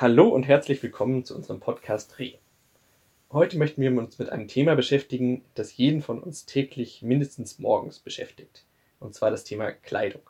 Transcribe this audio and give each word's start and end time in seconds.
Hallo 0.00 0.28
und 0.28 0.44
herzlich 0.44 0.80
willkommen 0.84 1.24
zu 1.24 1.34
unserem 1.34 1.58
Podcast 1.58 2.16
Dreh. 2.16 2.34
Heute 3.32 3.58
möchten 3.58 3.82
wir 3.82 3.90
uns 3.90 4.16
mit 4.20 4.30
einem 4.30 4.46
Thema 4.46 4.76
beschäftigen, 4.76 5.42
das 5.56 5.76
jeden 5.76 6.02
von 6.02 6.22
uns 6.22 6.46
täglich 6.46 7.02
mindestens 7.02 7.58
morgens 7.58 7.98
beschäftigt. 7.98 8.64
Und 9.00 9.16
zwar 9.16 9.32
das 9.32 9.42
Thema 9.42 9.72
Kleidung. 9.72 10.22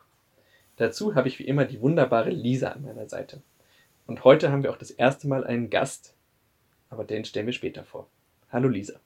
Dazu 0.77 1.13
habe 1.13 1.27
ich 1.27 1.37
wie 1.37 1.43
immer 1.43 1.65
die 1.65 1.81
wunderbare 1.81 2.31
Lisa 2.31 2.69
an 2.69 2.81
meiner 2.81 3.07
Seite. 3.07 3.43
Und 4.07 4.23
heute 4.23 4.51
haben 4.51 4.63
wir 4.63 4.71
auch 4.71 4.77
das 4.79 4.89
erste 4.89 5.27
Mal 5.27 5.43
einen 5.43 5.69
Gast, 5.69 6.15
aber 6.89 7.03
den 7.03 7.23
stellen 7.23 7.45
wir 7.45 7.53
später 7.53 7.83
vor. 7.83 8.07
Hallo 8.51 8.69
Lisa. 8.69 8.99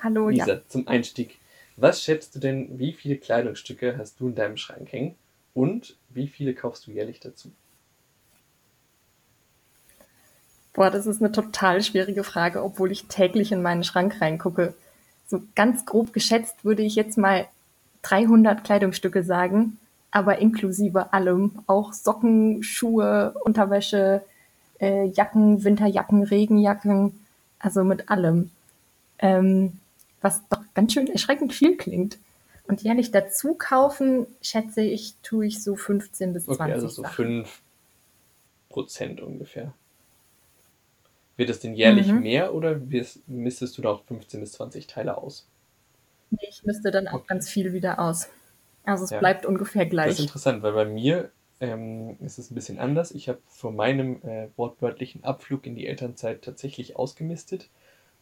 Hallo, 0.00 0.30
Lisa, 0.30 0.46
ja. 0.46 0.62
zum 0.66 0.88
Einstieg. 0.88 1.36
Was 1.76 2.02
schätzt 2.02 2.34
du 2.34 2.38
denn, 2.38 2.78
wie 2.78 2.94
viele 2.94 3.18
Kleidungsstücke 3.18 3.98
hast 3.98 4.18
du 4.18 4.28
in 4.28 4.34
deinem 4.34 4.56
Schrank 4.56 4.90
hängen 4.92 5.14
und 5.52 5.98
wie 6.08 6.26
viele 6.26 6.54
kaufst 6.54 6.86
du 6.86 6.90
jährlich 6.90 7.20
dazu? 7.20 7.52
Boah, 10.78 10.92
das 10.92 11.08
ist 11.08 11.20
eine 11.20 11.32
total 11.32 11.82
schwierige 11.82 12.22
Frage, 12.22 12.62
obwohl 12.62 12.92
ich 12.92 13.06
täglich 13.06 13.50
in 13.50 13.62
meinen 13.62 13.82
Schrank 13.82 14.20
reingucke. 14.20 14.74
So 15.26 15.42
ganz 15.56 15.84
grob 15.84 16.12
geschätzt 16.12 16.64
würde 16.64 16.84
ich 16.84 16.94
jetzt 16.94 17.18
mal 17.18 17.48
300 18.02 18.62
Kleidungsstücke 18.62 19.24
sagen, 19.24 19.76
aber 20.12 20.38
inklusive 20.38 21.12
allem, 21.12 21.64
auch 21.66 21.92
Socken, 21.92 22.62
Schuhe, 22.62 23.34
Unterwäsche, 23.42 24.22
äh, 24.80 25.06
Jacken, 25.06 25.64
Winterjacken, 25.64 26.22
Regenjacken, 26.22 27.26
also 27.58 27.82
mit 27.82 28.08
allem. 28.08 28.52
Ähm, 29.18 29.80
was 30.20 30.42
doch 30.48 30.62
ganz 30.74 30.92
schön 30.92 31.08
erschreckend 31.08 31.52
viel 31.52 31.76
klingt. 31.76 32.18
Und 32.68 32.82
jährlich 32.82 33.10
dazu 33.10 33.54
kaufen, 33.54 34.28
schätze 34.42 34.82
ich, 34.82 35.16
tue 35.24 35.46
ich 35.46 35.60
so 35.60 35.74
15 35.74 36.34
bis 36.34 36.44
20 36.44 36.60
Okay, 36.60 36.72
also 36.72 36.86
so 36.86 37.02
Sachen. 37.02 37.46
5% 38.70 39.20
ungefähr. 39.22 39.74
Wird 41.38 41.48
es 41.48 41.60
denn 41.60 41.74
jährlich 41.74 42.14
Mhm. 42.14 42.16
mehr 42.16 42.52
oder 42.54 42.90
wirst, 42.90 43.26
misstest 43.26 43.78
du 43.78 43.82
da 43.82 43.88
auch 43.92 44.04
15 44.04 44.40
bis 44.40 44.52
20 44.52 44.88
Teile 44.88 45.16
aus? 45.16 45.48
Nee, 46.30 46.38
ich 46.48 46.62
misste 46.64 46.90
dann 46.90 47.06
auch 47.06 47.20
Okay. 47.20 47.26
ganz 47.26 47.50
viel 47.50 47.74
wieder 47.74 47.98
aus. 47.98 48.28
Also 48.82 49.04
es 49.04 49.12
Ja. 49.12 49.18
bleibt 49.18 49.44
ungefähr 49.44 49.84
Das 50.04 50.14
ist 50.14 50.20
gleich. 50.20 50.20
interessant, 50.20 50.62
weil 50.62 50.72
bei 50.74 50.84
mir 50.86 51.32
ähm, 51.60 52.18
ist 52.20 52.38
es 52.38 52.50
ein 52.50 52.54
bisschen 52.54 52.78
anders. 52.78 53.12
Ich 53.12 53.28
habe 53.28 53.40
vor 53.46 53.72
meinem 53.72 54.22
äh, 54.24 54.48
wortwörtlichen 54.56 55.24
Abflug 55.24 55.66
in 55.66 55.74
die 55.76 55.86
Elternzeit 55.86 56.42
tatsächlich 56.42 56.96
ausgemistet 56.96 57.70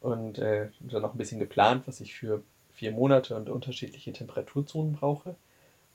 und 0.01 0.39
äh, 0.39 0.71
dann 0.81 1.03
noch 1.03 1.15
ein 1.15 1.19
bisschen 1.19 1.41
geplant, 1.41 1.89
was 1.89 2.01
ich 2.01 2.15
für 2.15 2.45
vier 2.73 2.93
Monate 2.93 3.37
und 3.37 3.51
unterschiedliche 3.51 4.13
Temperaturzonen 4.13 4.95
brauche. 4.95 5.37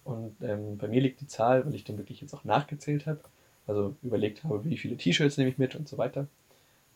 Und 0.06 0.38
ähm, 0.44 0.78
bei 0.78 0.88
mir 0.90 1.02
liegt 1.02 1.22
die 1.22 1.28
Zahl, 1.28 1.66
weil 1.66 1.76
ich 1.76 1.84
dann 1.86 1.98
wirklich 1.98 2.22
jetzt 2.22 2.34
auch 2.34 2.46
nachgezählt 2.46 3.08
habe, 3.08 3.22
also 3.68 3.96
überlegt 4.04 4.44
habe, 4.44 4.66
wie 4.66 4.78
viele 4.78 4.98
T-Shirts 4.98 5.38
nehme 5.38 5.52
ich 5.52 5.58
mit 5.60 5.76
und 5.76 5.88
so 5.90 5.98
weiter. 6.00 6.28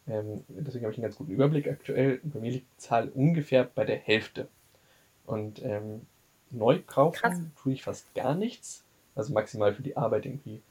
Ähm, 0.07 0.43
deswegen 0.47 0.85
habe 0.85 0.91
ich 0.91 0.97
einen 0.97 1.03
ganz 1.03 1.15
guten 1.15 1.31
Überblick 1.31 1.67
aktuell. 1.67 2.19
Bei 2.23 2.39
mir 2.39 2.51
liegt 2.51 2.71
die 2.71 2.77
Zahl 2.77 3.09
ungefähr 3.09 3.63
bei 3.63 3.85
der 3.85 3.97
Hälfte. 3.97 4.47
Und 5.25 5.63
ähm, 5.63 6.05
neu 6.51 6.79
kaufen 6.85 7.17
Krass. 7.17 7.39
tue 7.61 7.73
ich 7.73 7.83
fast 7.83 8.13
gar 8.13 8.35
nichts. 8.35 8.83
Also 9.15 9.33
maximal 9.33 9.73
für 9.73 9.81
die 9.83 9.97
Arbeit 9.97 10.25
irgendwie 10.25 10.61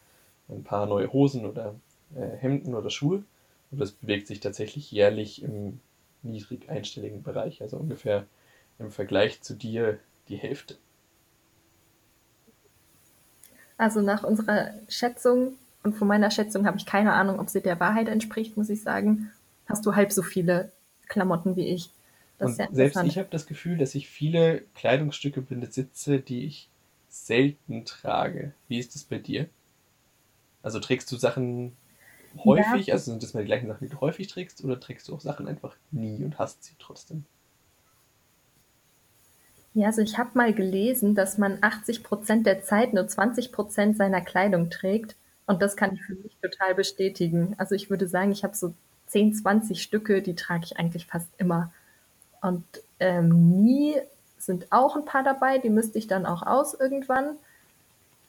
ein 0.49 0.62
paar 0.62 0.87
neue 0.87 1.12
Hosen 1.12 1.47
oder 1.47 1.75
äh, 2.15 2.37
Hemden 2.37 2.75
oder 2.75 2.91
Schuhe. 2.91 3.25
Und 3.71 3.81
das 3.81 3.93
bewegt 3.93 4.27
sich 4.27 4.41
tatsächlich 4.41 4.93
jährlich 4.93 5.43
im 5.43 5.81
niedrig 6.23 6.69
einstelligen 6.69 7.23
Bereich. 7.23 7.62
Also 7.62 7.77
ungefähr 7.77 8.27
im 8.79 8.91
Vergleich 8.91 9.41
zu 9.43 9.55
dir 9.55 9.99
die 10.29 10.37
Hälfte. 10.37 10.77
Also 13.77 14.01
nach 14.01 14.23
unserer 14.23 14.71
Schätzung 14.89 15.55
und 15.84 15.95
von 15.97 16.09
meiner 16.09 16.31
Schätzung 16.31 16.67
habe 16.67 16.78
ich 16.78 16.87
keine 16.87 17.12
Ahnung, 17.12 17.39
ob 17.39 17.49
sie 17.49 17.61
der 17.61 17.78
Wahrheit 17.78 18.09
entspricht, 18.09 18.56
muss 18.56 18.71
ich 18.71 18.83
sagen, 18.83 19.31
hast 19.67 19.84
du 19.87 19.95
halb 19.95 20.12
so 20.12 20.22
viele 20.22 20.72
Klamotten 21.09 21.56
wie 21.56 21.69
ich. 21.69 21.91
Das 22.39 22.59
Und 22.59 22.75
selbst 22.75 23.03
ich 23.03 23.19
habe 23.19 23.28
das 23.31 23.47
Gefühl, 23.47 23.78
dass 23.78 23.94
ich 23.94 24.09
viele 24.09 24.62
Kleidungsstücke 24.75 25.41
besitze, 25.41 26.19
die 26.21 26.47
ich 26.47 26.69
selten 27.09 27.84
trage. 27.84 28.55
Wie 28.69 28.78
ist 28.78 28.94
das 28.94 29.05
bei 29.05 29.19
dir? 29.19 29.49
Also 30.62 30.81
trägst 30.81 31.12
du 31.12 31.17
Sachen 31.17 31.77
Ja, 32.44 32.44
häufig, 32.44 32.93
also 32.93 33.11
sind 33.12 33.23
das 33.23 33.34
mal 33.34 33.41
die 33.43 33.47
gleichen 33.47 33.69
Sachen, 33.69 33.84
die 33.89 33.94
du 33.94 34.00
häufig 34.00 34.28
trägst, 34.28 34.65
oder 34.65 34.81
trägst 34.81 35.09
du 35.09 35.15
auch 35.15 35.21
Sachen 35.21 35.49
einfach 35.49 35.77
nie 35.93 36.25
und 36.25 36.39
hast 36.39 36.65
sie 36.65 36.75
trotzdem? 36.78 37.27
ja, 39.75 39.87
also 39.89 40.03
ich 40.03 40.19
habe 40.19 40.31
mal 40.34 40.55
gelesen, 40.55 41.15
dass 41.15 41.37
man 41.39 41.59
80 41.61 42.03
Prozent 42.05 42.47
der 42.47 42.62
Zeit 42.62 42.94
nur 42.94 43.06
20 43.09 43.53
Prozent 43.53 43.97
seiner 43.97 44.21
Kleidung 44.21 44.71
trägt. 44.71 45.17
Und 45.47 45.60
das 45.60 45.77
kann 45.77 45.94
ich 45.94 46.03
für 46.03 46.15
mich 46.15 46.37
total 46.41 46.75
bestätigen. 46.75 47.55
Also 47.59 47.75
ich 47.75 47.91
würde 47.91 48.06
sagen, 48.06 48.32
ich 48.32 48.44
habe 48.44 48.56
so 48.56 48.72
10, 49.09 49.34
20 49.34 49.82
Stücke, 49.82 50.22
die 50.22 50.34
trage 50.34 50.65
ich 50.65 50.78
eigentlich 50.78 51.06
fast 51.06 51.28
immer. 51.38 51.72
Und 52.41 52.65
ähm, 53.00 53.62
nie 53.62 53.94
sind 54.38 54.66
auch 54.71 54.97
ein 54.97 55.05
paar 55.05 55.22
dabei, 55.22 55.59
die 55.59 55.71
müsste 55.71 55.99
ich 55.99 56.06
dann 56.06 56.27
auch 56.27 56.43
aus 56.43 56.75
irgendwann. 56.75 57.37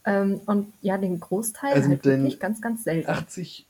Ähm, 0.06 0.42
und 0.46 0.72
ja, 0.82 0.98
den 0.98 1.20
Großteil 1.20 1.74
Also 1.74 1.90
halt 1.90 2.06
wirklich 2.06 2.40
ganz, 2.40 2.62
ganz 2.62 2.84
selten. 2.84 3.10
80 3.10 3.66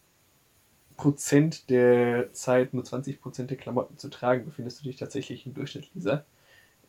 Prozent 0.97 1.69
der 1.69 2.31
Zeit 2.33 2.73
nur 2.73 2.83
20 2.83 3.21
Prozent 3.21 3.49
der 3.49 3.57
Klamotten 3.57 3.97
zu 3.97 4.09
tragen, 4.09 4.45
befindest 4.45 4.79
du 4.79 4.85
dich 4.85 4.97
tatsächlich 4.97 5.45
im 5.45 5.53
Durchschnitt, 5.53 5.89
Lisa. 5.93 6.25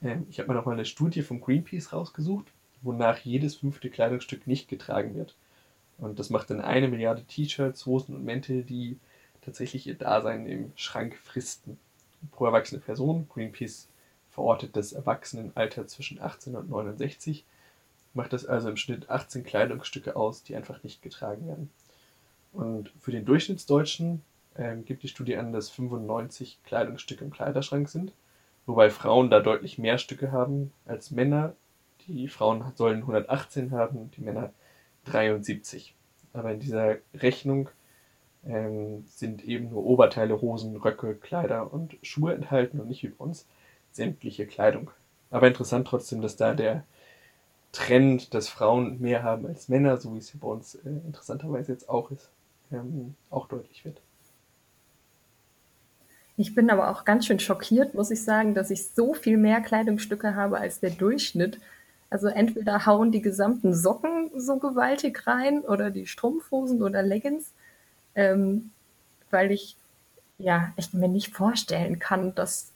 Ähm, 0.02 0.26
ich 0.30 0.38
habe 0.38 0.48
mir 0.48 0.54
noch 0.54 0.66
mal 0.66 0.72
eine 0.72 0.84
Studie 0.84 1.22
vom 1.22 1.40
Greenpeace 1.40 1.92
rausgesucht, 1.92 2.46
wonach 2.82 3.18
jedes 3.18 3.56
fünfte 3.56 3.90
Kleidungsstück 3.90 4.46
nicht 4.46 4.68
getragen 4.68 5.14
wird. 5.14 5.34
Und 5.98 6.18
das 6.18 6.30
macht 6.30 6.50
dann 6.50 6.60
eine 6.60 6.88
Milliarde 6.88 7.24
T-Shirts, 7.24 7.86
Hosen 7.86 8.14
und 8.14 8.24
Mäntel, 8.24 8.62
die 8.62 8.98
tatsächlich 9.42 9.86
ihr 9.86 9.94
Dasein 9.94 10.46
im 10.46 10.72
Schrank 10.76 11.16
fristen. 11.16 11.78
Pro 12.32 12.46
erwachsene 12.46 12.80
Person, 12.80 13.28
Greenpeace 13.32 13.88
verortet 14.30 14.76
das 14.76 14.92
Erwachsenenalter 14.92 15.86
zwischen 15.86 16.20
18 16.20 16.56
und 16.56 16.68
69, 16.68 17.44
macht 18.12 18.32
das 18.32 18.44
also 18.44 18.68
im 18.68 18.76
Schnitt 18.76 19.08
18 19.08 19.44
Kleidungsstücke 19.44 20.16
aus, 20.16 20.42
die 20.42 20.56
einfach 20.56 20.82
nicht 20.82 21.02
getragen 21.02 21.46
werden. 21.46 21.70
Und 22.52 22.90
für 23.00 23.12
den 23.12 23.24
Durchschnittsdeutschen 23.24 24.22
ähm, 24.56 24.84
gibt 24.84 25.02
die 25.02 25.08
Studie 25.08 25.36
an, 25.36 25.52
dass 25.52 25.70
95 25.70 26.58
Kleidungsstücke 26.64 27.24
im 27.24 27.30
Kleiderschrank 27.30 27.88
sind, 27.88 28.12
wobei 28.66 28.90
Frauen 28.90 29.30
da 29.30 29.40
deutlich 29.40 29.78
mehr 29.78 29.98
Stücke 29.98 30.32
haben 30.32 30.72
als 30.86 31.10
Männer. 31.10 31.54
Die 32.06 32.28
Frauen 32.28 32.64
sollen 32.74 32.98
118 32.98 33.70
haben, 33.70 34.10
die 34.12 34.22
Männer 34.22 34.52
73. 35.06 35.94
Aber 36.32 36.52
in 36.52 36.60
dieser 36.60 36.96
Rechnung 37.14 37.70
ähm, 38.46 39.04
sind 39.08 39.44
eben 39.44 39.70
nur 39.70 39.84
Oberteile, 39.84 40.40
Hosen, 40.40 40.76
Röcke, 40.76 41.14
Kleider 41.14 41.72
und 41.72 41.96
Schuhe 42.02 42.34
enthalten 42.34 42.80
und 42.80 42.88
nicht 42.88 43.02
wie 43.02 43.08
bei 43.08 43.24
uns 43.24 43.46
sämtliche 43.92 44.46
Kleidung. 44.46 44.90
Aber 45.30 45.48
interessant 45.48 45.88
trotzdem, 45.88 46.20
dass 46.20 46.36
da 46.36 46.54
der 46.54 46.84
Trend, 47.72 48.32
dass 48.34 48.48
Frauen 48.48 49.00
mehr 49.00 49.22
haben 49.22 49.46
als 49.46 49.68
Männer, 49.68 49.96
so 49.96 50.14
wie 50.14 50.18
es 50.18 50.30
hier 50.30 50.40
bei 50.40 50.48
uns 50.48 50.76
äh, 50.76 50.88
interessanterweise 51.06 51.72
jetzt 51.72 51.88
auch 51.88 52.10
ist, 52.10 52.30
ähm, 52.72 53.14
auch 53.30 53.48
deutlich 53.48 53.84
wird. 53.84 54.00
Ich 56.38 56.54
bin 56.54 56.70
aber 56.70 56.90
auch 56.90 57.04
ganz 57.04 57.26
schön 57.26 57.40
schockiert, 57.40 57.94
muss 57.94 58.10
ich 58.10 58.22
sagen, 58.22 58.54
dass 58.54 58.70
ich 58.70 58.90
so 58.90 59.14
viel 59.14 59.38
mehr 59.38 59.60
Kleidungsstücke 59.62 60.34
habe 60.34 60.58
als 60.58 60.80
der 60.80 60.90
Durchschnitt. 60.90 61.58
Also 62.10 62.28
entweder 62.28 62.86
hauen 62.86 63.10
die 63.10 63.22
gesamten 63.22 63.74
Socken 63.74 64.30
so 64.36 64.58
gewaltig 64.58 65.26
rein 65.26 65.60
oder 65.60 65.90
die 65.90 66.06
Strumpfhosen 66.06 66.82
oder 66.82 67.02
Leggings, 67.02 67.52
ähm, 68.14 68.70
weil 69.30 69.50
ich 69.50 69.76
ja 70.38 70.72
echt 70.76 70.94
mir 70.94 71.08
nicht 71.08 71.34
vorstellen 71.34 71.98
kann, 71.98 72.34
dass, 72.34 72.70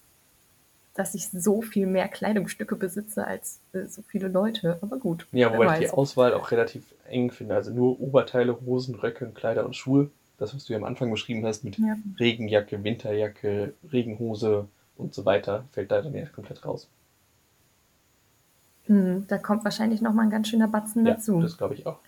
dass 0.94 1.14
ich 1.14 1.28
so 1.28 1.62
viel 1.62 1.86
mehr 1.86 2.08
Kleidungsstücke 2.08 2.74
besitze 2.74 3.26
als 3.26 3.60
äh, 3.72 3.84
so 3.84 4.02
viele 4.02 4.28
Leute. 4.28 4.78
Aber 4.82 4.96
gut, 4.96 5.26
Ja, 5.32 5.52
wobei 5.52 5.80
ich 5.80 5.90
die. 5.90 5.94
Auswahl 5.94 6.34
auch 6.34 6.50
relativ 6.50 6.82
eng 7.08 7.30
finde. 7.30 7.54
Also 7.54 7.72
nur 7.72 8.00
Oberteile, 8.00 8.58
Hosen, 8.66 8.94
Röcke, 8.96 9.26
Kleider 9.28 9.64
und 9.64 9.76
Schuhe. 9.76 10.10
Das, 10.38 10.54
was 10.54 10.64
du 10.64 10.72
ja 10.72 10.78
am 10.78 10.84
Anfang 10.84 11.10
beschrieben 11.10 11.44
hast 11.44 11.64
mit 11.64 11.78
Ja. 11.78 11.96
Regenjacke, 12.18 12.82
Winterjacke, 12.82 13.74
Regenhose 13.92 14.66
und 14.96 15.14
so 15.14 15.24
weiter, 15.24 15.64
fällt 15.72 15.90
da 15.90 16.00
dann 16.02 16.14
ja 16.14 16.24
komplett 16.26 16.64
raus. 16.64 16.88
Hm, 18.90 19.24
da 19.28 19.38
kommt 19.38 19.62
wahrscheinlich 19.62 20.00
noch 20.02 20.12
mal 20.12 20.24
ein 20.24 20.30
ganz 20.30 20.48
schöner 20.48 20.66
Batzen 20.66 21.06
Ja, 21.06 21.14
dazu. 21.14 21.40
das 21.40 21.56
glaube 21.56 21.74
ich 21.74 21.86
auch. 21.86 22.00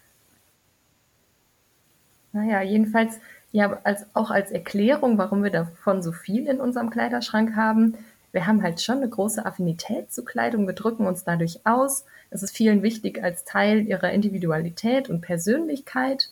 Naja, 2.32 2.60
jedenfalls, 2.60 3.20
ja, 3.52 3.78
als, 3.84 4.04
auch 4.14 4.32
als 4.32 4.50
Erklärung, 4.50 5.16
warum 5.16 5.44
wir 5.44 5.50
davon 5.52 6.02
so 6.02 6.10
viel 6.10 6.48
in 6.48 6.60
unserem 6.60 6.90
Kleiderschrank 6.90 7.54
haben. 7.54 7.94
Wir 8.32 8.48
haben 8.48 8.64
halt 8.64 8.80
schon 8.80 8.96
eine 8.96 9.08
große 9.08 9.46
Affinität 9.46 10.12
zu 10.12 10.24
Kleidung. 10.24 10.66
Wir 10.66 10.74
drücken 10.74 11.06
uns 11.06 11.22
dadurch 11.22 11.60
aus. 11.64 12.04
Es 12.30 12.42
ist 12.42 12.56
vielen 12.56 12.82
wichtig 12.82 13.22
als 13.22 13.44
Teil 13.44 13.86
ihrer 13.86 14.10
Individualität 14.10 15.08
und 15.08 15.20
Persönlichkeit. 15.20 16.30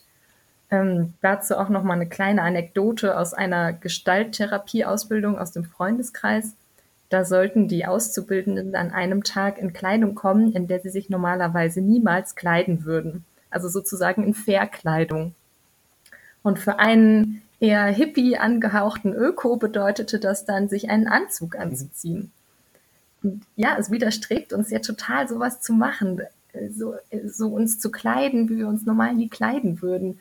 Ähm, 0.72 1.14
dazu 1.20 1.58
auch 1.58 1.68
noch 1.68 1.84
mal 1.84 1.94
eine 1.94 2.08
kleine 2.08 2.42
Anekdote 2.42 3.16
aus 3.16 3.34
einer 3.34 3.72
Gestalttherapie-Ausbildung 3.72 5.38
aus 5.38 5.52
dem 5.52 5.62
Freundeskreis. 5.62 6.56
Da 7.10 7.24
sollten 7.24 7.66
die 7.66 7.86
Auszubildenden 7.86 8.76
an 8.76 8.92
einem 8.92 9.24
Tag 9.24 9.58
in 9.58 9.72
Kleidung 9.72 10.14
kommen, 10.14 10.52
in 10.52 10.68
der 10.68 10.80
sie 10.80 10.90
sich 10.90 11.10
normalerweise 11.10 11.80
niemals 11.80 12.36
kleiden 12.36 12.84
würden. 12.84 13.24
Also 13.50 13.68
sozusagen 13.68 14.22
in 14.22 14.32
Verkleidung. 14.32 15.34
Und 16.42 16.60
für 16.60 16.78
einen 16.78 17.42
eher 17.58 17.86
hippie 17.86 18.38
angehauchten 18.38 19.12
Öko 19.12 19.56
bedeutete 19.56 20.20
das 20.20 20.44
dann, 20.44 20.68
sich 20.68 20.88
einen 20.88 21.08
Anzug 21.08 21.56
anzuziehen. 21.56 22.30
Und 23.24 23.42
ja, 23.56 23.76
es 23.76 23.90
widerstrebt 23.90 24.52
uns 24.52 24.70
ja 24.70 24.78
total, 24.78 25.28
sowas 25.28 25.60
zu 25.60 25.72
machen, 25.72 26.22
so, 26.70 26.94
so 27.26 27.48
uns 27.48 27.80
zu 27.80 27.90
kleiden, 27.90 28.48
wie 28.48 28.58
wir 28.58 28.68
uns 28.68 28.86
normal 28.86 29.14
nie 29.14 29.28
kleiden 29.28 29.82
würden. 29.82 30.20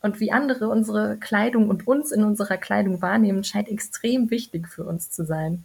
Und 0.00 0.20
wie 0.20 0.30
andere 0.30 0.68
unsere 0.68 1.16
Kleidung 1.18 1.68
und 1.68 1.88
uns 1.88 2.12
in 2.12 2.22
unserer 2.22 2.56
Kleidung 2.56 3.02
wahrnehmen, 3.02 3.42
scheint 3.42 3.68
extrem 3.68 4.30
wichtig 4.30 4.68
für 4.68 4.84
uns 4.84 5.10
zu 5.10 5.26
sein. 5.26 5.64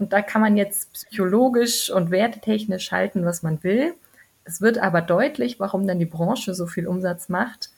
Und 0.00 0.14
da 0.14 0.22
kann 0.22 0.40
man 0.40 0.56
jetzt 0.56 0.94
psychologisch 0.94 1.90
und 1.90 2.10
wertetechnisch 2.10 2.90
halten, 2.90 3.26
was 3.26 3.42
man 3.42 3.62
will. 3.62 3.94
Es 4.44 4.62
wird 4.62 4.78
aber 4.78 5.02
deutlich, 5.02 5.60
warum 5.60 5.86
dann 5.86 5.98
die 5.98 6.06
Branche 6.06 6.54
so 6.54 6.66
viel 6.66 6.86
Umsatz 6.86 7.28
macht 7.28 7.70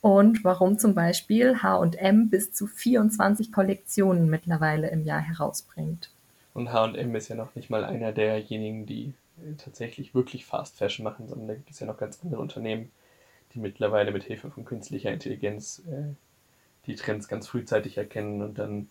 und 0.00 0.44
warum 0.44 0.78
zum 0.78 0.94
Beispiel 0.94 1.62
H&M 1.62 2.30
bis 2.30 2.54
zu 2.54 2.66
24 2.66 3.52
Kollektionen 3.52 4.30
mittlerweile 4.30 4.88
im 4.88 5.04
Jahr 5.04 5.20
herausbringt. 5.20 6.10
Und 6.54 6.72
H&M 6.72 7.14
ist 7.14 7.28
ja 7.28 7.36
noch 7.36 7.54
nicht 7.54 7.68
mal 7.68 7.84
einer 7.84 8.12
derjenigen, 8.12 8.86
die 8.86 9.12
tatsächlich 9.58 10.14
wirklich 10.14 10.46
Fast 10.46 10.78
Fashion 10.78 11.04
machen, 11.04 11.28
sondern 11.28 11.48
da 11.48 11.54
gibt 11.54 11.70
es 11.70 11.80
ja 11.80 11.86
noch 11.86 11.98
ganz 11.98 12.18
andere 12.24 12.40
Unternehmen, 12.40 12.90
die 13.52 13.58
mittlerweile 13.58 14.10
mit 14.10 14.24
Hilfe 14.24 14.50
von 14.50 14.64
künstlicher 14.64 15.12
Intelligenz 15.12 15.82
äh, 15.86 16.14
die 16.86 16.94
Trends 16.94 17.28
ganz 17.28 17.46
frühzeitig 17.46 17.98
erkennen 17.98 18.40
und 18.40 18.58
dann 18.58 18.88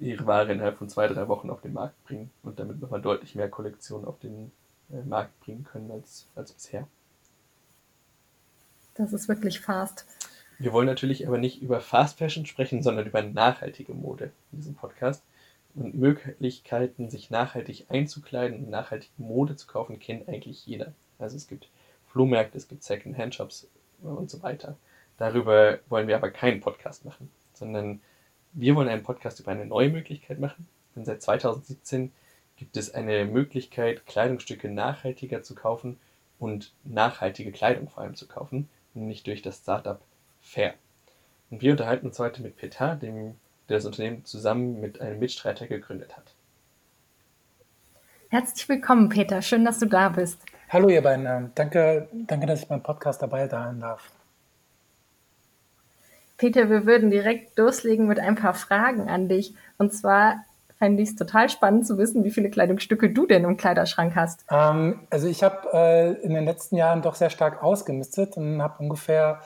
ihre 0.00 0.26
Ware 0.26 0.52
innerhalb 0.52 0.78
von 0.78 0.88
zwei, 0.88 1.06
drei 1.08 1.28
Wochen 1.28 1.50
auf 1.50 1.60
den 1.60 1.72
Markt 1.72 2.02
bringen 2.04 2.30
und 2.42 2.58
damit 2.58 2.80
nochmal 2.80 3.02
deutlich 3.02 3.34
mehr 3.34 3.48
Kollektionen 3.48 4.06
auf 4.06 4.18
den 4.18 4.50
äh, 4.90 5.02
Markt 5.06 5.38
bringen 5.40 5.64
können 5.64 5.90
als, 5.90 6.26
als 6.34 6.52
bisher. 6.52 6.86
Das 8.94 9.12
ist 9.12 9.28
wirklich 9.28 9.60
fast. 9.60 10.06
Wir 10.58 10.72
wollen 10.72 10.86
natürlich 10.86 11.26
aber 11.26 11.38
nicht 11.38 11.62
über 11.62 11.80
Fast 11.80 12.18
Fashion 12.18 12.44
sprechen, 12.44 12.82
sondern 12.82 13.06
über 13.06 13.22
nachhaltige 13.22 13.94
Mode 13.94 14.30
in 14.52 14.58
diesem 14.58 14.74
Podcast. 14.74 15.22
Und 15.74 15.94
Möglichkeiten, 15.94 17.08
sich 17.08 17.30
nachhaltig 17.30 17.86
einzukleiden 17.88 18.64
und 18.64 18.70
nachhaltige 18.70 19.12
Mode 19.18 19.56
zu 19.56 19.66
kaufen, 19.68 20.00
kennt 20.00 20.28
eigentlich 20.28 20.66
jeder. 20.66 20.92
Also 21.18 21.36
es 21.36 21.46
gibt 21.46 21.68
Flohmärkte, 22.08 22.58
es 22.58 22.68
gibt 22.68 22.82
Second-Hand-Shops 22.82 23.68
und 24.02 24.28
so 24.28 24.42
weiter. 24.42 24.76
Darüber 25.16 25.78
wollen 25.88 26.08
wir 26.08 26.16
aber 26.16 26.30
keinen 26.30 26.60
Podcast 26.60 27.04
machen, 27.04 27.30
sondern 27.54 28.00
wir 28.52 28.74
wollen 28.74 28.88
einen 28.88 29.02
Podcast 29.02 29.40
über 29.40 29.52
eine 29.52 29.66
neue 29.66 29.90
Möglichkeit 29.90 30.40
machen. 30.40 30.66
Denn 30.94 31.04
seit 31.04 31.22
2017 31.22 32.12
gibt 32.56 32.76
es 32.76 32.92
eine 32.92 33.24
Möglichkeit, 33.24 34.06
Kleidungsstücke 34.06 34.68
nachhaltiger 34.68 35.42
zu 35.42 35.54
kaufen 35.54 35.98
und 36.38 36.72
nachhaltige 36.84 37.52
Kleidung 37.52 37.88
vor 37.88 38.02
allem 38.02 38.16
zu 38.16 38.26
kaufen, 38.26 38.68
nämlich 38.94 39.22
durch 39.22 39.42
das 39.42 39.58
Startup 39.58 40.00
Fair. 40.40 40.74
Und 41.50 41.62
wir 41.62 41.72
unterhalten 41.72 42.06
uns 42.06 42.18
heute 42.18 42.42
mit 42.42 42.56
Peter, 42.56 42.96
dem, 42.96 43.36
der 43.68 43.76
das 43.78 43.84
Unternehmen 43.84 44.24
zusammen 44.24 44.80
mit 44.80 45.00
einem 45.00 45.18
Mitstreiter 45.18 45.66
gegründet 45.66 46.16
hat. 46.16 46.34
Herzlich 48.28 48.68
willkommen, 48.68 49.08
Peter. 49.08 49.42
Schön, 49.42 49.64
dass 49.64 49.80
du 49.80 49.86
da 49.86 50.08
bist. 50.08 50.40
Hallo, 50.68 50.88
ihr 50.88 51.02
beiden. 51.02 51.50
Danke, 51.54 52.08
danke, 52.12 52.46
dass 52.46 52.62
ich 52.62 52.68
beim 52.68 52.82
Podcast 52.82 53.20
dabei 53.20 53.48
sein 53.48 53.80
darf. 53.80 54.10
Peter, 56.40 56.70
wir 56.70 56.86
würden 56.86 57.10
direkt 57.10 57.58
loslegen 57.58 58.06
mit 58.06 58.18
ein 58.18 58.34
paar 58.34 58.54
Fragen 58.54 59.10
an 59.10 59.28
dich. 59.28 59.54
Und 59.76 59.92
zwar 59.92 60.36
fände 60.78 61.02
ich 61.02 61.10
es 61.10 61.16
total 61.16 61.50
spannend 61.50 61.86
zu 61.86 61.98
wissen, 61.98 62.24
wie 62.24 62.30
viele 62.30 62.48
Kleidungsstücke 62.48 63.10
du 63.10 63.26
denn 63.26 63.44
im 63.44 63.58
Kleiderschrank 63.58 64.16
hast. 64.16 64.46
Ähm, 64.50 65.00
also 65.10 65.28
ich 65.28 65.42
habe 65.42 65.68
äh, 65.74 66.12
in 66.22 66.32
den 66.32 66.46
letzten 66.46 66.76
Jahren 66.76 67.02
doch 67.02 67.14
sehr 67.14 67.28
stark 67.28 67.62
ausgemistet 67.62 68.38
und 68.38 68.62
habe 68.62 68.82
ungefähr 68.82 69.40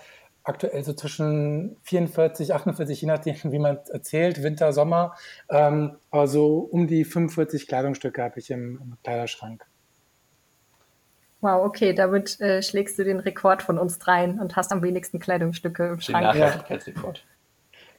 aktuell 0.44 0.84
so 0.84 0.92
zwischen 0.92 1.76
44, 1.82 2.54
48, 2.54 3.00
je 3.00 3.08
nachdem, 3.08 3.34
wie 3.50 3.58
man 3.58 3.80
erzählt, 3.90 4.44
Winter, 4.44 4.72
Sommer, 4.72 5.16
ähm, 5.50 5.96
aber 6.12 6.32
um 6.38 6.86
die 6.86 7.04
45 7.04 7.66
Kleidungsstücke 7.66 8.22
habe 8.22 8.38
ich 8.38 8.52
im, 8.52 8.80
im 8.80 8.96
Kleiderschrank. 9.02 9.66
Wow, 11.44 11.66
okay, 11.66 11.92
damit 11.92 12.40
äh, 12.40 12.62
schlägst 12.62 12.98
du 12.98 13.04
den 13.04 13.20
Rekord 13.20 13.62
von 13.62 13.78
uns 13.78 13.98
dreien 13.98 14.40
und 14.40 14.56
hast 14.56 14.72
am 14.72 14.82
wenigsten 14.82 15.18
Kleidungsstücke 15.18 15.88
im 15.88 16.00
Schrank. 16.00 16.32
Den 16.32 16.40
Nachhaltigkeitsrekord. 16.40 17.22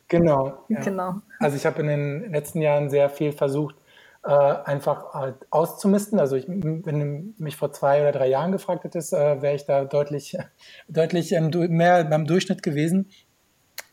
Genau. 0.07 0.65
Ja. 0.67 0.81
genau. 0.81 1.21
Also 1.39 1.55
ich 1.55 1.67
habe 1.67 1.79
in 1.81 1.87
den 1.87 2.31
letzten 2.31 2.59
Jahren 2.59 2.89
sehr 2.89 3.07
viel 3.07 3.33
versucht, 3.33 3.75
äh, 4.23 4.31
einfach 4.31 5.13
halt 5.13 5.35
auszumisten. 5.51 6.19
Also 6.19 6.35
ich, 6.35 6.47
wenn 6.47 6.81
du 6.81 7.43
mich 7.43 7.55
vor 7.55 7.71
zwei 7.71 8.01
oder 8.01 8.13
drei 8.13 8.29
Jahren 8.29 8.51
gefragt 8.51 8.83
hättest, 8.83 9.13
äh, 9.13 9.39
wäre 9.43 9.53
ich 9.53 9.67
da 9.67 9.85
deutlich, 9.85 10.35
deutlich 10.87 11.31
ähm, 11.33 11.51
mehr 11.69 12.03
beim 12.03 12.25
Durchschnitt 12.25 12.63
gewesen. 12.63 13.11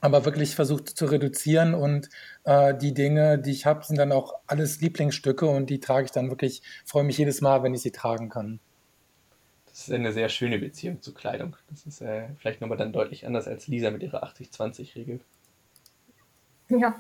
Aber 0.01 0.25
wirklich 0.25 0.55
versucht 0.55 0.89
zu 0.89 1.05
reduzieren 1.05 1.75
und 1.75 2.09
äh, 2.45 2.75
die 2.75 2.95
Dinge, 2.95 3.39
die 3.39 3.51
ich 3.51 3.67
habe, 3.67 3.85
sind 3.85 3.99
dann 3.99 4.13
auch 4.13 4.33
alles 4.47 4.81
Lieblingsstücke 4.81 5.45
und 5.45 5.69
die 5.69 5.79
trage 5.79 6.07
ich 6.07 6.11
dann 6.11 6.31
wirklich, 6.31 6.63
freue 6.87 7.05
mich 7.05 7.19
jedes 7.19 7.43
Mal, 7.43 7.63
wenn 7.63 7.75
ich 7.75 7.83
sie 7.83 7.93
tragen 7.93 8.31
kann. 8.31 8.59
Das 9.73 9.89
ist 9.89 9.95
eine 9.95 10.13
sehr 10.13 10.29
schöne 10.29 10.59
Beziehung 10.59 11.01
zu 11.01 11.15
Kleidung. 11.15 11.57
Das 11.71 11.87
ist 11.87 12.03
äh, 12.03 12.29
vielleicht 12.39 12.61
nochmal 12.61 12.77
dann 12.77 12.93
deutlich 12.93 13.27
anders 13.27 13.49
als 13.49 13.69
Lisa 13.69 13.91
mit 13.91 14.03
ihrer 14.03 14.23
80-20-Regel. 14.23 15.21
Ja. 16.69 16.95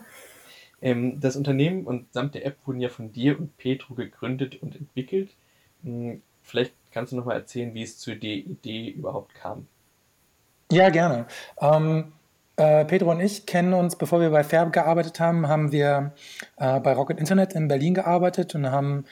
Ähm, 0.81 1.21
das 1.21 1.37
Unternehmen 1.37 1.85
und 1.85 2.11
samt 2.15 2.35
der 2.35 2.47
App 2.47 2.57
wurden 2.65 2.81
ja 2.81 2.89
von 2.89 3.13
dir 3.13 3.39
und 3.39 3.57
Petro 3.59 3.95
gegründet 3.95 4.63
und 4.63 4.75
entwickelt. 4.75 5.31
Hm, 5.83 6.23
vielleicht 6.43 6.73
kannst 6.91 7.13
du 7.13 7.17
nochmal 7.17 7.37
erzählen, 7.37 7.75
wie 7.75 7.83
es 7.83 7.99
zu 7.99 8.17
der 8.17 8.37
Idee 8.37 8.89
überhaupt 8.89 9.35
kam. 9.35 9.67
Ja, 10.71 10.89
gerne. 10.89 11.27
Ähm, 11.61 12.13
äh, 12.57 12.87
Pedro 12.87 13.11
und 13.11 13.21
ich 13.21 13.45
kennen 13.45 13.75
uns, 13.75 13.97
bevor 13.97 14.21
wir 14.21 14.31
bei 14.31 14.45
Färb 14.45 14.73
gearbeitet 14.73 15.21
haben, 15.21 15.47
haben 15.47 15.73
wir 15.73 16.15
äh, 16.57 16.81
bei 16.81 16.95
Rocket 16.95 17.19
Internet 17.19 17.53
in 17.53 17.69
Berlin 17.69 17.93
gearbeitet 17.93 18.55
und 18.55 18.71
haben 18.71 19.05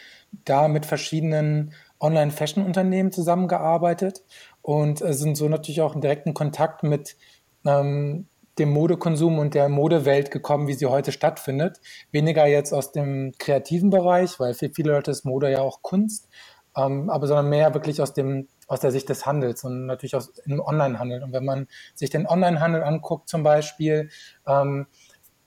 da 0.44 0.68
mit 0.68 0.86
verschiedenen 0.86 1.74
Online-Fashion-Unternehmen 2.00 3.12
zusammengearbeitet 3.12 4.22
und 4.62 5.02
äh, 5.02 5.12
sind 5.12 5.36
so 5.36 5.48
natürlich 5.48 5.82
auch 5.82 5.94
in 5.94 6.00
direkten 6.00 6.34
Kontakt 6.34 6.82
mit 6.82 7.16
ähm, 7.64 8.26
dem 8.58 8.70
Modekonsum 8.70 9.38
und 9.38 9.54
der 9.54 9.68
Modewelt 9.68 10.30
gekommen, 10.30 10.66
wie 10.66 10.74
sie 10.74 10.86
heute 10.86 11.12
stattfindet. 11.12 11.80
Weniger 12.10 12.46
jetzt 12.46 12.72
aus 12.72 12.92
dem 12.92 13.32
kreativen 13.38 13.90
Bereich, 13.90 14.38
weil 14.40 14.54
für 14.54 14.70
viele 14.70 14.92
Leute 14.92 15.10
ist 15.10 15.24
Mode 15.24 15.50
ja 15.50 15.60
auch 15.60 15.82
Kunst, 15.82 16.28
ähm, 16.76 17.10
aber 17.10 17.26
sondern 17.26 17.48
mehr 17.48 17.72
wirklich 17.74 18.02
aus 18.02 18.14
dem 18.14 18.48
aus 18.66 18.78
der 18.78 18.92
Sicht 18.92 19.08
des 19.08 19.26
Handels 19.26 19.64
und 19.64 19.86
natürlich 19.86 20.14
aus 20.14 20.28
im 20.46 20.60
Onlinehandel. 20.60 21.24
Und 21.24 21.32
wenn 21.32 21.44
man 21.44 21.66
sich 21.96 22.08
den 22.08 22.28
Onlinehandel 22.28 22.84
anguckt, 22.84 23.28
zum 23.28 23.42
Beispiel, 23.42 24.10
ähm, 24.46 24.86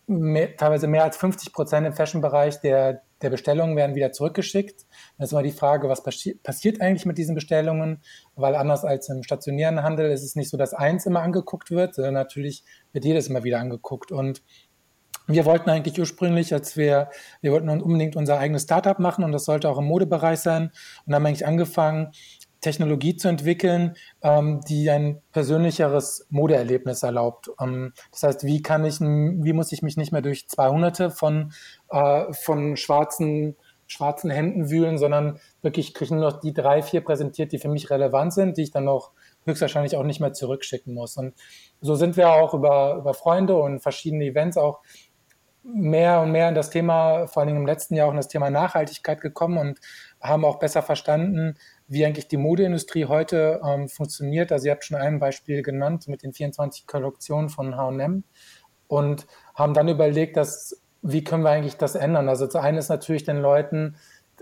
mehr, 0.07 0.57
teilweise 0.57 0.87
mehr 0.87 1.05
als 1.05 1.15
50 1.15 1.53
Prozent 1.53 1.87
im 1.87 1.93
Fashion-Bereich 1.93 2.59
der 2.59 3.01
der 3.23 3.29
Bestellungen 3.29 3.75
werden 3.75 3.95
wieder 3.95 4.11
zurückgeschickt. 4.11 4.85
Dann 5.17 5.25
ist 5.25 5.31
immer 5.31 5.43
die 5.43 5.51
Frage, 5.51 5.89
was 5.89 6.03
passi 6.03 6.35
passiert 6.41 6.81
eigentlich 6.81 7.05
mit 7.05 7.17
diesen 7.17 7.35
Bestellungen? 7.35 8.01
Weil 8.35 8.55
anders 8.55 8.83
als 8.83 9.09
im 9.09 9.23
stationären 9.23 9.83
Handel 9.83 10.11
ist 10.11 10.23
es 10.23 10.35
nicht 10.35 10.49
so, 10.49 10.57
dass 10.57 10.73
eins 10.73 11.05
immer 11.05 11.21
angeguckt 11.21 11.71
wird, 11.71 11.95
sondern 11.95 12.15
natürlich 12.15 12.63
wird 12.91 13.05
jedes 13.05 13.27
immer 13.27 13.43
wieder 13.43 13.59
angeguckt. 13.59 14.11
Und 14.11 14.43
wir 15.27 15.45
wollten 15.45 15.69
eigentlich 15.69 15.99
ursprünglich, 15.99 16.53
als 16.53 16.75
wir, 16.75 17.09
wir 17.41 17.51
wollten 17.51 17.69
unbedingt 17.69 18.15
unser 18.15 18.39
eigenes 18.39 18.63
Startup 18.63 18.99
machen 18.99 19.23
und 19.23 19.31
das 19.31 19.45
sollte 19.45 19.69
auch 19.69 19.77
im 19.77 19.85
Modebereich 19.85 20.39
sein 20.39 20.71
und 21.05 21.15
haben 21.15 21.25
eigentlich 21.25 21.45
angefangen, 21.45 22.11
Technologie 22.63 23.15
zu 23.15 23.27
entwickeln, 23.27 23.95
ähm, 24.23 24.61
die 24.67 24.89
ein 24.89 25.21
persönlicheres 25.31 26.25
Modeerlebnis 26.29 27.03
erlaubt. 27.03 27.51
Ähm, 27.59 27.93
das 28.11 28.23
heißt, 28.23 28.43
wie 28.45 28.61
kann 28.63 28.85
ich, 28.85 28.99
wie 28.99 29.53
muss 29.53 29.71
ich 29.71 29.83
mich 29.83 29.97
nicht 29.97 30.11
mehr 30.11 30.21
durch 30.21 30.47
200 30.47 31.13
von, 31.13 31.53
äh, 31.89 32.33
von 32.33 32.75
schwarzen, 32.77 33.55
schwarzen 33.87 34.29
Händen 34.29 34.69
wühlen, 34.69 34.97
sondern 34.97 35.39
wirklich 35.61 35.93
kriege 35.93 36.15
nur 36.15 36.31
noch 36.31 36.39
die 36.39 36.53
drei, 36.53 36.81
vier 36.81 37.01
präsentiert, 37.01 37.51
die 37.51 37.59
für 37.59 37.69
mich 37.69 37.89
relevant 37.89 38.33
sind, 38.33 38.57
die 38.57 38.63
ich 38.63 38.71
dann 38.71 38.85
noch 38.85 39.11
höchstwahrscheinlich 39.45 39.97
auch 39.97 40.03
nicht 40.03 40.19
mehr 40.19 40.33
zurückschicken 40.33 40.93
muss. 40.93 41.17
Und 41.17 41.33
so 41.81 41.95
sind 41.95 42.17
wir 42.17 42.31
auch 42.31 42.53
über, 42.53 42.95
über 42.95 43.13
Freunde 43.13 43.55
und 43.55 43.79
verschiedene 43.81 44.25
Events 44.25 44.57
auch 44.57 44.81
mehr 45.63 46.21
und 46.21 46.31
mehr 46.31 46.49
in 46.49 46.55
das 46.55 46.69
Thema, 46.69 47.27
vor 47.27 47.45
Dingen 47.45 47.59
im 47.59 47.65
letzten 47.65 47.95
Jahr 47.95 48.07
auch 48.07 48.11
in 48.11 48.17
das 48.17 48.27
Thema 48.27 48.49
Nachhaltigkeit 48.49 49.21
gekommen 49.21 49.57
und 49.57 49.79
haben 50.21 50.43
auch 50.43 50.59
besser 50.59 50.81
verstanden, 50.81 51.55
wie 51.87 52.05
eigentlich 52.05 52.27
die 52.27 52.37
Modeindustrie 52.37 53.05
heute 53.05 53.61
ähm, 53.65 53.87
funktioniert. 53.87 54.51
Also 54.51 54.65
ihr 54.67 54.73
habt 54.73 54.83
schon 54.83 54.97
ein 54.97 55.19
Beispiel 55.19 55.61
genannt 55.61 56.07
mit 56.07 56.23
den 56.23 56.33
24 56.33 56.85
Kollektionen 56.85 57.49
von 57.49 57.77
H&M 57.77 58.23
und 58.87 59.25
haben 59.55 59.73
dann 59.73 59.87
überlegt, 59.87 60.35
dass, 60.35 60.82
wie 61.03 61.23
können 61.23 61.43
wir 61.43 61.51
eigentlich 61.51 61.77
das 61.77 61.95
ändern? 61.95 62.29
Also 62.29 62.47
zu 62.47 62.59
einem 62.59 62.77
ist 62.77 62.89
natürlich 62.89 63.23
den 63.23 63.37
Leuten 63.37 63.95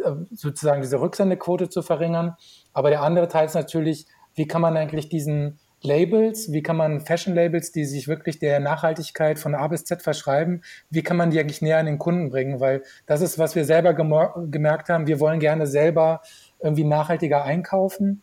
äh, 0.04 0.12
sozusagen 0.32 0.82
diese 0.82 1.02
Rücksendequote 1.02 1.70
zu 1.70 1.82
verringern, 1.82 2.36
aber 2.74 2.90
der 2.90 3.02
andere 3.02 3.28
Teil 3.28 3.46
ist 3.46 3.56
natürlich, 3.56 4.06
wie 4.36 4.48
kann 4.48 4.62
man 4.62 4.78
eigentlich 4.78 5.10
diesen 5.10 5.60
Labels, 5.84 6.52
wie 6.52 6.62
kann 6.62 6.78
man 6.78 7.02
Fashion-Labels, 7.02 7.72
die 7.72 7.86
sich 7.86 8.08
wirklich 8.08 8.38
der 8.38 8.60
Nachhaltigkeit 8.60 9.40
von 9.40 9.56
A 9.56 9.68
bis 9.68 9.84
Z 9.84 10.04
verschreiben, 10.04 10.64
wie 10.92 11.02
kann 11.02 11.18
man 11.18 11.32
die 11.32 11.40
eigentlich 11.40 11.62
näher 11.62 11.80
an 11.80 11.88
den 11.88 11.98
Kunden 11.98 12.30
bringen? 12.30 12.60
Weil 12.60 12.84
das 13.08 13.22
ist, 13.22 13.40
was 13.40 13.56
wir 13.56 13.66
selber 13.66 13.94
gemerkt 13.96 14.90
haben. 14.90 15.08
Wir 15.08 15.20
wollen 15.20 15.40
gerne 15.40 15.66
selber 15.66 16.22
irgendwie 16.60 16.84
nachhaltiger 16.84 17.44
einkaufen. 17.44 18.22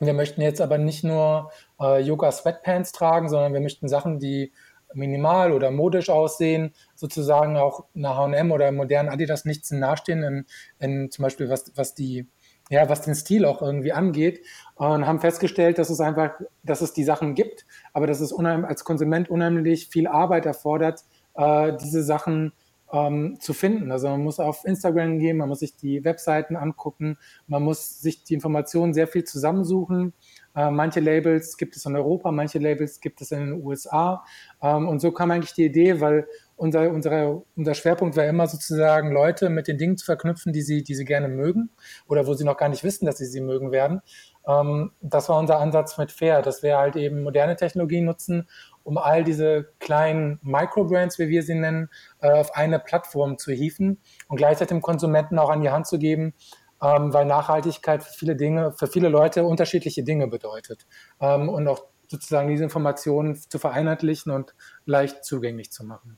Wir 0.00 0.14
möchten 0.14 0.40
jetzt 0.40 0.60
aber 0.60 0.78
nicht 0.78 1.04
nur 1.04 1.50
äh, 1.80 2.00
Yoga-Sweatpants 2.00 2.92
tragen, 2.92 3.28
sondern 3.28 3.52
wir 3.52 3.60
möchten 3.60 3.88
Sachen, 3.88 4.18
die 4.18 4.52
minimal 4.94 5.52
oder 5.52 5.70
modisch 5.70 6.10
aussehen, 6.10 6.72
sozusagen 6.94 7.56
auch 7.56 7.84
einer 7.94 8.16
H&M 8.16 8.50
oder 8.50 8.72
modernen 8.72 9.08
Adidas 9.08 9.44
nichts 9.44 9.70
nahestehen, 9.70 10.22
in, 10.22 10.46
in 10.78 11.10
zum 11.10 11.24
Beispiel 11.24 11.48
was, 11.48 11.72
was 11.76 11.94
die 11.94 12.26
ja, 12.70 12.88
was 12.88 13.02
den 13.02 13.14
Stil 13.14 13.44
auch 13.44 13.62
irgendwie 13.62 13.92
angeht 13.92 14.44
und 14.74 15.06
haben 15.06 15.20
festgestellt, 15.20 15.78
dass 15.78 15.90
es 15.90 16.00
einfach, 16.00 16.32
dass 16.62 16.82
es 16.82 16.92
die 16.92 17.04
Sachen 17.04 17.34
gibt, 17.34 17.64
aber 17.92 18.06
dass 18.06 18.20
es 18.20 18.32
als 18.34 18.84
Konsument 18.84 19.30
unheimlich 19.30 19.88
viel 19.88 20.06
Arbeit 20.06 20.44
erfordert, 20.44 21.04
äh, 21.34 21.72
diese 21.80 22.02
Sachen 22.02 22.52
ähm, 22.92 23.38
zu 23.40 23.52
finden. 23.52 23.90
Also 23.90 24.08
man 24.08 24.22
muss 24.22 24.40
auf 24.40 24.64
Instagram 24.64 25.18
gehen, 25.18 25.36
man 25.36 25.48
muss 25.48 25.60
sich 25.60 25.76
die 25.76 26.04
Webseiten 26.04 26.56
angucken, 26.56 27.18
man 27.46 27.62
muss 27.62 28.00
sich 28.00 28.24
die 28.24 28.34
Informationen 28.34 28.94
sehr 28.94 29.06
viel 29.06 29.24
zusammensuchen. 29.24 30.12
Äh, 30.58 30.72
manche 30.72 30.98
Labels 30.98 31.56
gibt 31.56 31.76
es 31.76 31.86
in 31.86 31.94
Europa, 31.94 32.32
manche 32.32 32.58
Labels 32.58 33.00
gibt 33.00 33.20
es 33.20 33.30
in 33.30 33.38
den 33.38 33.64
USA. 33.64 34.24
Ähm, 34.60 34.88
und 34.88 34.98
so 34.98 35.12
kam 35.12 35.30
eigentlich 35.30 35.54
die 35.54 35.64
Idee, 35.64 36.00
weil 36.00 36.26
unser, 36.56 36.90
unsere, 36.90 37.44
unser 37.56 37.74
Schwerpunkt 37.74 38.16
war 38.16 38.24
immer 38.24 38.48
sozusagen, 38.48 39.12
Leute 39.12 39.50
mit 39.50 39.68
den 39.68 39.78
Dingen 39.78 39.96
zu 39.96 40.04
verknüpfen, 40.04 40.52
die 40.52 40.62
sie, 40.62 40.82
die 40.82 40.96
sie 40.96 41.04
gerne 41.04 41.28
mögen 41.28 41.70
oder 42.08 42.26
wo 42.26 42.34
sie 42.34 42.44
noch 42.44 42.56
gar 42.56 42.68
nicht 42.68 42.82
wissen, 42.82 43.06
dass 43.06 43.18
sie 43.18 43.26
sie 43.26 43.40
mögen 43.40 43.70
werden. 43.70 44.02
Ähm, 44.48 44.90
das 45.00 45.28
war 45.28 45.38
unser 45.38 45.60
Ansatz 45.60 45.96
mit 45.96 46.10
Fair, 46.10 46.42
dass 46.42 46.64
wir 46.64 46.76
halt 46.76 46.96
eben 46.96 47.22
moderne 47.22 47.54
Technologien 47.54 48.04
nutzen, 48.04 48.48
um 48.82 48.98
all 48.98 49.22
diese 49.22 49.68
kleinen 49.78 50.40
Microbrands, 50.42 51.20
wie 51.20 51.28
wir 51.28 51.44
sie 51.44 51.54
nennen, 51.54 51.88
äh, 52.20 52.32
auf 52.32 52.56
eine 52.56 52.80
Plattform 52.80 53.38
zu 53.38 53.52
hieven 53.52 54.00
und 54.26 54.38
gleichzeitig 54.38 54.70
dem 54.70 54.82
Konsumenten 54.82 55.38
auch 55.38 55.50
an 55.50 55.60
die 55.60 55.70
Hand 55.70 55.86
zu 55.86 56.00
geben, 56.00 56.34
ähm, 56.82 57.12
weil 57.12 57.26
Nachhaltigkeit 57.26 58.02
für 58.02 58.12
viele 58.12 58.36
Dinge, 58.36 58.72
für 58.72 58.86
viele 58.86 59.08
Leute 59.08 59.44
unterschiedliche 59.44 60.02
Dinge 60.02 60.28
bedeutet. 60.28 60.86
Ähm, 61.20 61.48
und 61.48 61.66
auch 61.68 61.84
sozusagen 62.08 62.48
diese 62.48 62.64
Informationen 62.64 63.36
zu 63.36 63.58
vereinheitlichen 63.58 64.32
und 64.32 64.54
leicht 64.86 65.24
zugänglich 65.24 65.70
zu 65.70 65.84
machen. 65.84 66.16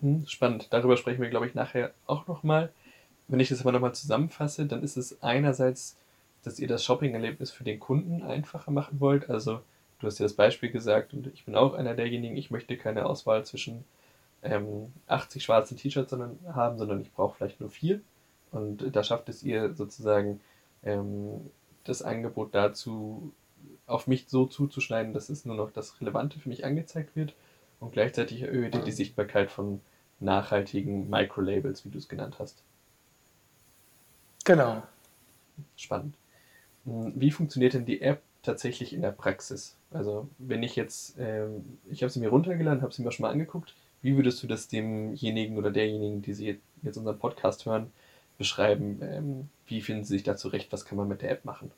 Hm, 0.00 0.26
spannend. 0.26 0.68
Darüber 0.70 0.96
sprechen 0.96 1.20
wir, 1.20 1.28
glaube 1.28 1.46
ich, 1.46 1.54
nachher 1.54 1.92
auch 2.06 2.26
nochmal. 2.26 2.72
Wenn 3.28 3.40
ich 3.40 3.50
das 3.50 3.60
aber 3.60 3.72
nochmal 3.72 3.94
zusammenfasse, 3.94 4.66
dann 4.66 4.82
ist 4.82 4.96
es 4.96 5.22
einerseits, 5.22 5.96
dass 6.42 6.58
ihr 6.58 6.68
das 6.68 6.84
Shopping-Erlebnis 6.84 7.50
für 7.50 7.64
den 7.64 7.78
Kunden 7.78 8.22
einfacher 8.22 8.70
machen 8.70 8.98
wollt. 9.00 9.28
Also, 9.28 9.60
du 10.00 10.06
hast 10.06 10.18
ja 10.18 10.24
das 10.24 10.32
Beispiel 10.34 10.70
gesagt 10.70 11.12
und 11.12 11.26
ich 11.28 11.44
bin 11.44 11.54
auch 11.54 11.74
einer 11.74 11.94
derjenigen, 11.94 12.36
ich 12.36 12.50
möchte 12.50 12.76
keine 12.76 13.06
Auswahl 13.06 13.44
zwischen 13.44 13.84
ähm, 14.42 14.92
80 15.06 15.44
schwarzen 15.44 15.76
T-Shirts 15.76 16.12
haben, 16.52 16.78
sondern 16.78 17.02
ich 17.02 17.12
brauche 17.12 17.36
vielleicht 17.36 17.60
nur 17.60 17.70
vier. 17.70 18.00
Und 18.52 18.94
da 18.94 19.02
schafft 19.02 19.28
es 19.28 19.42
ihr 19.42 19.74
sozusagen, 19.74 20.40
ähm, 20.82 21.50
das 21.84 22.02
Angebot 22.02 22.54
dazu 22.54 23.32
auf 23.86 24.06
mich 24.06 24.26
so 24.28 24.46
zuzuschneiden, 24.46 25.12
dass 25.12 25.28
es 25.28 25.44
nur 25.44 25.56
noch 25.56 25.70
das 25.70 26.00
Relevante 26.00 26.38
für 26.38 26.48
mich 26.48 26.64
angezeigt 26.64 27.16
wird 27.16 27.34
und 27.80 27.92
gleichzeitig 27.92 28.42
erhöht 28.42 28.74
ihr 28.74 28.82
die 28.82 28.92
Sichtbarkeit 28.92 29.50
von 29.50 29.80
nachhaltigen 30.20 31.08
Microlabels, 31.08 31.84
wie 31.84 31.90
du 31.90 31.98
es 31.98 32.08
genannt 32.08 32.36
hast. 32.38 32.62
Genau. 34.44 34.82
Spannend. 35.76 36.14
Hm, 36.84 37.12
wie 37.16 37.30
funktioniert 37.30 37.74
denn 37.74 37.86
die 37.86 38.02
App 38.02 38.22
tatsächlich 38.42 38.92
in 38.92 39.02
der 39.02 39.12
Praxis? 39.12 39.76
Also 39.90 40.28
wenn 40.38 40.62
ich 40.62 40.76
jetzt, 40.76 41.16
ähm, 41.18 41.78
ich 41.90 42.02
habe 42.02 42.10
sie 42.10 42.20
mir 42.20 42.28
runtergeladen, 42.28 42.82
habe 42.82 42.92
sie 42.92 43.02
mir 43.02 43.12
schon 43.12 43.24
mal 43.24 43.32
angeguckt, 43.32 43.74
wie 44.02 44.16
würdest 44.16 44.42
du 44.42 44.46
das 44.46 44.68
demjenigen 44.68 45.58
oder 45.58 45.70
derjenigen, 45.70 46.22
die 46.22 46.32
sie 46.32 46.60
jetzt 46.82 46.96
unseren 46.96 47.18
Podcast 47.18 47.66
hören, 47.66 47.92
beschreiben? 48.40 49.00
Ähm, 49.02 49.48
wie 49.66 49.82
finden 49.82 50.02
sie 50.02 50.14
sich 50.14 50.24
da 50.24 50.34
zurecht? 50.34 50.72
Was 50.72 50.86
kann 50.86 50.96
man 50.96 51.06
mit 51.06 51.22
der 51.22 51.30
App 51.30 51.44
machen? 51.44 51.70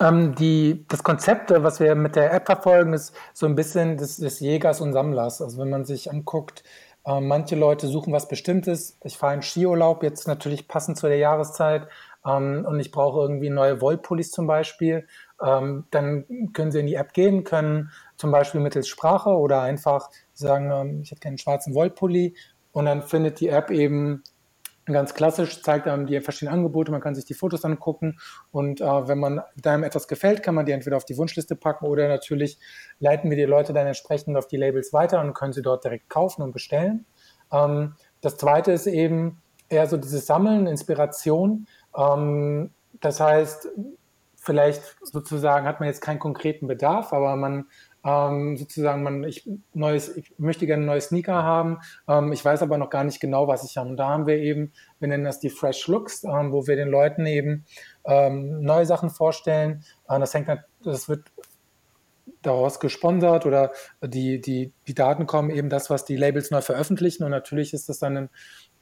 Ähm, 0.00 0.34
die, 0.36 0.84
das 0.88 1.02
Konzept, 1.02 1.50
äh, 1.50 1.62
was 1.64 1.80
wir 1.80 1.94
mit 1.96 2.16
der 2.16 2.32
App 2.32 2.46
verfolgen, 2.46 2.92
ist 2.92 3.14
so 3.34 3.46
ein 3.46 3.56
bisschen 3.56 3.96
des, 3.96 4.18
des 4.18 4.38
Jägers 4.40 4.80
und 4.80 4.92
Sammlers. 4.92 5.42
Also 5.42 5.58
wenn 5.58 5.68
man 5.68 5.84
sich 5.84 6.10
anguckt, 6.10 6.62
äh, 7.04 7.20
manche 7.20 7.56
Leute 7.56 7.88
suchen 7.88 8.12
was 8.12 8.28
Bestimmtes. 8.28 8.98
Ich 9.02 9.18
fahre 9.18 9.34
in 9.34 9.42
Skiurlaub, 9.42 10.04
jetzt 10.04 10.28
natürlich 10.28 10.68
passend 10.68 10.96
zu 10.96 11.08
der 11.08 11.18
Jahreszeit, 11.18 11.88
ähm, 12.26 12.64
und 12.68 12.80
ich 12.80 12.90
brauche 12.90 13.20
irgendwie 13.20 13.50
neue 13.50 13.80
Wollpullis 13.80 14.30
zum 14.30 14.46
Beispiel. 14.46 15.06
Ähm, 15.42 15.84
dann 15.90 16.24
können 16.52 16.72
Sie 16.72 16.80
in 16.80 16.86
die 16.86 16.94
App 16.94 17.12
gehen, 17.12 17.44
können 17.44 17.90
zum 18.16 18.30
Beispiel 18.30 18.60
mittels 18.60 18.88
Sprache 18.88 19.30
oder 19.30 19.62
einfach 19.62 20.10
sagen, 20.32 20.70
ähm, 20.70 21.00
ich 21.02 21.10
hätte 21.10 21.20
keinen 21.20 21.38
schwarzen 21.38 21.74
Wollpulli. 21.74 22.34
Und 22.72 22.86
dann 22.86 23.02
findet 23.02 23.40
die 23.40 23.48
App 23.48 23.70
eben 23.70 24.22
Ganz 24.86 25.14
klassisch 25.14 25.62
zeigt 25.62 25.88
einem 25.88 26.06
die 26.06 26.20
verschiedenen 26.20 26.58
Angebote, 26.58 26.92
man 26.92 27.00
kann 27.00 27.16
sich 27.16 27.24
die 27.24 27.34
Fotos 27.34 27.64
angucken 27.64 28.18
und 28.52 28.80
äh, 28.80 28.84
wenn 28.84 29.18
man 29.18 29.42
einem 29.64 29.82
etwas 29.82 30.06
gefällt, 30.06 30.44
kann 30.44 30.54
man 30.54 30.64
die 30.64 30.70
entweder 30.70 30.96
auf 30.96 31.04
die 31.04 31.16
Wunschliste 31.16 31.56
packen 31.56 31.86
oder 31.86 32.06
natürlich 32.06 32.60
leiten 33.00 33.28
wir 33.28 33.36
die 33.36 33.44
Leute 33.44 33.72
dann 33.72 33.88
entsprechend 33.88 34.36
auf 34.36 34.46
die 34.46 34.56
Labels 34.56 34.92
weiter 34.92 35.20
und 35.20 35.34
können 35.34 35.52
sie 35.52 35.62
dort 35.62 35.82
direkt 35.82 36.08
kaufen 36.08 36.42
und 36.42 36.52
bestellen. 36.52 37.04
Ähm, 37.52 37.94
das 38.20 38.36
zweite 38.36 38.70
ist 38.70 38.86
eben 38.86 39.42
eher 39.68 39.88
so 39.88 39.96
dieses 39.96 40.24
Sammeln, 40.26 40.68
Inspiration. 40.68 41.66
Ähm, 41.96 42.70
das 43.00 43.18
heißt, 43.18 43.68
vielleicht 44.36 44.96
sozusagen 45.02 45.66
hat 45.66 45.80
man 45.80 45.88
jetzt 45.88 46.00
keinen 46.00 46.20
konkreten 46.20 46.68
Bedarf, 46.68 47.12
aber 47.12 47.34
man 47.34 47.66
ähm, 48.06 48.56
sozusagen, 48.56 49.02
man, 49.02 49.24
ich, 49.24 49.48
neues, 49.74 50.16
ich 50.16 50.32
möchte 50.38 50.66
gerne 50.66 50.84
neue 50.84 51.00
Sneaker 51.00 51.42
haben, 51.42 51.78
ähm, 52.08 52.32
ich 52.32 52.44
weiß 52.44 52.62
aber 52.62 52.78
noch 52.78 52.90
gar 52.90 53.02
nicht 53.02 53.20
genau, 53.20 53.48
was 53.48 53.68
ich 53.68 53.76
habe. 53.76 53.90
Und 53.90 53.96
da 53.96 54.08
haben 54.08 54.26
wir 54.26 54.36
eben, 54.36 54.72
wir 55.00 55.08
nennen 55.08 55.24
das 55.24 55.40
die 55.40 55.50
Fresh 55.50 55.88
Looks, 55.88 56.22
ähm, 56.24 56.52
wo 56.52 56.66
wir 56.66 56.76
den 56.76 56.88
Leuten 56.88 57.26
eben 57.26 57.64
ähm, 58.04 58.60
neue 58.62 58.86
Sachen 58.86 59.10
vorstellen. 59.10 59.82
Äh, 60.08 60.20
das 60.20 60.34
hängt, 60.34 60.48
das 60.84 61.08
wird 61.08 61.24
daraus 62.42 62.78
gesponsert 62.78 63.44
oder 63.44 63.72
die, 64.02 64.40
die, 64.40 64.72
die 64.86 64.94
Daten 64.94 65.26
kommen 65.26 65.50
eben 65.50 65.68
das, 65.68 65.90
was 65.90 66.04
die 66.04 66.16
Labels 66.16 66.52
neu 66.52 66.60
veröffentlichen. 66.60 67.24
Und 67.24 67.32
natürlich 67.32 67.74
ist 67.74 67.88
das 67.88 67.98
dann 67.98 68.16
im 68.16 68.28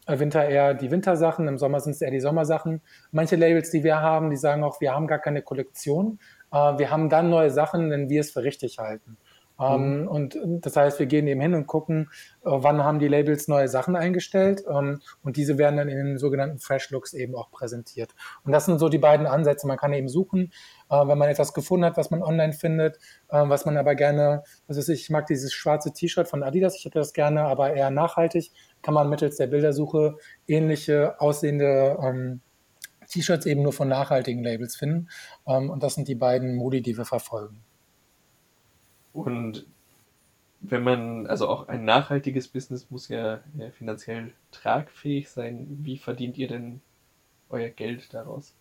Winter 0.07 0.47
eher 0.47 0.75
die 0.75 0.91
Wintersachen, 0.91 1.49
im 1.49 1.57
Sommer 1.57 1.81
sind 1.81 1.93
es 1.93 2.03
eher 2.03 2.11
die 2.11 2.21
Sommersachen. 2.21 2.83
Manche 3.11 3.37
Labels, 3.37 3.71
die 3.71 3.85
wir 3.85 4.01
haben, 4.01 4.29
die 4.29 4.37
sagen 4.37 4.65
auch, 4.65 4.83
wir 4.83 4.93
haben 4.93 5.07
gar 5.07 5.19
keine 5.19 5.41
Kollektion, 5.41 6.19
wir 6.55 6.91
haben 6.91 7.09
dann 7.09 7.31
neue 7.31 7.51
Sachen, 7.51 7.91
wenn 7.91 8.09
wir 8.09 8.21
es 8.21 8.31
für 8.31 8.45
richtig 8.45 8.79
halten. 8.79 9.19
Ähm, 9.61 10.03
mhm. 10.03 10.09
Und 10.09 10.39
das 10.43 10.77
heißt, 10.77 10.99
wir 10.99 11.07
gehen 11.07 11.27
eben 11.29 11.41
hin 11.41 11.55
und 11.55 11.67
gucken, 11.67 12.11
äh, 12.45 12.51
wann 12.51 12.83
haben 12.83 12.99
die 12.99 13.07
Labels 13.07 13.47
neue 13.47 13.69
Sachen 13.69 13.95
eingestellt 13.95 14.65
ähm, 14.69 15.01
und 15.23 15.37
diese 15.37 15.59
werden 15.59 15.77
dann 15.77 15.89
in 15.89 15.97
den 15.97 16.19
sogenannten 16.19 16.59
Fresh 16.59 16.91
Looks 16.91 17.13
eben 17.13 17.37
auch 17.37 17.51
präsentiert. 17.53 18.15
Und 18.45 18.53
das 18.53 18.67
sind 18.67 18.79
so 18.79 18.89
die 18.89 18.99
beiden 18.99 19.27
Ansätze. 19.27 19.67
Man 19.69 19.77
kann 19.77 19.93
eben 19.93 20.09
suchen, 20.09 20.53
äh, 20.91 21.07
wenn 21.07 21.19
man 21.19 21.29
etwas 21.29 21.55
gefunden 21.55 21.85
hat, 21.85 21.97
was 21.97 22.11
man 22.11 22.23
online 22.23 22.53
findet, 22.53 22.97
äh, 23.29 23.49
was 23.49 23.65
man 23.65 23.77
aber 23.77 23.95
gerne, 23.95 24.43
was 24.67 24.77
weiß 24.77 24.89
ich, 24.89 25.03
ich 25.03 25.11
mag 25.11 25.27
dieses 25.27 25.53
schwarze 25.53 25.93
T-Shirt 25.93 26.27
von 26.27 26.43
Adidas, 26.43 26.77
ich 26.77 26.85
hätte 26.85 26.99
das 26.99 27.13
gerne, 27.13 27.43
aber 27.45 27.75
eher 27.75 27.91
nachhaltig, 27.91 28.51
kann 28.83 28.95
man 28.95 29.09
mittels 29.09 29.37
der 29.37 29.47
Bildersuche 29.47 30.17
ähnliche 30.49 31.21
aussehende 31.21 31.97
ähm, 32.03 32.41
T-Shirts 33.07 33.47
eben 33.47 33.63
nur 33.63 33.73
von 33.73 33.89
nachhaltigen 33.89 34.43
Labels 34.43 34.77
finden. 34.77 35.09
Ähm, 35.47 35.71
und 35.71 35.83
das 35.83 35.95
sind 35.95 36.09
die 36.09 36.15
beiden 36.15 36.55
Modi, 36.55 36.83
die 36.83 36.97
wir 36.97 37.05
verfolgen. 37.05 37.61
Und 39.13 39.67
wenn 40.61 40.83
man, 40.83 41.27
also 41.27 41.49
auch 41.49 41.69
ein 41.69 41.85
nachhaltiges 41.85 42.49
Business 42.49 42.91
muss 42.91 43.09
ja, 43.09 43.41
ja 43.57 43.71
finanziell 43.71 44.33
tragfähig 44.51 45.29
sein. 45.29 45.67
Wie 45.83 45.99
verdient 45.99 46.39
ihr 46.39 46.49
denn 46.49 46.81
euer 47.51 47.69
Geld 47.69 48.13
daraus? 48.15 48.55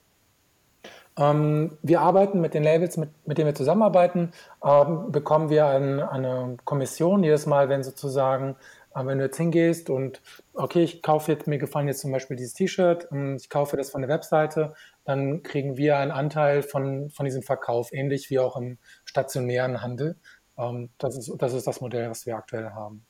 Ähm, 1.18 1.78
wir 1.82 2.02
arbeiten 2.02 2.42
mit 2.42 2.54
den 2.54 2.64
Labels, 2.64 2.98
mit, 2.98 3.10
mit 3.26 3.38
denen 3.38 3.48
wir 3.48 3.56
zusammenarbeiten, 3.56 4.32
ähm, 4.64 5.12
bekommen 5.12 5.50
wir 5.50 5.68
ein, 5.68 6.02
eine 6.02 6.58
Kommission 6.66 7.24
jedes 7.24 7.46
Mal, 7.46 7.70
wenn 7.70 7.84
sozusagen 7.84 8.56
aber 8.94 9.10
wenn 9.10 9.18
du 9.18 9.26
jetzt 9.26 9.38
hingehst 9.38 9.90
und, 9.90 10.22
okay, 10.54 10.84
ich 10.84 11.02
kaufe 11.02 11.32
jetzt, 11.32 11.48
mir 11.48 11.58
gefallen 11.58 11.88
jetzt 11.88 12.02
zum 12.02 12.12
Beispiel 12.12 12.38
dieses 12.38 12.54
T-Shirt, 12.54 13.08
ich 13.38 13.50
kaufe 13.50 13.78
das 13.78 13.90
von 13.90 14.02
der 14.02 14.10
Webseite, 14.10 14.74
dann 15.06 15.44
kriegen 15.44 15.78
wir 15.78 15.98
einen 15.98 16.12
Anteil 16.12 16.64
von, 16.64 17.10
von 17.10 17.26
diesem 17.26 17.44
Verkauf, 17.44 17.92
ähnlich 17.92 18.30
wie 18.30 18.40
auch 18.40 18.56
im 18.56 18.78
stationären 19.06 19.82
Handel. 19.82 20.16
Ähm, 20.58 20.90
das, 20.98 21.18
ist, 21.18 21.32
das 21.40 21.54
ist 21.54 21.68
das 21.68 21.82
Modell, 21.82 22.10
was 22.10 22.26
wir 22.26 22.36
aktuell 22.36 22.70
haben. 22.70 23.06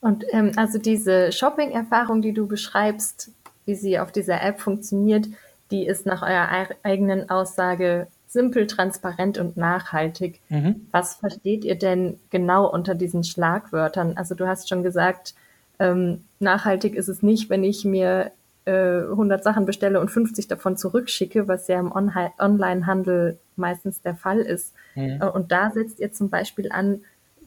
Und 0.00 0.24
ähm, 0.32 0.52
also 0.56 0.78
diese 0.78 1.32
Shopping-Erfahrung, 1.32 2.20
die 2.20 2.32
du 2.32 2.46
beschreibst, 2.46 3.30
wie 3.64 3.74
sie 3.74 3.98
auf 3.98 4.12
dieser 4.12 4.42
App 4.42 4.60
funktioniert, 4.60 5.26
die 5.70 5.86
ist 5.86 6.04
nach 6.04 6.22
eurer 6.22 6.68
eigenen 6.82 7.30
Aussage 7.30 8.06
simpel, 8.34 8.66
transparent 8.66 9.38
und 9.38 9.56
nachhaltig. 9.56 10.40
Mhm. 10.50 10.86
Was 10.90 11.14
versteht 11.14 11.64
ihr 11.64 11.76
denn 11.76 12.18
genau 12.28 12.70
unter 12.70 12.94
diesen 12.94 13.24
Schlagwörtern? 13.24 14.18
Also 14.18 14.34
du 14.34 14.46
hast 14.46 14.68
schon 14.68 14.82
gesagt, 14.82 15.34
ähm, 15.78 16.24
nachhaltig 16.40 16.94
ist 16.94 17.08
es 17.08 17.22
nicht, 17.22 17.48
wenn 17.48 17.64
ich 17.64 17.84
mir 17.84 18.32
äh, 18.66 18.72
100 18.72 19.42
Sachen 19.42 19.64
bestelle 19.64 20.00
und 20.00 20.10
50 20.10 20.48
davon 20.48 20.76
zurückschicke, 20.76 21.48
was 21.48 21.68
ja 21.68 21.78
im 21.78 21.92
On 21.92 22.12
Onlinehandel 22.38 23.38
meistens 23.56 24.02
der 24.02 24.16
Fall 24.16 24.40
ist. 24.40 24.74
Mhm. 24.94 25.20
Äh, 25.22 25.26
und 25.26 25.52
da 25.52 25.70
setzt 25.70 26.00
ihr 26.00 26.12
zum 26.12 26.28
Beispiel 26.28 26.70
an, 26.70 27.02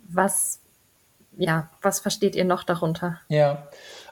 was, 0.08 0.62
ja, 1.38 1.70
was 1.82 2.00
versteht 2.00 2.36
ihr 2.36 2.46
noch 2.46 2.63
darunter? 2.63 3.20
Ja, 3.27 3.67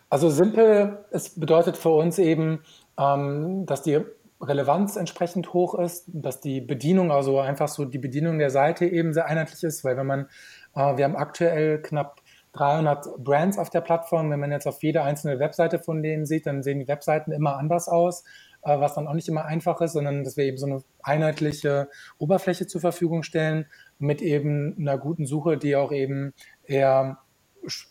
also 0.09 0.29
simpel, 0.29 1.05
es 1.11 1.29
bedeutet 1.29 1.77
für 1.77 1.89
uns 1.89 2.19
eben, 2.19 2.59
ähm, 2.97 3.65
dass 3.65 3.81
die 3.81 4.01
Relevanz 4.41 4.95
entsprechend 4.95 5.53
hoch 5.53 5.75
ist, 5.75 6.05
dass 6.07 6.41
die 6.41 6.61
Bedienung, 6.61 7.11
also 7.11 7.39
einfach 7.39 7.67
so 7.67 7.85
die 7.85 7.97
Bedienung 7.97 8.37
der 8.37 8.49
Seite 8.49 8.85
eben 8.85 9.13
sehr 9.13 9.27
einheitlich 9.27 9.63
ist, 9.63 9.83
weil 9.83 9.97
wenn 9.97 10.07
man, 10.07 10.27
äh, 10.75 10.97
wir 10.97 11.05
haben 11.05 11.15
aktuell 11.15 11.81
knapp 11.81 12.21
300 12.55 13.23
Brands 13.23 13.57
auf 13.57 13.69
der 13.69 13.81
Plattform. 13.81 14.31
Wenn 14.31 14.39
man 14.39 14.51
jetzt 14.51 14.67
auf 14.67 14.81
jede 14.81 15.03
einzelne 15.03 15.39
Webseite 15.39 15.79
von 15.79 16.01
denen 16.01 16.25
sieht, 16.25 16.45
dann 16.45 16.63
sehen 16.63 16.79
die 16.79 16.87
Webseiten 16.87 17.31
immer 17.31 17.57
anders 17.57 17.87
aus, 17.87 18.23
äh, 18.61 18.79
was 18.79 18.95
dann 18.95 19.07
auch 19.07 19.13
nicht 19.13 19.27
immer 19.27 19.45
einfach 19.45 19.81
ist, 19.81 19.93
sondern 19.93 20.23
dass 20.23 20.37
wir 20.37 20.45
eben 20.45 20.57
so 20.57 20.65
eine 20.65 20.83
einheitliche 21.03 21.89
Oberfläche 22.17 22.65
zur 22.67 22.81
Verfügung 22.81 23.23
stellen 23.23 23.67
mit 23.99 24.21
eben 24.21 24.75
einer 24.79 24.97
guten 24.97 25.25
Suche, 25.25 25.57
die 25.57 25.75
auch 25.75 25.91
eben 25.91 26.33
eher 26.63 27.19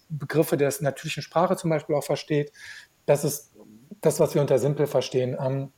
Begriffe 0.09 0.57
der 0.57 0.73
natürlichen 0.81 1.23
Sprache 1.23 1.57
zum 1.57 1.71
Beispiel 1.71 1.97
auch 1.97 2.05
versteht. 2.05 2.53
Das 3.07 3.25
ist 3.25 3.55
das, 4.01 4.21
was 4.21 4.35
wir 4.35 4.41
unter 4.41 4.59
Simple 4.59 4.87
verstehen. 4.87 5.37
Ähm, 5.39 5.73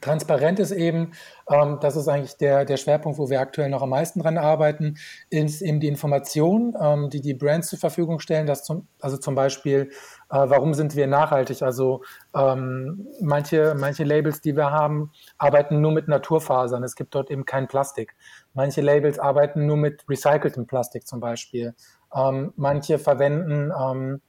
Transparent 0.00 0.58
ist 0.58 0.72
eben, 0.72 1.12
ähm, 1.50 1.78
das 1.80 1.96
ist 1.96 2.08
eigentlich 2.08 2.36
der, 2.36 2.64
der 2.64 2.76
Schwerpunkt, 2.76 3.18
wo 3.18 3.30
wir 3.30 3.40
aktuell 3.40 3.70
noch 3.70 3.82
am 3.82 3.90
meisten 3.90 4.20
dran 4.20 4.38
arbeiten, 4.38 4.96
ist 5.30 5.62
eben 5.62 5.80
die 5.80 5.88
Information, 5.88 6.76
ähm, 6.80 7.10
die 7.10 7.20
die 7.20 7.34
Brands 7.34 7.68
zur 7.68 7.78
Verfügung 7.78 8.20
stellen. 8.20 8.46
Das 8.46 8.64
zum, 8.64 8.88
also 9.00 9.16
zum 9.16 9.34
Beispiel, 9.34 9.90
äh, 10.30 10.36
warum 10.48 10.74
sind 10.74 10.96
wir 10.96 11.06
nachhaltig? 11.06 11.62
Also 11.62 12.02
ähm, 12.34 13.06
manche, 13.20 13.74
manche 13.78 14.04
Labels, 14.04 14.40
die 14.40 14.56
wir 14.56 14.70
haben, 14.70 15.12
arbeiten 15.38 15.80
nur 15.80 15.92
mit 15.92 16.08
Naturfasern. 16.08 16.82
Es 16.84 16.94
gibt 16.94 17.14
dort 17.14 17.30
eben 17.30 17.44
kein 17.44 17.68
Plastik. 17.68 18.14
Manche 18.54 18.82
Labels 18.82 19.18
arbeiten 19.18 19.66
nur 19.66 19.76
mit 19.76 20.04
recyceltem 20.08 20.66
Plastik 20.66 21.06
zum 21.06 21.20
Beispiel. 21.20 21.74
Ähm, 22.14 22.52
manche 22.56 22.98
verwenden 22.98 23.72
ähm, 23.78 24.20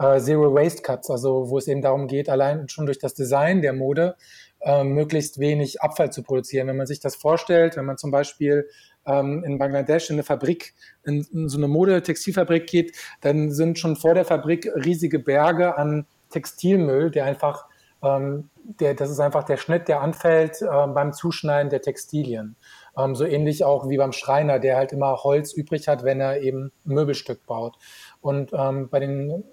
äh, 0.00 0.18
Zero 0.18 0.54
Waste 0.54 0.82
Cuts, 0.82 1.10
also 1.10 1.50
wo 1.50 1.58
es 1.58 1.68
eben 1.68 1.82
darum 1.82 2.06
geht, 2.06 2.28
allein 2.28 2.68
schon 2.68 2.86
durch 2.86 2.98
das 2.98 3.14
Design 3.14 3.60
der 3.60 3.74
Mode 3.74 4.16
äh, 4.60 4.84
möglichst 4.84 5.38
wenig 5.38 5.80
Abfall 5.80 6.12
zu 6.12 6.22
produzieren. 6.22 6.68
Wenn 6.68 6.76
man 6.76 6.86
sich 6.86 7.00
das 7.00 7.16
vorstellt, 7.16 7.76
wenn 7.76 7.86
man 7.86 7.98
zum 7.98 8.10
Beispiel 8.10 8.68
ähm, 9.06 9.42
in 9.44 9.58
Bangladesch 9.58 10.10
in 10.10 10.16
eine 10.16 10.22
Fabrik, 10.22 10.74
in, 11.04 11.48
so 11.48 11.58
eine 11.58 11.68
Modetextilfabrik 11.68 12.66
geht, 12.66 12.96
dann 13.20 13.50
sind 13.50 13.78
schon 13.78 13.96
vor 13.96 14.14
der 14.14 14.24
Fabrik 14.24 14.70
riesige 14.84 15.18
Berge 15.18 15.76
an 15.76 16.06
Textilmüll, 16.30 17.10
der 17.10 17.24
einfach, 17.24 17.66
ähm, 18.02 18.50
der, 18.62 18.94
das 18.94 19.10
ist 19.10 19.20
einfach 19.20 19.44
der 19.44 19.56
Schnitt, 19.56 19.88
der 19.88 20.00
anfällt 20.00 20.62
äh, 20.62 20.66
beim 20.66 21.12
Zuschneiden 21.12 21.70
der 21.70 21.82
Textilien. 21.82 22.56
Ähm, 22.96 23.14
so 23.14 23.24
ähnlich 23.24 23.64
auch 23.64 23.88
wie 23.88 23.96
beim 23.96 24.12
Schreiner, 24.12 24.58
der 24.58 24.76
halt 24.76 24.92
immer 24.92 25.16
Holz 25.22 25.52
übrig 25.52 25.88
hat, 25.88 26.04
wenn 26.04 26.20
er 26.20 26.42
eben 26.42 26.72
Möbelstück 26.84 27.46
baut. 27.46 27.76
Und 28.20 28.52
ähm, 28.52 28.88
bei 28.90 29.00
den 29.00 29.44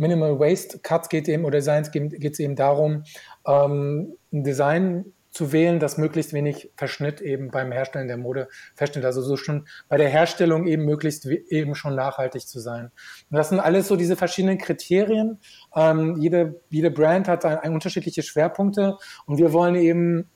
Minimal 0.00 0.40
Waste 0.40 0.78
Cuts 0.78 1.10
geht 1.10 1.28
eben 1.28 1.44
oder 1.44 1.58
Designs 1.58 1.90
geht 1.90 2.32
es 2.32 2.38
eben 2.38 2.56
darum, 2.56 3.04
ähm, 3.46 4.16
ein 4.32 4.44
Design 4.44 5.12
zu 5.30 5.52
wählen, 5.52 5.78
das 5.78 5.96
möglichst 5.96 6.32
wenig 6.32 6.72
Verschnitt 6.76 7.20
eben 7.20 7.50
beim 7.50 7.70
Herstellen 7.70 8.08
der 8.08 8.16
Mode 8.16 8.48
feststellt. 8.74 9.06
Also 9.06 9.22
so 9.22 9.36
schon 9.36 9.66
bei 9.88 9.96
der 9.96 10.08
Herstellung 10.08 10.66
eben 10.66 10.84
möglichst 10.84 11.26
eben 11.26 11.74
schon 11.74 11.94
nachhaltig 11.94 12.48
zu 12.48 12.58
sein. 12.58 12.90
Und 13.30 13.36
das 13.36 13.48
sind 13.48 13.60
alles 13.60 13.86
so 13.86 13.94
diese 13.96 14.16
verschiedenen 14.16 14.58
Kriterien. 14.58 15.38
Ähm, 15.74 16.16
jede, 16.18 16.60
jede 16.68 16.90
Brand 16.90 17.28
hat 17.28 17.44
ein, 17.44 17.58
ein 17.58 17.74
unterschiedliche 17.74 18.22
Schwerpunkte 18.22 18.96
und 19.26 19.38
wir 19.38 19.52
wollen 19.52 19.76
eben 19.76 20.28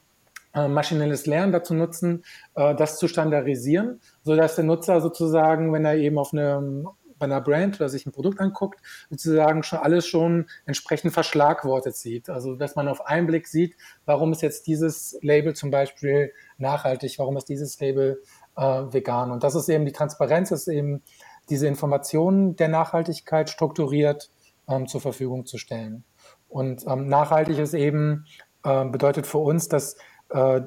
äh, 0.54 0.68
maschinelles 0.68 1.26
Lernen 1.26 1.50
dazu 1.50 1.74
nutzen, 1.74 2.24
äh, 2.54 2.76
das 2.76 2.98
zu 2.98 3.08
standardisieren, 3.08 4.00
so 4.22 4.36
dass 4.36 4.54
der 4.54 4.64
Nutzer 4.64 5.00
sozusagen, 5.00 5.72
wenn 5.72 5.84
er 5.84 5.96
eben 5.96 6.18
auf 6.18 6.32
einem 6.32 6.88
bei 7.24 7.34
einer 7.34 7.40
Brand 7.40 7.76
oder 7.76 7.88
sich 7.88 8.06
ein 8.06 8.12
Produkt 8.12 8.40
anguckt, 8.40 8.80
sozusagen 9.10 9.62
schon 9.62 9.78
alles 9.78 10.06
schon 10.06 10.46
entsprechend 10.66 11.12
verschlagwortet 11.12 11.96
sieht. 11.96 12.28
Also 12.28 12.54
dass 12.54 12.76
man 12.76 12.88
auf 12.88 13.06
einen 13.06 13.26
Blick 13.26 13.48
sieht, 13.48 13.76
warum 14.04 14.32
ist 14.32 14.42
jetzt 14.42 14.66
dieses 14.66 15.18
Label 15.22 15.54
zum 15.54 15.70
Beispiel 15.70 16.32
nachhaltig, 16.58 17.18
warum 17.18 17.36
ist 17.36 17.48
dieses 17.48 17.80
Label 17.80 18.22
äh, 18.56 18.62
vegan. 18.62 19.30
Und 19.30 19.42
das 19.42 19.54
ist 19.54 19.68
eben 19.68 19.86
die 19.86 19.92
Transparenz, 19.92 20.50
ist 20.50 20.68
eben 20.68 21.02
diese 21.48 21.66
Informationen 21.66 22.56
der 22.56 22.68
Nachhaltigkeit 22.68 23.50
strukturiert 23.50 24.30
ähm, 24.68 24.86
zur 24.86 25.00
Verfügung 25.00 25.46
zu 25.46 25.58
stellen. 25.58 26.04
Und 26.48 26.86
ähm, 26.86 27.08
nachhaltig 27.08 27.58
ist 27.58 27.74
eben, 27.74 28.26
äh, 28.64 28.84
bedeutet 28.84 29.26
für 29.26 29.38
uns, 29.38 29.68
dass, 29.68 29.96
äh, 30.30 30.60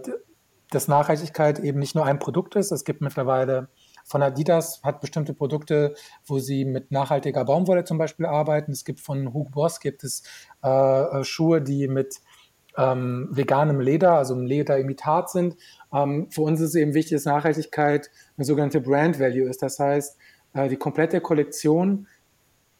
dass 0.71 0.87
Nachhaltigkeit 0.87 1.59
eben 1.59 1.79
nicht 1.79 1.95
nur 1.95 2.05
ein 2.05 2.19
Produkt 2.19 2.55
ist. 2.55 2.71
Es 2.71 2.83
gibt 2.83 3.01
mittlerweile 3.01 3.69
von 4.07 4.23
Adidas 4.23 4.81
hat 4.83 5.01
bestimmte 5.01 5.33
Produkte, 5.33 5.93
wo 6.25 6.39
sie 6.39 6.65
mit 6.65 6.91
nachhaltiger 6.91 7.43
Baumwolle 7.43 7.83
zum 7.83 7.97
Beispiel 7.97 8.25
arbeiten. 8.25 8.71
Es 8.71 8.85
gibt 8.85 9.01
von 9.01 9.33
Hugo 9.33 9.49
Boss 9.49 9.79
gibt 9.79 10.03
es 10.03 10.23
äh, 10.63 10.69
äh, 10.69 11.23
Schuhe, 11.23 11.61
die 11.61 11.87
mit 11.87 12.21
ähm, 12.77 13.27
veganem 13.31 13.81
Leder, 13.81 14.13
also 14.13 14.33
einem 14.33 14.45
Lederimitat 14.45 15.29
sind. 15.29 15.57
Ähm, 15.93 16.29
für 16.31 16.41
uns 16.41 16.61
ist 16.61 16.75
eben 16.75 16.93
wichtig, 16.93 17.17
dass 17.17 17.25
Nachhaltigkeit 17.25 18.09
eine 18.37 18.45
sogenannte 18.45 18.79
Brand 18.79 19.19
Value 19.19 19.49
ist. 19.49 19.61
Das 19.61 19.77
heißt, 19.77 20.17
äh, 20.53 20.69
die 20.69 20.77
komplette 20.77 21.19
Kollektion 21.19 22.07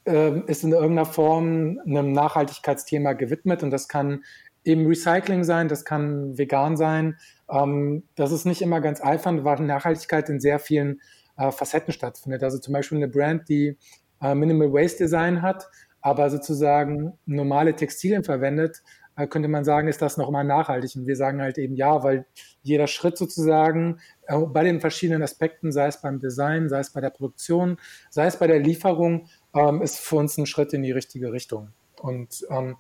äh, 0.06 0.40
ist 0.48 0.64
in 0.64 0.72
irgendeiner 0.72 1.06
Form 1.06 1.80
einem 1.86 2.14
Nachhaltigkeitsthema 2.14 3.14
gewidmet 3.14 3.64
und 3.64 3.72
das 3.72 3.90
kann 3.90 4.24
eben 4.68 4.86
Recycling 4.86 5.44
sein, 5.44 5.68
das 5.68 5.86
kann 5.86 6.38
vegan 6.38 6.78
sein. 6.78 7.18
Ähm, 7.50 8.04
das 8.16 8.32
ist 8.32 8.46
nicht 8.46 8.62
immer 8.62 8.82
ganz 8.82 9.02
einfach, 9.02 9.34
weil 9.44 9.62
Nachhaltigkeit 9.62 10.30
in 10.30 10.40
sehr 10.40 10.60
vielen 10.60 11.02
äh, 11.38 11.52
Facetten 11.52 11.94
stattfindet. 11.94 12.44
Also 12.44 12.60
zum 12.60 12.74
Beispiel 12.74 12.98
eine 12.98 13.08
Brand, 13.08 13.48
die 13.50 13.78
äh, 14.22 14.36
Minimal 14.36 14.74
Waste 14.74 15.06
Design 15.06 15.42
hat, 15.42 15.68
aber 16.02 16.30
sozusagen 16.30 17.18
normale 17.26 17.76
Textilien 17.76 18.24
verwendet, 18.24 18.82
äh, 19.16 19.28
könnte 19.28 19.48
man 19.48 19.66
sagen, 19.66 19.88
ist 19.88 20.02
das 20.02 20.18
noch 20.18 20.30
immer 20.30 20.44
nachhaltig. 20.44 20.96
Und 20.96 21.08
wir 21.08 21.16
sagen 21.16 21.42
halt 21.42 21.58
eben 21.58 21.76
ja, 21.76 22.04
weil 22.04 22.26
jeder 22.62 22.88
Schritt 22.88 23.18
sozusagen 23.18 24.00
äh, 24.28 24.38
bei 24.38 24.64
den 24.64 24.80
verschiedenen 24.80 25.24
Aspekten, 25.24 25.72
sei 25.72 25.88
es 25.88 26.02
beim 26.02 26.20
Design, 26.20 26.70
sei 26.70 26.80
es 26.80 26.92
bei 26.92 27.02
der 27.02 27.10
Produktion, 27.10 27.78
sei 28.10 28.28
es 28.28 28.38
bei 28.38 28.48
der 28.48 28.60
Lieferung, 28.60 29.28
ähm, 29.56 29.82
ist 29.82 30.00
für 30.00 30.18
uns 30.18 30.38
ein 30.38 30.46
Schritt 30.46 30.74
in 30.74 30.84
die 30.84 30.92
richtige 30.92 31.32
Richtung. 31.32 31.70
Und 32.00 32.46
ähm, 32.50 32.78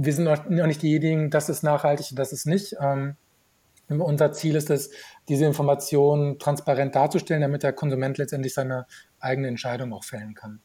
wir 0.00 0.12
sind 0.12 0.24
noch 0.24 0.66
nicht 0.66 0.80
diejenigen, 0.80 1.28
das 1.28 1.48
ist 1.48 1.64
nachhaltig 1.64 2.06
und 2.10 2.18
das 2.20 2.32
ist 2.32 2.46
nicht. 2.46 2.76
Ähm, 2.80 3.16
unser 3.88 4.32
Ziel 4.32 4.54
ist 4.54 4.70
es, 4.70 4.90
diese 5.28 5.44
Informationen 5.44 6.38
transparent 6.38 6.94
darzustellen, 6.94 7.42
damit 7.42 7.64
der 7.64 7.72
Konsument 7.72 8.16
letztendlich 8.16 8.54
seine 8.54 8.86
eigene 9.18 9.48
Entscheidung 9.48 9.92
auch 9.92 10.04
fällen 10.04 10.34
kann. 10.34 10.60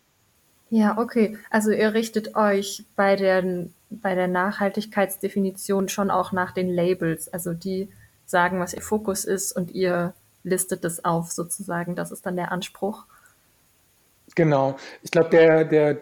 Ja, 0.69 0.99
okay. 0.99 1.37
Also 1.49 1.71
ihr 1.71 1.95
richtet 1.95 2.35
euch 2.35 2.85
bei 2.95 3.15
der, 3.15 3.43
bei 3.89 4.13
der 4.13 4.27
Nachhaltigkeitsdefinition 4.27 5.89
schon 5.89 6.11
auch 6.11 6.31
nach 6.31 6.51
den 6.51 6.69
Labels. 6.69 7.27
Also 7.27 7.53
die 7.53 7.89
sagen, 8.25 8.59
was 8.59 8.73
ihr 8.75 8.81
Fokus 8.83 9.25
ist 9.25 9.51
und 9.51 9.71
ihr 9.71 10.13
listet 10.43 10.83
das 10.83 11.03
auf 11.03 11.31
sozusagen. 11.31 11.95
Das 11.95 12.11
ist 12.11 12.25
dann 12.25 12.35
der 12.35 12.51
Anspruch. 12.51 13.05
Genau. 14.35 14.75
Ich 15.01 15.09
glaube, 15.09 15.29
der, 15.29 15.65
der, 15.65 15.97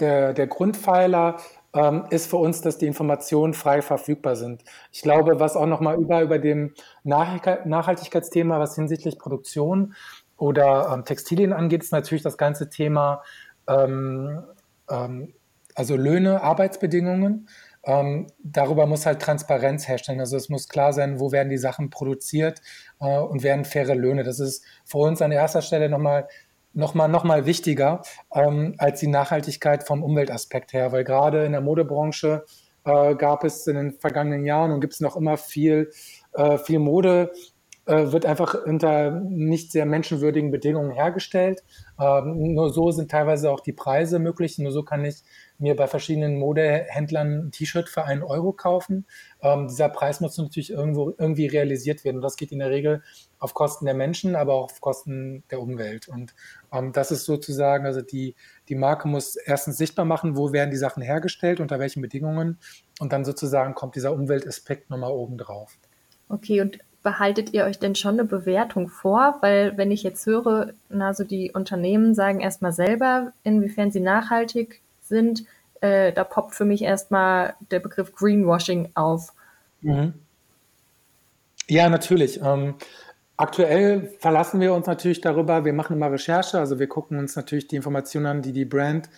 der, 0.00 0.32
der 0.32 0.46
Grundpfeiler 0.46 1.38
ähm, 1.74 2.06
ist 2.10 2.28
für 2.30 2.36
uns, 2.36 2.60
dass 2.60 2.78
die 2.78 2.86
Informationen 2.86 3.54
frei 3.54 3.82
verfügbar 3.82 4.36
sind. 4.36 4.64
Ich 4.92 5.02
glaube, 5.02 5.40
was 5.40 5.56
auch 5.56 5.66
nochmal 5.66 5.96
über, 5.96 6.22
über 6.22 6.38
dem 6.38 6.74
Nachhaltigkeitsthema, 7.04 8.58
was 8.58 8.74
hinsichtlich 8.74 9.18
Produktion 9.18 9.94
oder 10.36 10.90
ähm, 10.92 11.04
Textilien 11.04 11.52
angeht, 11.52 11.82
ist 11.82 11.92
natürlich 11.92 12.22
das 12.22 12.38
ganze 12.38 12.70
Thema, 12.70 13.22
ähm, 13.68 14.42
ähm, 14.88 15.34
also 15.74 15.96
Löhne, 15.96 16.42
Arbeitsbedingungen. 16.42 17.48
Ähm, 17.84 18.26
darüber 18.42 18.86
muss 18.86 19.06
halt 19.06 19.20
Transparenz 19.20 19.86
herstellen. 19.86 20.20
Also 20.20 20.36
es 20.36 20.48
muss 20.48 20.68
klar 20.68 20.92
sein, 20.92 21.20
wo 21.20 21.32
werden 21.32 21.48
die 21.48 21.58
Sachen 21.58 21.90
produziert 21.90 22.60
äh, 23.00 23.18
und 23.18 23.42
werden 23.42 23.64
faire 23.64 23.94
Löhne. 23.94 24.24
Das 24.24 24.40
ist 24.40 24.64
für 24.84 24.98
uns 24.98 25.22
an 25.22 25.32
erster 25.32 25.62
Stelle 25.62 25.88
nochmal 25.88 26.28
nochmal 26.78 27.08
noch 27.08 27.24
mal 27.24 27.44
wichtiger 27.44 28.02
ähm, 28.32 28.74
als 28.78 29.00
die 29.00 29.08
Nachhaltigkeit 29.08 29.86
vom 29.86 30.02
Umweltaspekt 30.02 30.72
her, 30.72 30.92
weil 30.92 31.04
gerade 31.04 31.44
in 31.44 31.52
der 31.52 31.60
Modebranche 31.60 32.44
äh, 32.84 33.16
gab 33.16 33.44
es 33.44 33.66
in 33.66 33.76
den 33.76 33.92
vergangenen 33.92 34.44
Jahren 34.44 34.70
und 34.70 34.80
gibt 34.80 34.94
es 34.94 35.00
noch 35.00 35.16
immer 35.16 35.36
viel, 35.36 35.90
äh, 36.34 36.56
viel 36.56 36.78
Mode, 36.78 37.32
äh, 37.86 38.12
wird 38.12 38.26
einfach 38.26 38.54
unter 38.64 39.10
nicht 39.10 39.72
sehr 39.72 39.86
menschenwürdigen 39.86 40.52
Bedingungen 40.52 40.92
hergestellt. 40.92 41.64
Ähm, 41.98 42.54
nur 42.54 42.72
so 42.72 42.92
sind 42.92 43.10
teilweise 43.10 43.50
auch 43.50 43.60
die 43.60 43.72
Preise 43.72 44.20
möglich. 44.20 44.58
Nur 44.58 44.70
so 44.70 44.84
kann 44.84 45.04
ich 45.04 45.24
mir 45.58 45.74
bei 45.74 45.86
verschiedenen 45.86 46.38
Modehändlern 46.38 47.46
ein 47.46 47.50
T-Shirt 47.50 47.88
für 47.88 48.04
einen 48.04 48.22
Euro 48.22 48.52
kaufen. 48.52 49.06
Ähm, 49.42 49.68
dieser 49.68 49.88
Preis 49.88 50.20
muss 50.20 50.38
natürlich 50.38 50.70
irgendwo 50.70 51.10
irgendwie 51.18 51.46
realisiert 51.46 52.04
werden. 52.04 52.16
Und 52.16 52.22
das 52.22 52.36
geht 52.36 52.52
in 52.52 52.60
der 52.60 52.70
Regel 52.70 53.02
auf 53.38 53.54
Kosten 53.54 53.84
der 53.84 53.94
Menschen, 53.94 54.36
aber 54.36 54.54
auch 54.54 54.64
auf 54.64 54.80
Kosten 54.80 55.42
der 55.50 55.60
Umwelt. 55.60 56.08
Und 56.08 56.34
ähm, 56.72 56.92
das 56.92 57.10
ist 57.10 57.24
sozusagen, 57.24 57.86
also 57.86 58.00
die, 58.00 58.36
die 58.68 58.76
Marke 58.76 59.08
muss 59.08 59.36
erstens 59.36 59.76
sichtbar 59.76 60.04
machen, 60.04 60.36
wo 60.36 60.52
werden 60.52 60.70
die 60.70 60.76
Sachen 60.76 61.02
hergestellt, 61.02 61.60
unter 61.60 61.78
welchen 61.78 62.02
Bedingungen. 62.02 62.58
Und 63.00 63.12
dann 63.12 63.24
sozusagen 63.24 63.74
kommt 63.74 63.96
dieser 63.96 64.12
Umweltaspekt 64.12 64.90
nochmal 64.90 65.12
oben 65.12 65.38
drauf. 65.38 65.76
Okay, 66.28 66.60
und 66.60 66.78
behaltet 67.02 67.52
ihr 67.52 67.64
euch 67.64 67.78
denn 67.78 67.94
schon 67.94 68.14
eine 68.14 68.24
Bewertung 68.24 68.88
vor? 68.88 69.38
Weil 69.40 69.76
wenn 69.76 69.90
ich 69.90 70.02
jetzt 70.02 70.26
höre, 70.26 70.72
also 70.90 71.24
die 71.24 71.52
Unternehmen 71.52 72.14
sagen 72.14 72.40
erstmal 72.40 72.72
selber, 72.72 73.32
inwiefern 73.42 73.90
sie 73.90 74.00
nachhaltig 74.00 74.82
sind, 75.08 75.44
äh, 75.80 76.12
da 76.12 76.24
poppt 76.24 76.54
für 76.54 76.64
mich 76.64 76.82
erstmal 76.82 77.54
der 77.70 77.80
Begriff 77.80 78.14
Greenwashing 78.14 78.90
auf. 78.94 79.32
Mhm. 79.80 80.14
Ja, 81.68 81.88
natürlich. 81.88 82.40
Ähm, 82.42 82.74
aktuell 83.36 84.10
verlassen 84.18 84.60
wir 84.60 84.72
uns 84.72 84.86
natürlich 84.86 85.20
darüber, 85.20 85.64
wir 85.64 85.72
machen 85.72 85.96
immer 85.96 86.10
Recherche, 86.10 86.58
also 86.58 86.78
wir 86.78 86.88
gucken 86.88 87.18
uns 87.18 87.36
natürlich 87.36 87.68
die 87.68 87.76
Informationen 87.76 88.26
an, 88.26 88.42
die 88.42 88.52
die 88.52 88.64
Brand 88.64 89.10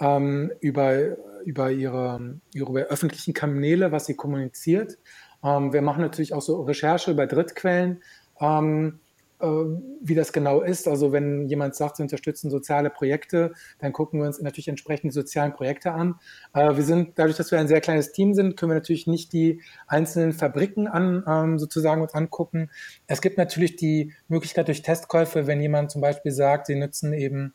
ähm, 0.00 0.50
über, 0.60 0.96
über 1.44 1.70
ihre, 1.70 2.38
ihre 2.54 2.80
öffentlichen 2.84 3.34
Kanäle, 3.34 3.92
was 3.92 4.06
sie 4.06 4.14
kommuniziert. 4.14 4.98
Ähm, 5.44 5.72
wir 5.72 5.82
machen 5.82 6.02
natürlich 6.02 6.34
auch 6.34 6.42
so 6.42 6.62
Recherche 6.62 7.10
über 7.10 7.26
Drittquellen. 7.26 8.02
Ähm, 8.40 8.98
äh, 8.98 9.07
wie 9.40 10.14
das 10.14 10.32
genau 10.32 10.62
ist. 10.62 10.88
Also 10.88 11.12
wenn 11.12 11.46
jemand 11.46 11.74
sagt, 11.74 11.96
sie 11.96 12.02
unterstützen 12.02 12.50
soziale 12.50 12.90
Projekte, 12.90 13.52
dann 13.78 13.92
gucken 13.92 14.20
wir 14.20 14.26
uns 14.26 14.40
natürlich 14.40 14.68
entsprechend 14.68 15.12
die 15.12 15.14
sozialen 15.14 15.52
Projekte 15.52 15.92
an. 15.92 16.16
Äh, 16.54 16.76
wir 16.76 16.82
sind, 16.82 17.18
dadurch, 17.18 17.36
dass 17.36 17.52
wir 17.52 17.58
ein 17.58 17.68
sehr 17.68 17.80
kleines 17.80 18.12
Team 18.12 18.34
sind, 18.34 18.56
können 18.56 18.70
wir 18.70 18.76
natürlich 18.76 19.06
nicht 19.06 19.32
die 19.32 19.62
einzelnen 19.86 20.32
Fabriken 20.32 20.88
an, 20.88 21.24
ähm, 21.26 21.58
sozusagen 21.58 22.02
uns 22.02 22.14
angucken. 22.14 22.70
Es 23.06 23.20
gibt 23.20 23.38
natürlich 23.38 23.76
die 23.76 24.12
Möglichkeit 24.28 24.66
durch 24.68 24.82
Testkäufe, 24.82 25.46
wenn 25.46 25.60
jemand 25.60 25.90
zum 25.90 26.00
Beispiel 26.00 26.32
sagt, 26.32 26.66
sie 26.66 26.74
nutzen 26.74 27.12
eben 27.12 27.54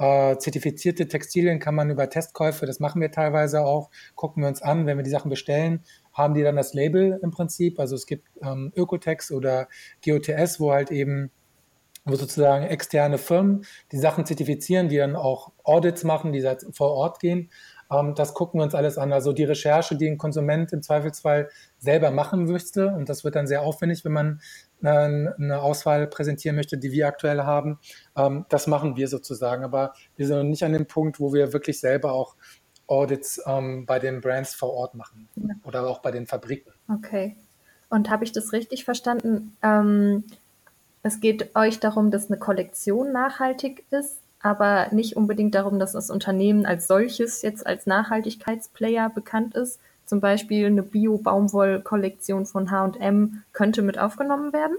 äh, 0.00 0.38
zertifizierte 0.38 1.06
Textilien 1.08 1.58
kann 1.58 1.74
man 1.74 1.90
über 1.90 2.08
Testkäufe, 2.08 2.64
das 2.64 2.80
machen 2.80 3.02
wir 3.02 3.10
teilweise 3.12 3.60
auch, 3.60 3.90
gucken 4.14 4.42
wir 4.42 4.48
uns 4.48 4.62
an, 4.62 4.86
wenn 4.86 4.96
wir 4.96 5.04
die 5.04 5.10
Sachen 5.10 5.28
bestellen, 5.28 5.84
haben 6.12 6.34
die 6.34 6.42
dann 6.42 6.56
das 6.56 6.74
Label 6.74 7.18
im 7.22 7.30
Prinzip. 7.30 7.78
Also 7.78 7.94
es 7.94 8.06
gibt 8.06 8.28
ähm, 8.42 8.72
Ökotex 8.76 9.30
oder 9.30 9.68
GOTS, 10.04 10.60
wo 10.60 10.72
halt 10.72 10.90
eben 10.90 11.30
wo 12.04 12.16
sozusagen 12.16 12.64
externe 12.64 13.18
Firmen 13.18 13.64
die 13.92 13.98
Sachen 13.98 14.24
zertifizieren, 14.24 14.88
die 14.88 14.96
dann 14.96 15.16
auch 15.16 15.52
Audits 15.64 16.02
machen, 16.04 16.32
die 16.32 16.46
vor 16.72 16.92
Ort 16.92 17.20
gehen. 17.20 17.50
Ähm, 17.90 18.14
das 18.14 18.34
gucken 18.34 18.60
wir 18.60 18.64
uns 18.64 18.74
alles 18.74 18.98
an. 18.98 19.12
Also 19.12 19.32
die 19.32 19.44
Recherche, 19.44 19.96
die 19.96 20.08
ein 20.08 20.18
Konsument 20.18 20.72
im 20.72 20.82
Zweifelsfall 20.82 21.50
selber 21.78 22.10
machen 22.10 22.44
müsste, 22.44 22.88
und 22.88 23.08
das 23.08 23.24
wird 23.24 23.36
dann 23.36 23.46
sehr 23.46 23.62
aufwendig, 23.62 24.04
wenn 24.04 24.12
man 24.12 24.40
eine 24.82 25.60
Auswahl 25.60 26.06
präsentieren 26.06 26.56
möchte, 26.56 26.78
die 26.78 26.90
wir 26.90 27.06
aktuell 27.06 27.42
haben. 27.42 27.78
Ähm, 28.16 28.46
das 28.48 28.66
machen 28.66 28.96
wir 28.96 29.08
sozusagen. 29.08 29.62
Aber 29.62 29.92
wir 30.16 30.26
sind 30.26 30.38
noch 30.38 30.44
nicht 30.44 30.64
an 30.64 30.72
dem 30.72 30.86
Punkt, 30.86 31.20
wo 31.20 31.34
wir 31.34 31.52
wirklich 31.52 31.80
selber 31.80 32.12
auch 32.12 32.34
Audits 32.90 33.40
ähm, 33.46 33.86
bei 33.86 33.98
den 33.98 34.20
Brands 34.20 34.54
vor 34.54 34.72
Ort 34.72 34.94
machen 34.94 35.28
ja. 35.36 35.54
oder 35.64 35.86
auch 35.86 36.00
bei 36.00 36.10
den 36.10 36.26
Fabriken. 36.26 36.72
Okay. 36.88 37.36
Und 37.88 38.10
habe 38.10 38.24
ich 38.24 38.32
das 38.32 38.52
richtig 38.52 38.84
verstanden? 38.84 39.56
Ähm, 39.62 40.24
es 41.02 41.20
geht 41.20 41.56
euch 41.56 41.80
darum, 41.80 42.10
dass 42.10 42.28
eine 42.28 42.38
Kollektion 42.38 43.12
nachhaltig 43.12 43.84
ist, 43.90 44.18
aber 44.42 44.88
nicht 44.92 45.16
unbedingt 45.16 45.54
darum, 45.54 45.78
dass 45.78 45.92
das 45.92 46.10
Unternehmen 46.10 46.66
als 46.66 46.86
solches 46.86 47.42
jetzt 47.42 47.66
als 47.66 47.86
Nachhaltigkeitsplayer 47.86 49.10
bekannt 49.10 49.54
ist, 49.54 49.80
zum 50.04 50.20
Beispiel 50.20 50.66
eine 50.66 50.82
Bio-Baumwoll-Kollektion 50.82 52.44
von 52.46 52.70
H&M 52.70 53.42
könnte 53.52 53.82
mit 53.82 53.98
aufgenommen 53.98 54.52
werden? 54.52 54.76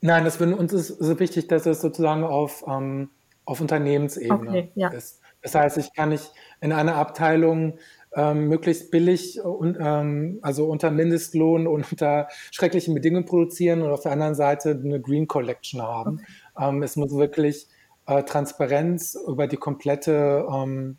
Nein, 0.00 0.24
das 0.24 0.36
für 0.36 0.56
uns 0.56 0.72
ist 0.72 0.88
so 0.88 1.18
wichtig, 1.20 1.48
dass 1.48 1.66
es 1.66 1.82
sozusagen 1.82 2.24
auf, 2.24 2.64
ähm, 2.66 3.10
auf 3.44 3.60
Unternehmensebene 3.60 4.50
okay, 4.50 4.72
ja. 4.74 4.88
ist. 4.88 5.19
Das 5.42 5.54
heißt, 5.54 5.78
ich 5.78 5.92
kann 5.94 6.10
nicht 6.10 6.32
in 6.60 6.72
einer 6.72 6.96
Abteilung 6.96 7.78
ähm, 8.14 8.48
möglichst 8.48 8.90
billig 8.90 9.40
und 9.40 9.78
ähm, 9.80 10.38
also 10.42 10.66
unter 10.66 10.90
Mindestlohn 10.90 11.66
und 11.66 11.84
unter 11.92 12.28
schrecklichen 12.50 12.94
Bedingungen 12.94 13.24
produzieren 13.24 13.82
und 13.82 13.90
auf 13.90 14.02
der 14.02 14.12
anderen 14.12 14.34
Seite 14.34 14.70
eine 14.70 15.00
Green 15.00 15.28
Collection 15.28 15.82
haben. 15.82 16.20
Okay. 16.56 16.68
Ähm, 16.68 16.82
es 16.82 16.96
muss 16.96 17.12
wirklich 17.12 17.68
äh, 18.06 18.22
Transparenz 18.24 19.16
über 19.26 19.46
die 19.46 19.56
komplette 19.56 20.46
ähm, 20.52 20.96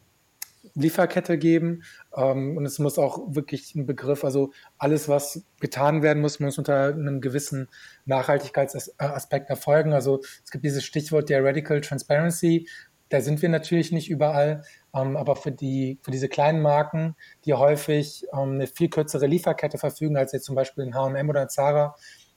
Lieferkette 0.76 1.38
geben. 1.38 1.84
Ähm, 2.16 2.58
und 2.58 2.66
es 2.66 2.80
muss 2.80 2.98
auch 2.98 3.36
wirklich 3.36 3.76
ein 3.76 3.86
Begriff, 3.86 4.24
also 4.24 4.52
alles, 4.78 5.10
was 5.10 5.44
getan 5.60 6.02
werden 6.02 6.22
muss, 6.22 6.40
muss 6.40 6.58
unter 6.58 6.94
einem 6.94 7.22
gewissen 7.22 7.68
Nachhaltigkeitsaspekt 8.06 9.50
erfolgen. 9.50 9.94
Also 9.94 10.22
es 10.44 10.52
gibt 10.52 10.64
dieses 10.64 10.84
Stichwort 10.84 11.30
der 11.30 11.44
Radical 11.44 11.82
Transparency. 11.82 12.68
Da 13.12 13.20
sind 13.20 13.42
wir 13.42 13.50
natürlich 13.50 13.92
nicht 13.92 14.10
überall, 14.10 14.64
ähm, 14.94 15.18
aber 15.18 15.36
für, 15.36 15.52
die, 15.52 16.00
für 16.02 16.12
diese 16.12 16.30
kleinen 16.30 16.62
Marken, 16.62 17.16
die 17.44 17.54
häufig 17.54 18.26
ähm, 18.34 18.54
eine 18.54 18.68
viel 18.68 18.90
kürzere 18.90 19.28
Lieferkette 19.28 19.78
verfügen 19.78 20.16
als 20.16 20.32
jetzt 20.32 20.46
zum 20.46 20.56
Beispiel 20.56 20.86
in 20.86 20.96
H&M 20.96 21.30
oder 21.30 21.44
in 21.44 21.50
Zara, 21.50 21.94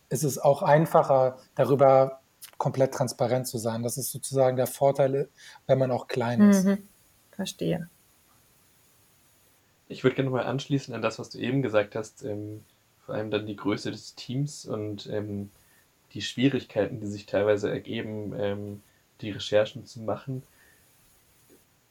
ist 0.08 0.24
es 0.24 0.37
auch 0.37 0.62
einfacher, 0.62 1.38
darüber 1.54 2.20
komplett 2.58 2.92
transparent 2.92 3.46
zu 3.46 3.58
sein. 3.58 3.84
Das 3.84 3.96
ist 3.96 4.10
sozusagen 4.10 4.56
der 4.56 4.66
Vorteil, 4.66 5.28
wenn 5.68 5.78
man 5.78 5.92
auch 5.92 6.08
klein 6.08 6.50
ist. 6.50 6.64
Mhm. 6.64 6.88
Verstehe. 7.30 7.88
Ich 9.88 10.02
würde 10.02 10.16
gerne 10.16 10.30
mal 10.30 10.44
anschließen 10.44 10.92
an 10.92 11.02
das, 11.02 11.20
was 11.20 11.30
du 11.30 11.38
eben 11.38 11.62
gesagt 11.62 11.94
hast, 11.94 12.24
ähm, 12.24 12.64
vor 13.06 13.14
allem 13.14 13.30
dann 13.30 13.46
die 13.46 13.54
Größe 13.56 13.92
des 13.92 14.16
Teams 14.16 14.66
und 14.66 15.06
ähm, 15.06 15.50
die 16.14 16.22
Schwierigkeiten, 16.22 16.98
die 16.98 17.06
sich 17.06 17.26
teilweise 17.26 17.70
ergeben, 17.70 18.34
ähm, 18.37 18.82
die 19.20 19.30
Recherchen 19.30 19.87
zu 19.87 20.00
machen. 20.00 20.42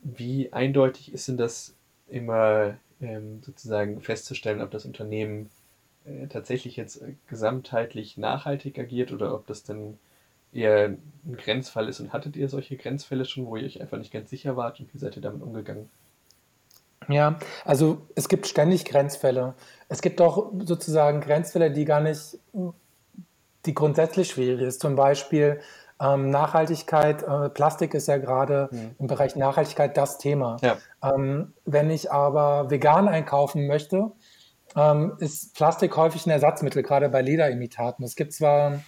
Wie 0.04 0.52
eindeutig 0.52 1.13
ist 1.13 1.28
denn 1.28 1.38
das 1.38 1.74
immer 2.10 2.78
ähm, 3.02 3.42
sozusagen 3.44 4.02
festzustellen, 4.02 4.62
ob 4.62 4.72
das 4.72 4.86
Unternehmen 4.86 5.50
äh, 6.06 6.28
tatsächlich 6.28 6.76
jetzt 6.76 7.02
äh, 7.02 7.16
gesamtheitlich 7.28 8.18
nachhaltig 8.18 8.78
agiert 8.78 9.12
oder 9.12 9.34
ob 9.34 9.48
das 9.48 9.63
dann 9.63 9.98
eher 10.52 10.89
ein 10.89 11.38
Grenzfall 11.38 11.88
ist? 11.88 12.00
Und 12.00 12.13
hattet 12.13 12.36
ihr 12.36 12.50
solche 12.50 12.76
Grenzfälle 12.76 13.26
schon, 13.26 13.46
wo 13.46 13.56
ihr 13.56 13.66
euch 13.66 13.82
einfach 13.82 13.98
nicht 13.98 14.12
ganz 14.12 14.30
sicher 14.30 14.58
wart 14.58 14.80
und 14.80 14.94
wie 14.94 14.98
seid 14.98 15.16
ihr 15.16 15.22
damit 15.22 15.42
umgegangen? 15.42 15.89
Ja, 17.10 17.38
also 17.66 18.02
es 18.16 18.30
gibt 18.30 18.48
ständig 18.48 18.86
Grenzfälle. 18.86 19.56
Es 19.89 20.02
gibt 20.02 20.22
auch 20.22 20.52
sozusagen 20.60 21.22
Grenzfälle, 21.22 21.72
die 21.72 21.86
gar 21.86 22.02
nicht, 22.02 22.38
die 23.66 23.74
grundsätzlich 23.74 24.30
schwierig 24.30 24.62
ist. 24.62 24.82
Zum 24.82 24.96
Beispiel 24.96 25.60
ähm, 26.04 26.30
Nachhaltigkeit. 26.30 27.24
Äh, 27.24 27.50
Plastik 27.50 27.94
ist 27.94 28.08
ja 28.08 28.18
gerade 28.18 28.70
mhm. 28.72 28.96
im 29.00 29.08
Bereich 29.08 29.36
Nachhaltigkeit 29.36 29.96
das 29.96 30.18
Thema. 30.18 30.58
Ja. 30.62 30.78
Ähm, 31.04 31.54
wenn 31.66 31.89
ich 31.89 32.12
aber 32.12 32.70
vegan 32.70 33.08
einkaufen 33.08 33.68
möchte, 33.68 34.12
ähm, 34.76 35.13
ist 35.20 35.56
Plastik 35.56 35.96
häufig 35.96 36.26
ein 36.26 36.32
Ersatzmittel, 36.32 36.84
gerade 36.84 37.10
bei 37.10 37.22
Lederimitaten. 37.22 38.04
Es 38.04 38.16
gibt 38.16 38.34
zwar 38.34 38.80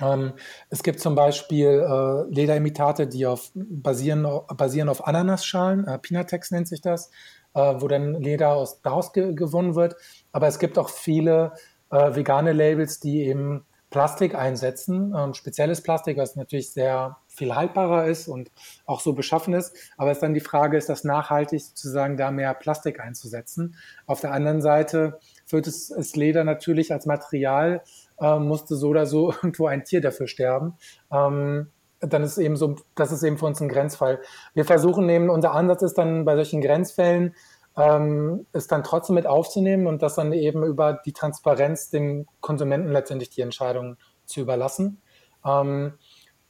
ähm, 0.00 0.32
es 0.70 0.82
gibt 0.82 1.00
zum 1.00 1.14
Beispiel 1.14 1.66
äh, 1.66 2.34
Lederimitate, 2.34 3.06
die 3.06 3.26
auf, 3.26 3.50
basieren, 3.54 4.26
basieren 4.56 4.88
auf 4.88 5.06
Ananasschalen, 5.06 5.86
äh, 5.86 5.98
Pinatex 5.98 6.50
nennt 6.52 6.68
sich 6.68 6.80
das, 6.80 7.10
äh, 7.54 7.60
wo 7.60 7.86
dann 7.86 8.14
Leder 8.14 8.50
aus, 8.50 8.80
daraus 8.80 9.12
ge 9.12 9.34
gewonnen 9.34 9.74
wird. 9.74 9.96
Aber 10.32 10.46
es 10.46 10.58
gibt 10.58 10.78
auch 10.78 10.88
viele 10.88 11.52
äh, 11.90 12.14
vegane 12.14 12.52
Labels, 12.52 13.00
die 13.00 13.24
eben 13.26 13.66
Plastik 13.90 14.36
einsetzen, 14.36 15.14
ähm, 15.16 15.34
spezielles 15.34 15.82
Plastik, 15.82 16.16
was 16.16 16.36
natürlich 16.36 16.72
sehr 16.72 17.18
viel 17.26 17.54
haltbarer 17.54 18.06
ist 18.06 18.28
und 18.28 18.50
auch 18.86 19.00
so 19.00 19.12
beschaffen 19.12 19.52
ist. 19.52 19.76
Aber 19.96 20.10
es 20.10 20.18
ist 20.18 20.22
dann 20.22 20.34
die 20.34 20.40
Frage, 20.40 20.76
ist 20.76 20.88
das 20.88 21.02
nachhaltig 21.04 21.60
sozusagen 21.60 22.16
da 22.16 22.30
mehr 22.30 22.54
Plastik 22.54 23.00
einzusetzen? 23.00 23.74
Auf 24.06 24.20
der 24.20 24.32
anderen 24.32 24.62
Seite 24.62 25.18
führt 25.44 25.66
es, 25.66 25.90
es 25.90 26.14
Leder 26.14 26.44
natürlich 26.44 26.92
als 26.92 27.06
Material 27.06 27.82
äh, 28.20 28.38
musste 28.38 28.76
so 28.76 28.88
oder 28.88 29.06
so 29.06 29.32
irgendwo 29.42 29.66
ein 29.66 29.84
Tier 29.84 30.00
dafür 30.00 30.28
sterben. 30.28 30.74
Ähm, 31.12 31.68
dann 32.00 32.22
ist 32.22 32.38
eben 32.38 32.56
so, 32.56 32.76
das 32.94 33.12
ist 33.12 33.22
eben 33.22 33.36
für 33.36 33.46
uns 33.46 33.60
ein 33.60 33.68
Grenzfall. 33.68 34.20
Wir 34.54 34.64
versuchen 34.64 35.08
eben, 35.08 35.28
unser 35.28 35.52
Ansatz 35.52 35.82
ist 35.82 35.98
dann 35.98 36.24
bei 36.24 36.34
solchen 36.34 36.62
Grenzfällen, 36.62 37.34
ähm, 37.76 38.46
es 38.52 38.66
dann 38.66 38.82
trotzdem 38.82 39.14
mit 39.14 39.26
aufzunehmen 39.26 39.86
und 39.86 40.02
das 40.02 40.16
dann 40.16 40.32
eben 40.32 40.64
über 40.64 41.00
die 41.04 41.12
Transparenz 41.12 41.90
dem 41.90 42.26
Konsumenten 42.40 42.92
letztendlich 42.92 43.30
die 43.30 43.42
Entscheidung 43.42 43.96
zu 44.24 44.40
überlassen. 44.40 45.00
Ähm, 45.44 45.94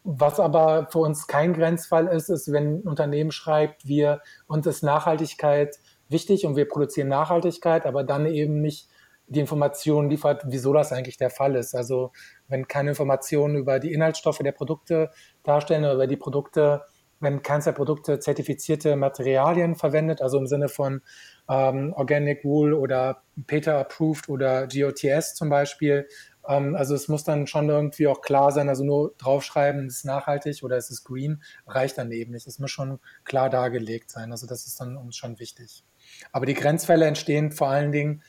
was 0.02 0.40
aber 0.40 0.88
für 0.90 1.00
uns 1.00 1.26
kein 1.26 1.52
Grenzfall 1.52 2.06
ist, 2.06 2.30
ist, 2.30 2.50
wenn 2.52 2.80
ein 2.80 2.88
Unternehmen 2.88 3.32
schreibt, 3.32 3.86
wir, 3.86 4.22
uns 4.46 4.66
ist 4.66 4.82
Nachhaltigkeit 4.82 5.78
wichtig 6.08 6.46
und 6.46 6.56
wir 6.56 6.66
produzieren 6.66 7.08
Nachhaltigkeit, 7.08 7.84
aber 7.84 8.02
dann 8.02 8.26
eben 8.26 8.60
nicht 8.60 8.88
die 9.26 9.40
Informationen 9.40 10.10
liefert, 10.10 10.42
wieso 10.46 10.72
das 10.72 10.92
eigentlich 10.92 11.16
der 11.16 11.30
Fall 11.30 11.54
ist. 11.54 11.74
Also 11.74 12.12
wenn 12.48 12.66
keine 12.66 12.90
Informationen 12.90 13.56
über 13.56 13.78
die 13.78 13.92
Inhaltsstoffe 13.92 14.38
der 14.38 14.52
Produkte 14.52 15.10
darstellen 15.44 15.84
oder 15.84 15.94
über 15.94 16.06
die 16.08 16.16
Produkte, 16.16 16.82
wenn 17.20 17.42
keins 17.42 17.64
der 17.64 17.72
Produkte 17.72 18.18
zertifizierte 18.18 18.96
Materialien 18.96 19.76
verwendet, 19.76 20.22
also 20.22 20.38
im 20.38 20.46
Sinne 20.46 20.68
von 20.68 21.02
ähm, 21.48 21.92
Organic 21.94 22.44
Wool 22.44 22.72
oder 22.72 23.22
PETA 23.46 23.80
Approved 23.80 24.28
oder 24.28 24.66
GOTS 24.66 25.34
zum 25.34 25.50
Beispiel. 25.50 26.08
Ähm, 26.48 26.74
also 26.74 26.94
es 26.94 27.08
muss 27.08 27.24
dann 27.24 27.46
schon 27.46 27.68
irgendwie 27.68 28.06
auch 28.06 28.22
klar 28.22 28.52
sein, 28.52 28.68
also 28.68 28.84
nur 28.84 29.14
draufschreiben, 29.18 29.86
es 29.86 29.98
ist 29.98 30.04
nachhaltig 30.04 30.62
oder 30.62 30.76
es 30.76 30.90
ist 30.90 31.04
green, 31.04 31.42
reicht 31.66 31.98
dann 31.98 32.10
eben 32.10 32.32
nicht. 32.32 32.46
Es 32.46 32.58
muss 32.58 32.70
schon 32.70 32.98
klar 33.24 33.50
dargelegt 33.50 34.10
sein. 34.10 34.32
Also 34.32 34.46
das 34.46 34.66
ist 34.66 34.80
dann 34.80 34.96
uns 34.96 35.16
schon 35.16 35.38
wichtig. 35.38 35.84
Aber 36.32 36.46
die 36.46 36.54
Grenzfälle 36.54 37.06
entstehen 37.06 37.52
vor 37.52 37.68
allen 37.68 37.92
Dingen, 37.92 38.22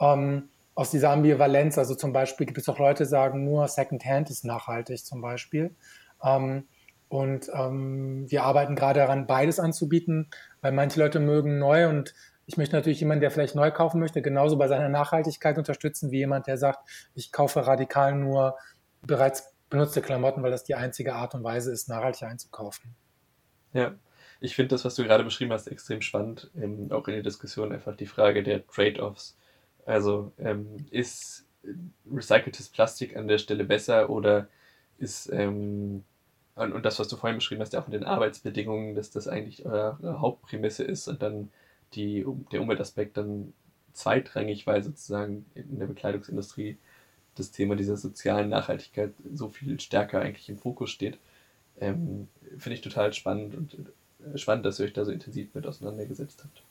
ähm, 0.00 0.48
aus 0.74 0.90
dieser 0.90 1.10
Ambivalenz. 1.10 1.78
Also 1.78 1.94
zum 1.94 2.12
Beispiel 2.12 2.46
gibt 2.46 2.58
es 2.58 2.68
auch 2.68 2.78
Leute, 2.78 3.04
die 3.04 3.08
sagen, 3.08 3.44
nur 3.44 3.68
Secondhand 3.68 4.30
ist 4.30 4.44
nachhaltig 4.44 5.04
zum 5.04 5.20
Beispiel. 5.20 5.74
Ähm, 6.22 6.66
Und 7.12 7.50
ähm, 7.52 8.24
wir 8.30 8.42
arbeiten 8.42 8.74
gerade 8.74 9.00
daran, 9.00 9.26
beides 9.26 9.60
anzubieten, 9.60 10.30
weil 10.62 10.72
manche 10.72 10.98
Leute 10.98 11.20
mögen 11.20 11.58
neu 11.58 11.86
und 11.86 12.14
ich 12.46 12.56
möchte 12.56 12.74
natürlich 12.74 13.00
jemanden, 13.00 13.20
der 13.20 13.30
vielleicht 13.30 13.54
neu 13.54 13.70
kaufen 13.70 14.00
möchte, 14.00 14.22
genauso 14.22 14.56
bei 14.56 14.66
seiner 14.66 14.88
Nachhaltigkeit 14.88 15.58
unterstützen, 15.58 16.10
wie 16.10 16.20
jemand, 16.20 16.46
der 16.46 16.56
sagt, 16.56 16.88
ich 17.14 17.30
kaufe 17.30 17.66
radikal 17.66 18.14
nur 18.14 18.56
bereits 19.02 19.52
benutzte 19.68 20.00
Klamotten, 20.00 20.42
weil 20.42 20.52
das 20.52 20.64
die 20.64 20.74
einzige 20.74 21.14
Art 21.14 21.34
und 21.34 21.44
Weise 21.44 21.70
ist, 21.70 21.86
nachhaltig 21.86 22.22
einzukaufen. 22.22 22.94
Ja, 23.74 23.94
ich 24.40 24.56
finde 24.56 24.70
das, 24.70 24.86
was 24.86 24.94
du 24.94 25.04
gerade 25.04 25.22
beschrieben 25.22 25.52
hast, 25.52 25.66
extrem 25.66 26.00
spannend. 26.00 26.50
Ähm, 26.56 26.90
auch 26.92 27.06
in 27.08 27.14
der 27.14 27.22
Diskussion 27.22 27.72
einfach 27.72 27.94
die 27.94 28.06
Frage 28.06 28.42
der 28.42 28.66
Trade-offs. 28.66 29.36
Also 29.84 30.32
ähm, 30.38 30.86
ist 30.90 31.44
recyceltes 32.10 32.70
Plastik 32.70 33.18
an 33.18 33.28
der 33.28 33.36
Stelle 33.36 33.64
besser 33.64 34.08
oder 34.08 34.48
ist 34.96 35.30
ähm, 35.30 36.04
und, 36.54 36.72
und, 36.72 36.84
das, 36.84 36.98
was 36.98 37.08
du 37.08 37.16
vorhin 37.16 37.38
beschrieben 37.38 37.60
hast, 37.60 37.72
ja 37.72 37.80
auch 37.80 37.86
mit 37.86 37.94
den 37.94 38.04
Arbeitsbedingungen, 38.04 38.94
dass 38.94 39.10
das 39.10 39.28
eigentlich 39.28 39.64
eure 39.64 40.20
Hauptprämisse 40.20 40.84
ist 40.84 41.08
und 41.08 41.22
dann 41.22 41.50
die, 41.94 42.26
der 42.52 42.60
Umweltaspekt 42.60 43.16
dann 43.16 43.52
zweitrangig, 43.92 44.66
weil 44.66 44.82
sozusagen 44.82 45.46
in 45.54 45.78
der 45.78 45.86
Bekleidungsindustrie 45.86 46.76
das 47.34 47.50
Thema 47.50 47.76
dieser 47.76 47.96
sozialen 47.96 48.48
Nachhaltigkeit 48.48 49.12
so 49.32 49.48
viel 49.48 49.80
stärker 49.80 50.20
eigentlich 50.20 50.48
im 50.48 50.58
Fokus 50.58 50.90
steht. 50.90 51.18
Ähm, 51.80 52.28
Finde 52.58 52.74
ich 52.74 52.82
total 52.82 53.12
spannend 53.12 53.54
und 53.54 53.74
äh, 53.74 54.38
spannend, 54.38 54.66
dass 54.66 54.78
ihr 54.78 54.86
euch 54.86 54.92
da 54.92 55.04
so 55.04 55.10
intensiv 55.10 55.54
mit 55.54 55.66
auseinandergesetzt 55.66 56.44
habt. 56.44 56.62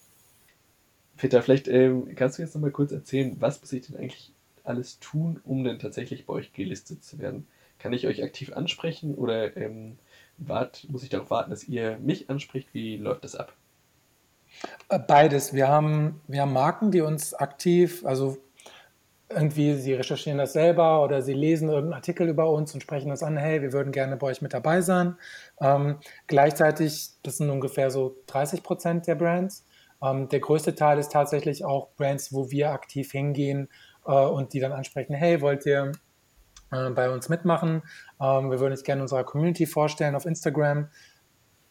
Peter, 1.18 1.42
vielleicht 1.42 1.68
ähm, 1.68 2.14
kannst 2.16 2.38
du 2.38 2.44
jetzt 2.44 2.54
nochmal 2.56 2.72
kurz 2.72 2.92
erzählen, 2.92 3.36
was 3.40 3.62
muss 3.62 3.74
ich 3.74 3.88
denn 3.88 3.98
eigentlich 3.98 4.32
alles 4.64 5.00
tun, 5.00 5.40
um 5.44 5.64
denn 5.64 5.80
tatsächlich 5.80 6.26
bei 6.26 6.34
euch 6.34 6.54
gelistet 6.54 7.04
zu 7.04 7.20
werden? 7.20 7.48
Kann 7.82 7.94
ich 7.94 8.06
euch 8.06 8.24
aktiv 8.24 8.54
ansprechen 8.54 9.16
oder 9.16 9.58
ähm, 9.58 9.98
wart, 10.38 10.86
muss 10.90 11.02
ich 11.02 11.10
darauf 11.10 11.32
warten, 11.32 11.50
dass 11.50 11.64
ihr 11.64 11.98
mich 11.98 12.30
anspricht? 12.30 12.70
Wie 12.74 12.98
läuft 12.98 13.24
das 13.24 13.36
ab? 13.36 13.54
Äh, 14.90 15.00
beides. 15.00 15.54
Wir 15.54 15.68
haben, 15.68 16.22
wir 16.28 16.42
haben 16.42 16.54
Marken, 16.54 16.92
die 16.92 17.02
uns 17.02 17.34
aktiv, 17.34 18.06
also 18.06 18.38
irgendwie, 19.30 19.74
sie 19.76 19.94
recherchieren 19.94 20.38
das 20.38 20.54
selber 20.54 21.04
oder 21.04 21.24
sie 21.24 21.34
lesen 21.34 21.70
irgendeinen 21.70 21.94
Artikel 21.94 22.28
über 22.30 22.52
uns 22.52 22.72
und 22.74 22.82
sprechen 22.82 23.10
uns 23.10 23.24
an, 23.24 23.38
hey, 23.38 23.64
wir 23.64 23.74
würden 23.74 23.92
gerne 23.92 24.16
bei 24.16 24.28
euch 24.28 24.44
mit 24.44 24.54
dabei 24.54 24.82
sein. 24.82 25.16
Ähm, 25.60 25.98
gleichzeitig, 26.28 27.12
das 27.24 27.38
sind 27.38 27.50
ungefähr 27.50 27.90
so 27.90 28.18
30 28.28 28.62
Prozent 28.62 29.08
der 29.08 29.16
Brands. 29.16 29.66
Ähm, 30.04 30.30
der 30.30 30.40
größte 30.40 30.76
Teil 30.76 31.00
ist 31.00 31.12
tatsächlich 31.12 31.66
auch 31.66 31.90
Brands, 31.96 32.32
wo 32.32 32.52
wir 32.52 32.72
aktiv 32.72 33.12
hingehen 33.12 33.70
äh, 34.06 34.12
und 34.12 34.54
die 34.54 34.60
dann 34.60 34.72
ansprechen, 34.72 35.16
hey, 35.16 35.42
wollt 35.42 35.66
ihr 35.66 35.94
bei 36.72 37.10
uns 37.10 37.30
mitmachen. 37.30 37.84
Ähm, 38.22 38.50
wir 38.50 38.60
würden 38.60 38.72
uns 38.72 38.84
gerne 38.84 39.02
unserer 39.02 39.24
Community 39.24 39.66
vorstellen 39.66 40.16
auf 40.16 40.26
Instagram, 40.26 40.88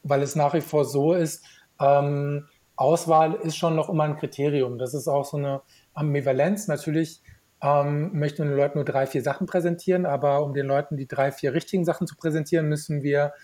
weil 0.02 0.22
es 0.22 0.36
nach 0.36 0.54
wie 0.54 0.60
vor 0.60 0.84
so 0.84 1.14
ist, 1.14 1.44
ähm, 1.80 2.46
Auswahl 2.76 3.34
ist 3.34 3.56
schon 3.56 3.76
noch 3.76 3.88
immer 3.88 4.04
ein 4.04 4.16
Kriterium. 4.16 4.78
Das 4.78 4.94
ist 4.94 5.08
auch 5.08 5.24
so 5.24 5.36
eine 5.36 5.62
Ambivalenz. 5.92 6.66
Natürlich 6.66 7.22
ähm, 7.62 8.18
möchten 8.18 8.42
wir 8.42 8.50
den 8.50 8.56
Leuten 8.56 8.78
nur 8.78 8.84
drei, 8.86 9.06
vier 9.06 9.22
Sachen 9.22 9.46
präsentieren, 9.46 10.06
aber 10.06 10.42
um 10.42 10.54
den 10.54 10.66
Leuten 10.66 10.96
die 10.96 11.06
drei, 11.06 11.30
vier 11.30 11.52
richtigen 11.52 11.84
Sachen 11.84 12.06
zu 12.06 12.16
präsentieren, 12.16 12.68
müssen 12.68 13.02
wir 13.02 13.34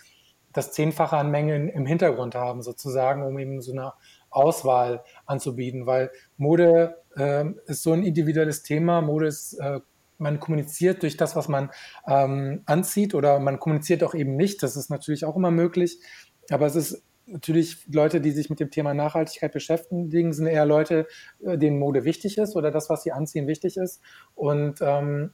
das 0.54 0.72
Zehnfache 0.72 1.18
an 1.18 1.30
Mengen 1.30 1.68
im 1.68 1.84
Hintergrund 1.84 2.34
haben, 2.34 2.62
sozusagen, 2.62 3.22
um 3.26 3.38
eben 3.38 3.60
so 3.60 3.72
eine 3.72 3.92
Auswahl 4.30 5.02
anzubieten, 5.26 5.84
weil 5.84 6.10
Mode 6.38 7.02
äh, 7.14 7.44
ist 7.66 7.82
so 7.82 7.92
ein 7.92 8.02
individuelles 8.02 8.62
Thema. 8.62 9.02
Mode 9.02 9.26
ist 9.26 9.54
äh, 9.60 9.80
man 10.18 10.40
kommuniziert 10.40 11.02
durch 11.02 11.16
das, 11.16 11.36
was 11.36 11.48
man 11.48 11.70
ähm, 12.06 12.62
anzieht 12.66 13.14
oder 13.14 13.38
man 13.38 13.58
kommuniziert 13.58 14.02
auch 14.04 14.14
eben 14.14 14.36
nicht. 14.36 14.62
Das 14.62 14.76
ist 14.76 14.90
natürlich 14.90 15.24
auch 15.24 15.36
immer 15.36 15.50
möglich. 15.50 16.00
Aber 16.50 16.66
es 16.66 16.76
ist 16.76 17.02
natürlich 17.26 17.86
Leute, 17.92 18.20
die 18.20 18.30
sich 18.30 18.50
mit 18.50 18.60
dem 18.60 18.70
Thema 18.70 18.94
Nachhaltigkeit 18.94 19.52
beschäftigen, 19.52 20.32
sind 20.32 20.46
eher 20.46 20.66
Leute, 20.66 21.06
äh, 21.44 21.58
denen 21.58 21.78
Mode 21.78 22.04
wichtig 22.04 22.38
ist 22.38 22.56
oder 22.56 22.70
das, 22.70 22.88
was 22.88 23.02
sie 23.02 23.12
anziehen, 23.12 23.46
wichtig 23.46 23.76
ist. 23.76 24.00
Und 24.34 24.80
ähm, 24.80 25.32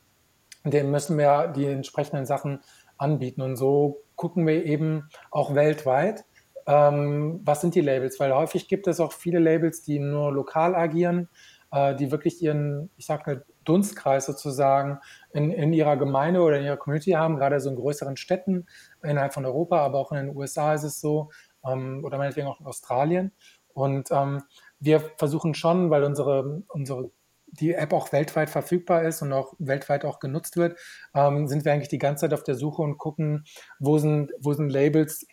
denen 0.64 0.90
müssen 0.90 1.18
wir 1.18 1.48
die 1.48 1.66
entsprechenden 1.66 2.26
Sachen 2.26 2.60
anbieten. 2.96 3.42
Und 3.42 3.56
so 3.56 4.02
gucken 4.16 4.46
wir 4.46 4.64
eben 4.64 5.08
auch 5.30 5.54
weltweit, 5.54 6.24
ähm, 6.66 7.40
was 7.44 7.60
sind 7.60 7.74
die 7.74 7.80
Labels, 7.80 8.20
weil 8.20 8.32
häufig 8.34 8.68
gibt 8.68 8.86
es 8.86 9.00
auch 9.00 9.12
viele 9.12 9.40
Labels, 9.40 9.82
die 9.82 9.98
nur 9.98 10.32
lokal 10.32 10.74
agieren, 10.74 11.28
äh, 11.72 11.94
die 11.96 12.10
wirklich 12.10 12.40
ihren, 12.40 12.90
ich 12.96 13.06
sag 13.06 13.26
mal, 13.26 13.44
Dunstkreis 13.64 14.27
sozusagen 14.27 14.98
in, 15.33 15.51
in 15.51 15.72
ihrer 15.72 15.96
Gemeinde 15.96 16.40
oder 16.40 16.59
in 16.59 16.64
ihrer 16.64 16.77
Community 16.77 17.12
haben, 17.12 17.37
gerade 17.37 17.61
so 17.61 17.70
in 17.70 17.77
größeren 17.77 18.16
Städten 18.16 18.66
innerhalb 19.03 19.35
von 19.35 19.44
Europa, 19.44 19.79
aber 19.79 19.98
auch 19.98 20.12
in 20.12 20.27
den 20.27 20.37
USA 20.37 20.75
ist 20.75 20.85
es 20.85 21.01
so, 21.01 21.31
ähm, 21.64 22.03
oder 22.05 22.18
meinetwegen 22.18 22.46
auch 22.46 22.61
in 22.61 22.66
Australien. 22.66 23.33
Und 23.75 24.11
ähm, 24.11 24.42
wir 24.81 25.01
versuchen 25.16 25.55
schon, 25.55 25.90
weil 25.90 26.05
unsere, 26.05 26.62
unsere 26.68 27.11
die 27.53 27.75
App 27.75 27.92
auch 27.92 28.12
weltweit 28.12 28.48
verfügbar 28.51 29.03
ist 29.03 29.22
und 29.22 29.33
auch 29.33 29.55
weltweit 29.59 30.05
auch 30.05 30.20
genutzt 30.20 30.57
wird, 30.57 30.79
ähm, 31.14 31.46
sind 31.48 31.64
wir 31.64 31.72
eigentlich 31.72 31.88
die 31.88 31.98
ganze 31.98 32.22
Zeit 32.22 32.35
auf 32.35 32.44
der 32.44 32.55
Suche 32.55 32.83
und 32.83 32.98
gucken, 32.98 33.44
wo 33.79 33.98
sind, 33.98 34.33
wo 34.40 34.55
sind 34.55 34.70
Labels, 34.70 35.27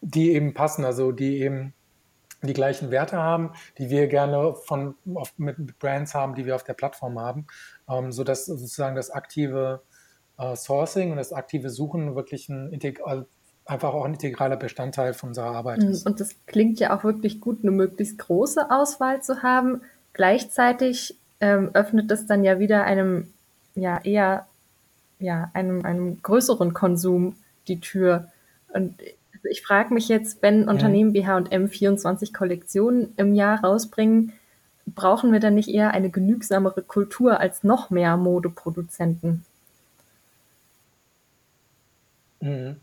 die 0.00 0.32
eben 0.32 0.54
passen, 0.54 0.84
also 0.84 1.10
die 1.10 1.40
eben 1.40 1.74
die 2.42 2.52
gleichen 2.52 2.90
Werte 2.90 3.16
haben, 3.16 3.50
die 3.78 3.90
wir 3.90 4.06
gerne 4.06 4.54
von, 4.54 4.94
auf, 5.14 5.32
mit 5.38 5.78
Brands 5.78 6.14
haben, 6.14 6.34
die 6.34 6.46
wir 6.46 6.54
auf 6.54 6.64
der 6.64 6.74
Plattform 6.74 7.18
haben, 7.18 7.46
ähm, 7.88 8.12
sodass 8.12 8.46
sozusagen 8.46 8.94
das 8.94 9.10
aktive 9.10 9.82
äh, 10.38 10.54
Sourcing 10.54 11.10
und 11.10 11.16
das 11.16 11.32
aktive 11.32 11.70
Suchen 11.70 12.14
wirklich 12.14 12.48
ein 12.48 12.72
integral, 12.72 13.26
einfach 13.64 13.92
auch 13.92 14.04
ein 14.04 14.14
integraler 14.14 14.56
Bestandteil 14.56 15.14
von 15.14 15.30
unserer 15.30 15.50
Arbeit 15.50 15.82
ist. 15.82 16.06
Und 16.06 16.20
das 16.20 16.36
klingt 16.46 16.78
ja 16.80 16.96
auch 16.96 17.04
wirklich 17.04 17.40
gut, 17.40 17.58
eine 17.62 17.72
möglichst 17.72 18.18
große 18.18 18.70
Auswahl 18.70 19.20
zu 19.20 19.42
haben. 19.42 19.82
Gleichzeitig 20.12 21.18
ähm, 21.40 21.70
öffnet 21.74 22.10
es 22.10 22.26
dann 22.26 22.44
ja 22.44 22.58
wieder 22.58 22.84
einem, 22.84 23.32
ja, 23.74 24.00
eher, 24.02 24.46
ja, 25.18 25.50
einem, 25.54 25.84
einem 25.84 26.22
größeren 26.22 26.72
Konsum 26.72 27.36
die 27.66 27.80
Tür. 27.80 28.28
Und 28.72 28.94
also 29.00 29.17
ich 29.50 29.62
frage 29.62 29.92
mich 29.94 30.08
jetzt, 30.08 30.42
wenn 30.42 30.68
Unternehmen 30.68 31.14
wie 31.14 31.26
H&M 31.26 31.68
24 31.68 32.32
Kollektionen 32.32 33.12
im 33.16 33.34
Jahr 33.34 33.62
rausbringen, 33.64 34.32
brauchen 34.86 35.32
wir 35.32 35.40
dann 35.40 35.54
nicht 35.54 35.68
eher 35.68 35.92
eine 35.92 36.10
genügsamere 36.10 36.82
Kultur 36.82 37.40
als 37.40 37.64
noch 37.64 37.90
mehr 37.90 38.16
Modeproduzenten? 38.16 39.44
Mhm. 42.40 42.76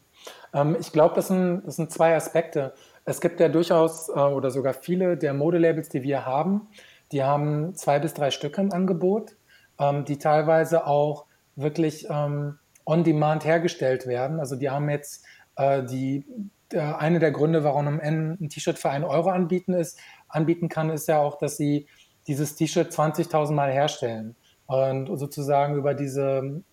Ähm, 0.53 0.77
ich 0.79 0.91
glaube, 0.91 1.15
das, 1.15 1.27
das, 1.27 1.75
sind 1.75 1.91
zwei 1.91 2.15
Aspekte. 2.15 2.73
Es 3.05 3.21
gibt 3.21 3.39
ja 3.39 3.49
durchaus 3.49 4.09
äh, 4.09 4.13
oder 4.13 4.51
sogar 4.51 4.73
viele 4.73 5.17
der 5.17 5.33
Modelabels, 5.33 5.89
die 5.89 6.03
wir 6.03 6.25
haben, 6.25 6.67
die 7.11 7.23
haben 7.23 7.75
zwei 7.75 7.99
bis 7.99 8.13
drei 8.13 8.31
Stück 8.31 8.57
im 8.57 8.71
Angebot, 8.71 9.35
ähm, 9.79 10.05
die 10.05 10.17
teilweise 10.17 10.87
auch 10.87 11.25
wirklich 11.55 12.07
ähm, 12.09 12.57
on 12.85 13.03
demand 13.03 13.45
hergestellt 13.45 14.07
werden. 14.07 14.39
Also 14.39 14.55
die 14.55 14.69
haben 14.69 14.89
jetzt 14.89 15.25
äh, 15.55 15.83
die, 15.83 16.25
der, 16.71 16.99
eine 16.99 17.19
der 17.19 17.31
Gründe, 17.31 17.63
warum 17.63 17.87
am 17.87 17.99
Ende 17.99 18.43
ein 18.43 18.49
T-Shirt 18.49 18.79
für 18.79 18.89
einen 18.89 19.03
Euro 19.03 19.29
anbieten, 19.29 19.73
ist, 19.73 19.99
anbieten 20.27 20.69
kann, 20.69 20.89
ist 20.89 21.07
ja 21.07 21.19
auch, 21.19 21.37
dass 21.37 21.57
sie 21.57 21.87
dieses 22.27 22.55
T-Shirt 22.55 22.91
20.000 22.91 23.53
Mal 23.53 23.71
herstellen 23.71 24.35
und 24.67 25.15
sozusagen 25.17 25.75
über 25.75 25.93
diese 25.93 26.63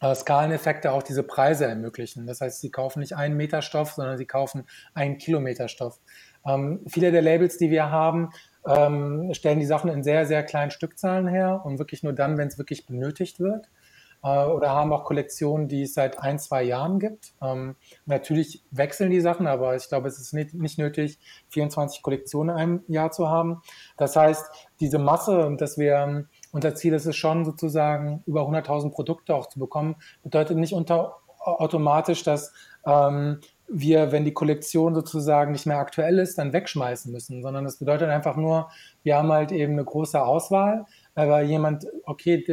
äh, 0.00 0.14
Skaleneffekte 0.14 0.92
auch 0.92 1.02
diese 1.02 1.22
Preise 1.22 1.66
ermöglichen. 1.66 2.26
Das 2.26 2.40
heißt, 2.40 2.60
sie 2.60 2.70
kaufen 2.70 3.00
nicht 3.00 3.16
einen 3.16 3.36
Meter 3.36 3.62
Stoff, 3.62 3.92
sondern 3.92 4.18
sie 4.18 4.26
kaufen 4.26 4.64
einen 4.94 5.16
Kilometer 5.16 5.68
Stoff. 5.68 6.00
Ähm, 6.46 6.80
viele 6.88 7.12
der 7.12 7.22
Labels, 7.22 7.56
die 7.56 7.70
wir 7.70 7.90
haben, 7.90 8.30
ähm, 8.66 9.32
stellen 9.32 9.60
die 9.60 9.66
Sachen 9.66 9.90
in 9.90 10.02
sehr, 10.02 10.26
sehr 10.26 10.42
kleinen 10.42 10.70
Stückzahlen 10.70 11.26
her 11.26 11.62
und 11.64 11.78
wirklich 11.78 12.02
nur 12.02 12.12
dann, 12.12 12.36
wenn 12.36 12.48
es 12.48 12.58
wirklich 12.58 12.86
benötigt 12.86 13.40
wird. 13.40 13.68
Äh, 14.22 14.44
oder 14.46 14.70
haben 14.70 14.92
auch 14.92 15.04
Kollektionen, 15.04 15.68
die 15.68 15.82
es 15.82 15.94
seit 15.94 16.18
ein, 16.20 16.38
zwei 16.38 16.62
Jahren 16.62 16.98
gibt. 16.98 17.34
Ähm, 17.42 17.76
natürlich 18.06 18.64
wechseln 18.70 19.10
die 19.10 19.20
Sachen, 19.20 19.46
aber 19.46 19.74
ich 19.76 19.88
glaube, 19.88 20.08
es 20.08 20.18
ist 20.18 20.32
nicht, 20.32 20.54
nicht 20.54 20.78
nötig, 20.78 21.18
24 21.48 22.02
Kollektionen 22.02 22.56
in 22.56 22.62
einem 22.62 22.84
Jahr 22.88 23.10
zu 23.10 23.28
haben. 23.28 23.62
Das 23.96 24.16
heißt, 24.16 24.44
diese 24.80 24.98
Masse, 24.98 25.54
dass 25.58 25.78
wir, 25.78 26.26
unser 26.52 26.74
Ziel 26.74 26.94
ist 26.94 27.06
es 27.06 27.16
schon 27.16 27.44
sozusagen, 27.44 28.22
über 28.26 28.42
100.000 28.42 28.90
Produkte 28.90 29.34
auch 29.34 29.48
zu 29.48 29.58
bekommen, 29.58 29.96
bedeutet 30.22 30.56
nicht 30.56 30.72
unter, 30.72 31.16
automatisch, 31.38 32.22
dass 32.22 32.52
ähm, 32.86 33.40
wir, 33.68 34.12
wenn 34.12 34.24
die 34.24 34.34
Kollektion 34.34 34.94
sozusagen 34.94 35.52
nicht 35.52 35.66
mehr 35.66 35.78
aktuell 35.78 36.18
ist, 36.18 36.38
dann 36.38 36.52
wegschmeißen 36.52 37.10
müssen, 37.10 37.42
sondern 37.42 37.64
das 37.64 37.78
bedeutet 37.78 38.10
einfach 38.10 38.36
nur, 38.36 38.70
wir 39.02 39.16
haben 39.16 39.32
halt 39.32 39.50
eben 39.50 39.72
eine 39.72 39.84
große 39.84 40.22
Auswahl, 40.22 40.84
weil 41.14 41.46
jemand, 41.46 41.86
okay, 42.04 42.44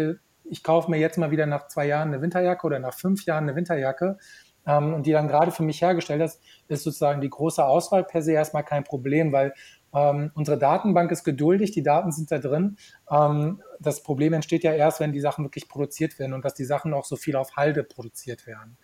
ich 0.50 0.64
kaufe 0.64 0.90
mir 0.90 0.98
jetzt 0.98 1.18
mal 1.18 1.32
wieder 1.32 1.46
nach 1.46 1.68
zwei 1.68 1.88
Jahren 1.88 2.10
eine 2.10 2.22
Winterjacke 2.22 2.66
oder 2.66 2.80
nach 2.80 2.94
fünf 2.94 3.26
Jahren 3.26 3.44
eine 3.44 3.56
Winterjacke 3.56 4.18
ähm, 4.66 4.94
und 4.94 5.06
die 5.06 5.12
dann 5.12 5.28
gerade 5.28 5.52
für 5.52 5.64
mich 5.64 5.82
hergestellt 5.82 6.22
ist, 6.22 6.42
ist 6.68 6.84
sozusagen 6.84 7.22
die 7.22 7.30
große 7.30 7.64
Auswahl 7.64 8.04
per 8.04 8.22
se 8.22 8.34
erstmal 8.34 8.64
kein 8.64 8.84
Problem, 8.84 9.32
weil 9.32 9.54
ähm, 9.94 10.32
unsere 10.36 10.58
Datenbank 10.58 11.12
ist 11.12 11.24
geduldig, 11.24 11.72
die 11.72 11.82
Daten 11.82 12.12
sind 12.12 12.32
da 12.32 12.38
drin. 12.38 12.78
Ähm, 13.10 13.62
das 13.80 14.04
Problem 14.04 14.34
entsteht 14.34 14.64
ja 14.64 14.74
erst, 14.74 15.00
wenn 15.00 15.14
die 15.14 15.20
Sachen 15.20 15.46
wirklich 15.46 15.68
produziert 15.68 16.20
werden 16.20 16.34
und 16.34 16.46
dass 16.46 16.54
die 16.54 16.66
Sachen 16.66 16.94
auch 16.94 17.06
so 17.06 17.16
viel 17.16 17.36
auf 17.36 17.56
Halde 17.56 17.84
produziert 17.84 18.46
werden. 18.46 18.78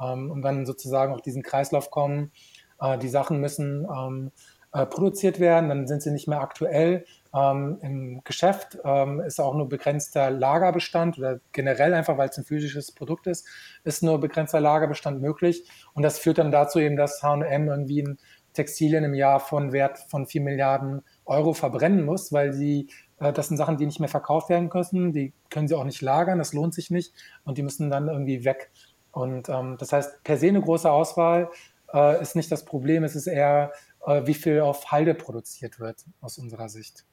ähm, 0.00 0.30
und 0.30 0.42
dann 0.42 0.66
sozusagen 0.66 1.12
auch 1.12 1.20
diesen 1.20 1.42
Kreislauf 1.42 1.90
kommen. 1.90 2.32
Äh, 2.80 2.98
die 2.98 3.08
Sachen 3.08 3.40
müssen 3.40 3.86
ähm, 3.90 4.32
äh, 4.72 4.86
produziert 4.86 5.40
werden, 5.40 5.68
dann 5.68 5.86
sind 5.86 6.02
sie 6.02 6.10
nicht 6.10 6.28
mehr 6.28 6.40
aktuell. 6.40 7.04
Ähm, 7.34 7.78
Im 7.82 8.20
Geschäft 8.24 8.78
ähm, 8.84 9.20
ist 9.20 9.40
auch 9.40 9.54
nur 9.54 9.68
begrenzter 9.68 10.30
Lagerbestand 10.30 11.18
oder 11.18 11.40
generell 11.52 11.94
einfach, 11.94 12.18
weil 12.18 12.28
es 12.28 12.38
ein 12.38 12.44
physisches 12.44 12.92
Produkt 12.92 13.26
ist, 13.26 13.46
ist 13.84 14.02
nur 14.02 14.20
begrenzter 14.20 14.60
Lagerbestand 14.60 15.20
möglich. 15.20 15.68
Und 15.94 16.02
das 16.02 16.18
führt 16.18 16.38
dann 16.38 16.52
dazu 16.52 16.78
eben, 16.78 16.96
dass 16.96 17.22
H&M 17.22 17.68
irgendwie 17.68 18.00
in 18.00 18.18
Textilien 18.52 19.04
im 19.04 19.14
Jahr 19.14 19.40
von 19.40 19.72
Wert 19.72 19.98
von 20.08 20.26
4 20.26 20.42
Milliarden 20.42 21.02
Euro 21.24 21.54
verbrennen 21.54 22.04
muss, 22.04 22.32
weil 22.32 22.52
sie 22.52 22.88
äh, 23.22 23.32
das 23.32 23.48
sind 23.48 23.56
Sachen, 23.56 23.76
die 23.76 23.86
nicht 23.86 24.00
mehr 24.00 24.08
verkauft 24.08 24.48
werden 24.48 24.68
können, 24.68 25.12
die 25.12 25.32
können 25.50 25.68
sie 25.68 25.74
auch 25.74 25.84
nicht 25.84 26.02
lagern, 26.02 26.38
das 26.38 26.52
lohnt 26.52 26.74
sich 26.74 26.90
nicht 26.90 27.14
und 27.44 27.58
die 27.58 27.62
müssen 27.62 27.90
dann 27.90 28.08
irgendwie 28.08 28.44
weg. 28.44 28.70
Und 29.12 29.48
ähm, 29.48 29.76
das 29.78 29.92
heißt, 29.92 30.24
per 30.24 30.36
se 30.38 30.48
eine 30.48 30.60
große 30.60 30.90
Auswahl 30.90 31.50
äh, 31.92 32.20
ist 32.20 32.36
nicht 32.36 32.50
das 32.50 32.64
Problem, 32.64 33.04
es 33.04 33.14
ist 33.14 33.26
eher, 33.26 33.72
wie 34.06 34.34
viel 34.34 34.60
auf 34.60 34.90
Halde 34.90 35.14
produziert 35.14 35.80
wird 35.80 36.04
aus 36.20 36.38
unserer 36.38 36.68
Sicht. 36.68 37.04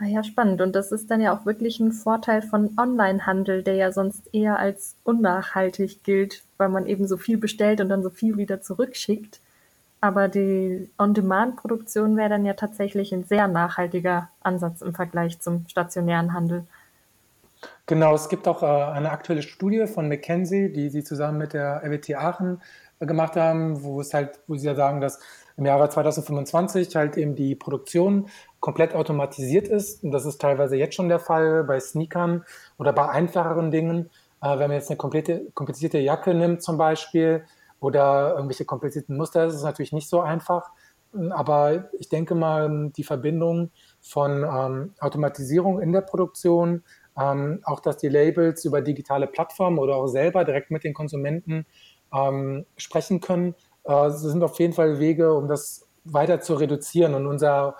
Ah 0.00 0.06
ja, 0.06 0.22
spannend. 0.22 0.60
Und 0.60 0.76
das 0.76 0.92
ist 0.92 1.10
dann 1.10 1.20
ja 1.20 1.36
auch 1.36 1.44
wirklich 1.44 1.80
ein 1.80 1.90
Vorteil 1.90 2.40
von 2.40 2.70
Onlinehandel, 2.78 3.64
der 3.64 3.74
ja 3.74 3.90
sonst 3.90 4.32
eher 4.32 4.58
als 4.58 4.94
unnachhaltig 5.02 6.04
gilt, 6.04 6.44
weil 6.56 6.68
man 6.68 6.86
eben 6.86 7.08
so 7.08 7.16
viel 7.16 7.36
bestellt 7.36 7.80
und 7.80 7.88
dann 7.88 8.04
so 8.04 8.10
viel 8.10 8.36
wieder 8.36 8.62
zurückschickt. 8.62 9.40
Aber 10.00 10.28
die 10.28 10.88
On-Demand-Produktion 10.98 12.16
wäre 12.16 12.28
dann 12.28 12.46
ja 12.46 12.54
tatsächlich 12.54 13.12
ein 13.12 13.24
sehr 13.24 13.48
nachhaltiger 13.48 14.30
Ansatz 14.40 14.82
im 14.82 14.94
Vergleich 14.94 15.40
zum 15.40 15.66
stationären 15.68 16.32
Handel. 16.32 16.64
Genau, 17.86 18.14
es 18.14 18.28
gibt 18.28 18.46
auch 18.46 18.62
äh, 18.62 18.66
eine 18.66 19.10
aktuelle 19.10 19.42
Studie 19.42 19.88
von 19.88 20.08
McKinsey, 20.08 20.72
die 20.72 20.90
sie 20.90 21.02
zusammen 21.02 21.38
mit 21.38 21.54
der 21.54 21.82
RWT 21.82 22.14
Aachen 22.14 22.62
äh, 23.00 23.06
gemacht 23.06 23.34
haben, 23.34 23.82
wo 23.82 24.00
es 24.00 24.14
halt, 24.14 24.38
wo 24.46 24.54
sie 24.54 24.66
ja 24.66 24.76
sagen, 24.76 25.00
dass 25.00 25.18
im 25.58 25.66
Jahre 25.66 25.90
2025 25.90 26.96
halt 26.96 27.18
eben 27.18 27.34
die 27.34 27.54
Produktion 27.54 28.28
komplett 28.60 28.94
automatisiert 28.94 29.68
ist. 29.68 30.02
Und 30.02 30.12
das 30.12 30.24
ist 30.24 30.40
teilweise 30.40 30.76
jetzt 30.76 30.94
schon 30.94 31.10
der 31.10 31.18
Fall 31.18 31.64
bei 31.64 31.78
Sneakern 31.78 32.44
oder 32.78 32.94
bei 32.94 33.10
einfacheren 33.10 33.70
Dingen. 33.70 34.08
Äh, 34.40 34.58
wenn 34.58 34.68
man 34.68 34.72
jetzt 34.72 34.88
eine 34.88 34.96
komplette, 34.96 35.50
komplizierte 35.52 35.98
Jacke 35.98 36.32
nimmt 36.32 36.62
zum 36.62 36.78
Beispiel, 36.78 37.44
oder 37.80 38.34
irgendwelche 38.34 38.64
komplizierten 38.64 39.16
Muster. 39.16 39.46
Ist 39.46 39.62
natürlich 39.62 39.92
nicht 39.92 40.08
so 40.08 40.20
einfach. 40.20 40.70
Aber 41.30 41.88
ich 41.98 42.08
denke 42.08 42.34
mal, 42.34 42.90
die 42.96 43.04
Verbindung 43.04 43.70
von 44.00 44.44
ähm, 44.44 44.94
Automatisierung 45.00 45.80
in 45.80 45.92
der 45.92 46.02
Produktion, 46.02 46.82
ähm, 47.18 47.60
auch 47.64 47.80
dass 47.80 47.96
die 47.96 48.08
Labels 48.08 48.64
über 48.64 48.82
digitale 48.82 49.26
Plattformen 49.26 49.78
oder 49.78 49.96
auch 49.96 50.06
selber 50.08 50.44
direkt 50.44 50.70
mit 50.70 50.84
den 50.84 50.92
Konsumenten 50.92 51.64
ähm, 52.12 52.66
sprechen 52.76 53.20
können, 53.20 53.54
äh, 53.88 54.10
sind 54.10 54.42
auf 54.44 54.58
jeden 54.60 54.74
Fall 54.74 55.00
Wege, 55.00 55.34
um 55.34 55.48
das 55.48 55.88
weiter 56.04 56.40
zu 56.40 56.54
reduzieren. 56.54 57.14
Und 57.14 57.26
unser, 57.26 57.76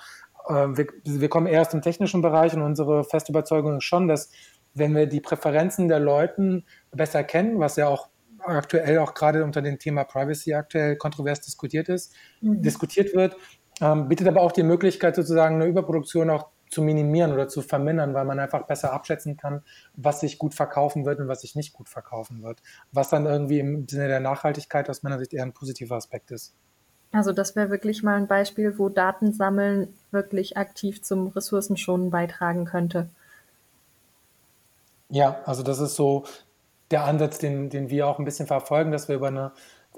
äh, 0.48 0.54
wir, 0.54 0.86
wir 1.04 1.28
kommen 1.28 1.46
eher 1.46 1.60
aus 1.60 1.68
dem 1.68 1.82
technischen 1.82 2.22
Bereich 2.22 2.54
und 2.54 2.62
unsere 2.62 3.04
feste 3.04 3.32
Überzeugung 3.32 3.76
ist 3.76 3.84
schon, 3.84 4.08
dass 4.08 4.30
wenn 4.74 4.94
wir 4.94 5.06
die 5.06 5.20
Präferenzen 5.20 5.88
der 5.88 6.00
Leuten 6.00 6.64
besser 6.92 7.24
kennen, 7.24 7.60
was 7.60 7.76
ja 7.76 7.88
auch 7.88 8.08
aktuell 8.38 8.98
auch 8.98 9.14
gerade 9.14 9.44
unter 9.44 9.62
dem 9.62 9.78
Thema 9.78 10.04
Privacy 10.04 10.54
aktuell 10.54 10.96
kontrovers 10.96 11.40
diskutiert 11.40 11.88
ist, 11.88 12.14
mhm. 12.40 12.62
diskutiert 12.62 13.14
wird, 13.14 13.36
ähm, 13.80 14.08
bietet 14.08 14.28
aber 14.28 14.40
auch 14.40 14.52
die 14.52 14.62
Möglichkeit 14.62 15.16
sozusagen 15.16 15.56
eine 15.56 15.66
Überproduktion 15.66 16.30
auch 16.30 16.48
zu 16.70 16.82
minimieren 16.82 17.32
oder 17.32 17.48
zu 17.48 17.62
vermindern, 17.62 18.14
weil 18.14 18.24
man 18.24 18.38
einfach 18.38 18.66
besser 18.66 18.92
abschätzen 18.92 19.36
kann, 19.36 19.62
was 19.94 20.20
sich 20.20 20.38
gut 20.38 20.54
verkaufen 20.54 21.04
wird 21.04 21.20
und 21.20 21.28
was 21.28 21.42
sich 21.42 21.54
nicht 21.54 21.72
gut 21.72 21.88
verkaufen 21.88 22.42
wird. 22.42 22.60
Was 22.92 23.08
dann 23.08 23.26
irgendwie 23.26 23.60
im 23.60 23.88
Sinne 23.88 24.08
der 24.08 24.20
Nachhaltigkeit 24.20 24.88
aus 24.90 25.02
meiner 25.02 25.18
Sicht 25.18 25.32
eher 25.32 25.44
ein 25.44 25.52
positiver 25.52 25.96
Aspekt 25.96 26.30
ist. 26.30 26.54
Also 27.10 27.32
das 27.32 27.56
wäre 27.56 27.70
wirklich 27.70 28.02
mal 28.02 28.16
ein 28.16 28.26
Beispiel, 28.26 28.78
wo 28.78 28.88
Datensammeln 28.88 29.94
wirklich 30.10 30.56
aktiv 30.56 31.02
zum 31.02 31.28
Ressourcenschonen 31.28 32.10
beitragen 32.10 32.66
könnte. 32.66 33.08
Ja, 35.08 35.40
also 35.46 35.62
das 35.62 35.78
ist 35.78 35.96
so 35.96 36.24
der 36.90 37.04
Ansatz, 37.04 37.38
den, 37.38 37.70
den 37.70 37.88
wir 37.88 38.06
auch 38.06 38.18
ein 38.18 38.24
bisschen 38.24 38.46
verfolgen, 38.46 38.92
dass 38.92 39.08
wir 39.08 39.16
über 39.16 39.28
eine 39.28 39.52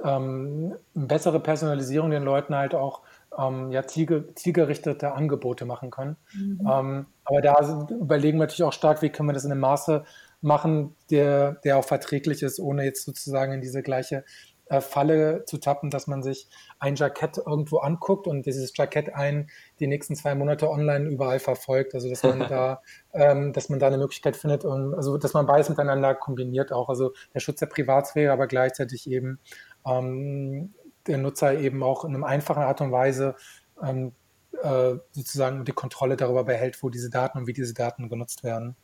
ähm, 0.05 0.75
bessere 0.95 1.41
Personalisierung 1.41 2.11
den 2.11 2.23
Leuten 2.23 2.55
halt 2.55 2.75
auch 2.75 3.03
ähm, 3.39 3.71
ja, 3.71 3.87
zielge 3.87 4.35
zielgerichtete 4.35 5.13
Angebote 5.13 5.65
machen 5.65 5.91
können. 5.91 6.17
Mhm. 6.33 6.61
Ähm, 6.61 7.07
aber 7.25 7.41
da 7.41 7.87
überlegen 7.91 8.39
wir 8.39 8.47
natürlich 8.47 8.65
auch 8.65 8.73
stark, 8.73 9.03
wie 9.03 9.11
können 9.11 9.29
wir 9.29 9.33
das 9.33 9.45
in 9.45 9.53
einem 9.53 9.61
Maße 9.61 10.05
machen, 10.41 10.97
der, 11.11 11.53
der 11.65 11.79
auch 11.79 11.85
verträglich 11.85 12.43
ist, 12.43 12.59
ohne 12.59 12.85
jetzt 12.85 13.05
sozusagen 13.05 13.53
in 13.53 13.61
diese 13.61 13.83
gleiche 13.83 14.25
äh, 14.71 14.81
Falle 14.81 15.45
zu 15.47 15.59
tappen, 15.59 15.91
dass 15.91 16.07
man 16.07 16.23
sich 16.23 16.49
ein 16.79 16.95
Jackett 16.95 17.39
irgendwo 17.39 17.79
anguckt 17.79 18.27
und 18.27 18.47
dieses 18.47 18.73
Jackett 18.77 19.13
ein 19.15 19.51
die 19.81 19.89
nächsten 19.89 20.15
zwei 20.15 20.35
Monate 20.35 20.71
online 20.71 21.09
überall 21.09 21.41
verfolgt. 21.41 21.95
Also 21.95 22.09
dass 22.09 22.23
man 22.23 22.39
da, 22.49 22.81
ähm, 23.13 23.53
dass 23.53 23.69
man 23.69 23.81
da 23.81 23.89
eine 23.89 23.99
Möglichkeit 23.99 24.37
findet, 24.37 24.65
um, 24.65 24.95
also 24.95 25.19
dass 25.19 25.35
man 25.35 25.47
beides 25.47 25.69
miteinander 25.69 26.15
kombiniert 26.15 26.73
auch. 26.73 26.89
Also 26.89 27.13
der 27.35 27.41
Schutz 27.41 27.59
der 27.59 27.67
Privatsphäre, 27.67 28.33
aber 28.33 28.47
gleichzeitig 28.47 29.11
eben 29.11 29.41
ähm, 29.85 30.73
der 31.11 31.19
Nutzer 31.19 31.59
eben 31.59 31.83
auch 31.83 32.05
in 32.05 32.15
einer 32.15 32.27
einfachen 32.27 32.63
Art 32.63 32.81
und 32.81 32.93
Weise 32.93 33.37
ähm, 33.83 34.13
äh, 34.63 34.95
sozusagen 35.13 35.65
die 35.65 35.73
Kontrolle 35.73 36.17
darüber 36.17 36.45
behält, 36.45 36.83
wo 36.83 36.91
diese 36.91 37.11
Daten 37.11 37.39
und 37.39 37.47
wie 37.47 37.53
diese 37.53 37.75
Daten 37.75 38.09
genutzt 38.09 38.45
werden. 38.45 38.77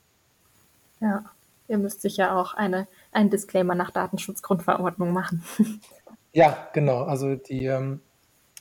Ja, 1.01 1.25
ihr 1.69 1.79
müsst 1.79 2.03
sicher 2.03 2.37
auch 2.37 2.55
eine 2.55 2.87
einen 3.13 3.31
Disclaimer 3.31 3.75
nach 3.75 3.91
Datenschutzgrundverordnung 3.91 5.13
machen. 5.13 5.43
Ja, 6.33 6.69
genau. 6.75 7.05
Also 7.05 7.35
die, 7.35 7.65
ähm, 7.65 8.03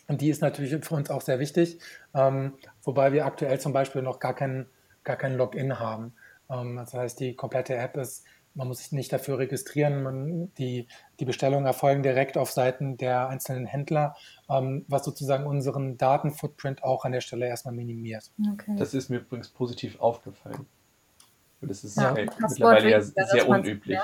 die 0.07 0.29
ist 0.29 0.41
natürlich 0.41 0.73
für 0.85 0.95
uns 0.95 1.09
auch 1.09 1.19
sehr 1.19 1.39
wichtig, 1.39 1.77
ähm, 2.13 2.53
wobei 2.83 3.11
wir 3.11 3.25
aktuell 3.25 3.59
zum 3.59 3.73
Beispiel 3.73 4.01
noch 4.01 4.21
gar 4.21 4.33
kein, 4.33 4.67
gar 5.03 5.17
kein 5.17 5.35
Login 5.35 5.77
haben. 5.77 6.13
Ähm, 6.49 6.77
das 6.77 6.93
heißt, 6.93 7.19
die 7.19 7.35
komplette 7.35 7.75
App 7.75 7.97
ist, 7.97 8.23
man 8.55 8.67
muss 8.69 8.79
sich 8.79 8.91
nicht 8.91 9.11
dafür 9.11 9.37
registrieren, 9.37 10.01
man, 10.01 10.53
die, 10.55 10.87
die 11.19 11.25
Bestellungen 11.25 11.65
erfolgen 11.65 12.03
direkt 12.03 12.37
auf 12.37 12.51
Seiten 12.51 12.97
der 12.97 13.27
einzelnen 13.27 13.65
Händler, 13.65 14.15
ähm, 14.49 14.85
was 14.87 15.03
sozusagen 15.03 15.45
unseren 15.45 15.97
Datenfootprint 15.97 16.83
auch 16.83 17.05
an 17.05 17.11
der 17.11 17.21
Stelle 17.21 17.47
erstmal 17.47 17.73
minimiert. 17.73 18.31
Okay. 18.53 18.75
Das 18.77 18.93
ist 18.93 19.09
mir 19.09 19.17
übrigens 19.17 19.49
positiv 19.49 19.99
aufgefallen. 19.99 20.65
Und 21.61 21.69
das 21.69 21.83
ist 21.83 21.97
ja, 21.97 22.13
halt 22.13 22.31
mittlerweile 22.39 22.89
ja 22.89 23.01
sehr 23.01 23.47
unüblich. 23.47 23.99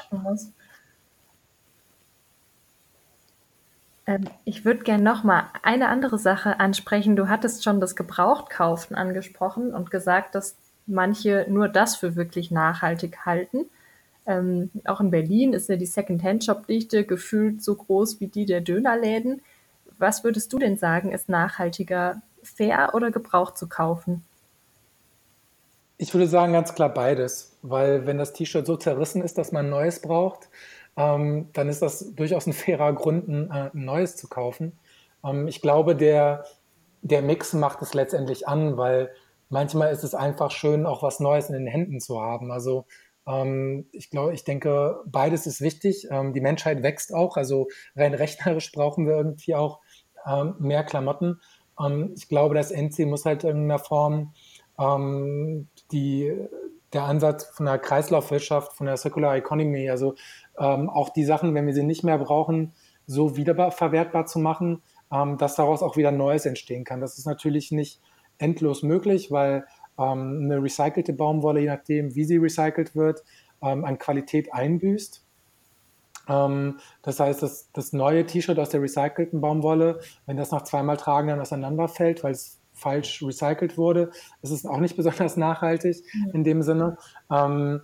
Ähm, 4.07 4.25
ich 4.43 4.65
würde 4.65 4.83
gerne 4.83 5.03
noch 5.03 5.23
mal 5.23 5.45
eine 5.63 5.87
andere 5.87 6.17
Sache 6.17 6.59
ansprechen. 6.59 7.15
Du 7.15 7.29
hattest 7.29 7.63
schon 7.63 7.79
das 7.79 7.95
Gebrauchtkaufen 7.95 8.95
angesprochen 8.95 9.73
und 9.73 9.91
gesagt, 9.91 10.35
dass 10.35 10.57
manche 10.87 11.45
nur 11.47 11.69
das 11.69 11.95
für 11.95 12.15
wirklich 12.15 12.51
nachhaltig 12.51 13.25
halten. 13.25 13.69
Ähm, 14.25 14.69
auch 14.85 15.01
in 15.01 15.11
Berlin 15.11 15.53
ist 15.53 15.69
ja 15.69 15.75
die 15.75 15.85
Second-Hand-Shop-Dichte 15.85 17.05
gefühlt 17.05 17.63
so 17.63 17.75
groß 17.75 18.19
wie 18.19 18.27
die 18.27 18.45
der 18.45 18.61
Dönerläden. 18.61 19.41
Was 19.97 20.23
würdest 20.23 20.51
du 20.53 20.59
denn 20.59 20.77
sagen, 20.77 21.11
ist 21.11 21.29
nachhaltiger, 21.29 22.21
fair 22.43 22.91
oder 22.93 23.11
gebraucht 23.11 23.57
zu 23.57 23.67
kaufen? 23.67 24.23
Ich 25.97 26.13
würde 26.13 26.27
sagen 26.27 26.53
ganz 26.53 26.73
klar 26.73 26.89
beides, 26.89 27.55
weil 27.61 28.07
wenn 28.07 28.17
das 28.17 28.33
T-Shirt 28.33 28.65
so 28.65 28.75
zerrissen 28.75 29.21
ist, 29.21 29.37
dass 29.37 29.51
man 29.51 29.67
ein 29.67 29.69
neues 29.69 30.01
braucht, 30.01 30.49
ähm, 30.97 31.49
dann 31.53 31.69
ist 31.69 31.81
das 31.81 32.15
durchaus 32.15 32.47
ein 32.47 32.53
fairer 32.53 32.93
Grund, 32.93 33.27
ein, 33.27 33.51
äh, 33.51 33.69
neues 33.73 34.15
zu 34.15 34.27
kaufen. 34.27 34.73
Ähm, 35.23 35.47
ich 35.47 35.61
glaube, 35.61 35.95
der, 35.95 36.45
der 37.01 37.21
Mix 37.21 37.53
macht 37.53 37.81
es 37.81 37.93
letztendlich 37.93 38.47
an, 38.47 38.77
weil 38.77 39.11
manchmal 39.49 39.91
ist 39.91 40.03
es 40.03 40.15
einfach 40.15 40.51
schön, 40.51 40.85
auch 40.85 41.03
was 41.03 41.19
Neues 41.19 41.49
in 41.49 41.53
den 41.53 41.67
Händen 41.67 41.99
zu 41.99 42.19
haben. 42.19 42.51
Also 42.51 42.85
ich 43.91 44.09
glaube, 44.09 44.33
ich 44.33 44.43
denke, 44.43 44.99
beides 45.05 45.45
ist 45.45 45.61
wichtig. 45.61 46.07
Ähm, 46.09 46.33
die 46.33 46.41
Menschheit 46.41 46.81
wächst 46.81 47.13
auch, 47.13 47.37
also 47.37 47.67
rein 47.95 48.13
rechnerisch 48.13 48.71
brauchen 48.71 49.05
wir 49.05 49.15
irgendwie 49.15 49.55
auch 49.55 49.79
ähm, 50.25 50.55
mehr 50.59 50.83
Klamotten. 50.83 51.39
Ähm, 51.79 52.13
ich 52.15 52.27
glaube, 52.27 52.55
das 52.55 52.71
NC 52.71 53.05
muss 53.05 53.25
halt 53.25 53.43
in 53.43 53.49
irgendeiner 53.49 53.79
Form 53.79 54.33
ähm, 54.79 55.67
die, 55.91 56.33
der 56.93 57.03
Ansatz 57.03 57.45
von 57.45 57.65
der 57.65 57.79
Kreislaufwirtschaft, 57.79 58.73
von 58.73 58.87
der 58.87 58.97
Circular 58.97 59.35
Economy, 59.35 59.89
also 59.89 60.15
ähm, 60.57 60.89
auch 60.89 61.09
die 61.09 61.25
Sachen, 61.25 61.53
wenn 61.53 61.67
wir 61.67 61.73
sie 61.73 61.83
nicht 61.83 62.03
mehr 62.03 62.17
brauchen, 62.17 62.73
so 63.05 63.35
wiederverwertbar 63.37 64.25
zu 64.25 64.39
machen, 64.39 64.81
ähm, 65.11 65.37
dass 65.37 65.55
daraus 65.55 65.83
auch 65.83 65.97
wieder 65.97 66.11
Neues 66.11 66.45
entstehen 66.45 66.83
kann. 66.83 67.01
Das 67.01 67.17
ist 67.17 67.25
natürlich 67.25 67.71
nicht 67.71 68.01
endlos 68.37 68.83
möglich, 68.83 69.31
weil 69.31 69.57
ähm, 69.57 69.67
eine 70.03 70.61
recycelte 70.61 71.13
Baumwolle, 71.13 71.61
je 71.61 71.67
nachdem, 71.67 72.15
wie 72.15 72.23
sie 72.23 72.37
recycelt 72.37 72.95
wird, 72.95 73.23
ähm, 73.61 73.85
an 73.85 73.97
Qualität 73.97 74.53
einbüßt. 74.53 75.25
Ähm, 76.27 76.79
das 77.01 77.19
heißt, 77.19 77.43
das, 77.43 77.71
das 77.73 77.93
neue 77.93 78.25
T-Shirt 78.25 78.59
aus 78.59 78.69
der 78.69 78.81
recycelten 78.81 79.41
Baumwolle, 79.41 79.99
wenn 80.25 80.37
das 80.37 80.51
nach 80.51 80.63
zweimal 80.63 80.97
Tragen 80.97 81.27
dann 81.27 81.39
auseinanderfällt, 81.39 82.23
weil 82.23 82.31
es 82.31 82.59
falsch 82.73 83.21
recycelt 83.23 83.77
wurde. 83.77 84.11
Es 84.41 84.51
ist 84.51 84.65
auch 84.65 84.79
nicht 84.79 84.95
besonders 84.97 85.37
nachhaltig 85.37 86.03
in 86.33 86.43
dem 86.43 86.61
Sinne. 86.61 86.97
Ähm, 87.31 87.81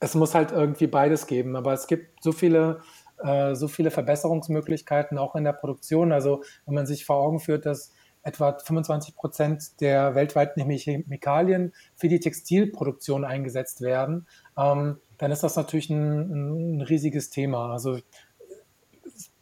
es 0.00 0.14
muss 0.14 0.34
halt 0.34 0.52
irgendwie 0.52 0.86
beides 0.86 1.26
geben. 1.26 1.56
Aber 1.56 1.72
es 1.72 1.86
gibt 1.86 2.22
so 2.22 2.32
viele 2.32 2.80
äh, 3.22 3.54
so 3.54 3.68
viele 3.68 3.90
Verbesserungsmöglichkeiten 3.90 5.18
auch 5.18 5.34
in 5.34 5.44
der 5.44 5.52
Produktion. 5.52 6.12
Also 6.12 6.42
wenn 6.66 6.74
man 6.74 6.86
sich 6.86 7.04
vor 7.04 7.16
Augen 7.16 7.40
führt, 7.40 7.64
dass 7.64 7.93
etwa 8.24 8.58
25 8.58 9.14
Prozent 9.14 9.80
der 9.80 10.14
weltweiten 10.14 10.68
Chemikalien 10.68 11.72
für 11.94 12.08
die 12.08 12.20
Textilproduktion 12.20 13.24
eingesetzt 13.24 13.82
werden, 13.82 14.26
ähm, 14.58 14.98
dann 15.18 15.30
ist 15.30 15.42
das 15.42 15.56
natürlich 15.56 15.90
ein, 15.90 16.78
ein 16.78 16.80
riesiges 16.80 17.30
Thema. 17.30 17.72
Also 17.72 17.98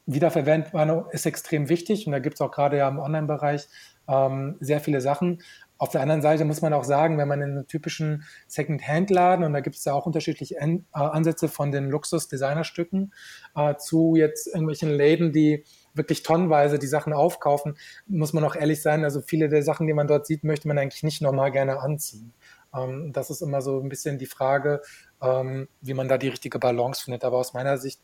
Wiederverwendung 0.07 1.07
ist 1.11 1.27
extrem 1.27 1.69
wichtig 1.69 2.07
und 2.07 2.13
da 2.13 2.19
gibt 2.19 2.35
es 2.35 2.41
auch 2.41 2.51
gerade 2.51 2.77
ja 2.77 2.89
im 2.89 2.99
Online-Bereich 2.99 3.69
ähm, 4.09 4.57
sehr 4.61 4.81
viele 4.81 5.01
Sachen. 5.01 5.43
Auf 5.79 5.91
der 5.91 6.01
anderen 6.01 6.23
Seite 6.23 6.45
muss 6.45 6.63
man 6.63 6.73
auch 6.73 6.85
sagen, 6.85 7.19
wenn 7.19 7.29
man 7.29 7.43
in 7.43 7.51
einem 7.51 7.67
typischen 7.67 8.25
Second-Hand-Laden, 8.47 9.45
und 9.45 9.53
da 9.53 9.61
gibt 9.61 9.77
es 9.77 9.85
ja 9.85 9.93
auch 9.95 10.07
unterschiedliche 10.07 10.57
äh, 10.57 10.79
Ansätze 10.93 11.49
von 11.49 11.73
den 11.73 11.89
Luxus-Designerstücken 11.89 13.13
äh, 13.57 13.77
zu 13.77 14.15
jetzt 14.17 14.47
irgendwelchen 14.47 14.91
Läden, 14.91 15.33
die 15.33 15.65
wirklich 15.95 16.23
tonnenweise 16.23 16.79
die 16.79 16.87
Sachen 16.87 17.13
aufkaufen, 17.13 17.77
muss 18.07 18.33
man 18.33 18.45
auch 18.45 18.57
ehrlich 18.57 18.83
sein, 18.83 19.05
also 19.05 19.21
viele 19.21 19.49
der 19.49 19.63
Sachen, 19.63 19.87
die 19.87 19.93
man 19.93 20.07
dort 20.07 20.27
sieht, 20.27 20.45
möchte 20.45 20.69
man 20.69 20.79
eigentlich 20.79 21.03
nicht 21.03 21.23
nochmal 21.23 21.53
gerne 21.53 21.81
anziehen. 21.81 22.33
Ähm, 22.75 23.13
das 23.13 23.31
ist 23.31 23.43
immer 23.43 23.63
so 23.63 23.81
ein 23.81 23.89
bisschen 23.89 24.19
die 24.19 24.27
Frage, 24.27 24.81
ähm, 25.21 25.69
wie 25.81 25.95
man 25.95 26.09
da 26.09 26.19
die 26.19 26.29
richtige 26.29 26.59
Balance 26.59 27.05
findet. 27.05 27.25
Aber 27.25 27.39
aus 27.39 27.53
meiner 27.53 27.79
Sicht 27.79 28.01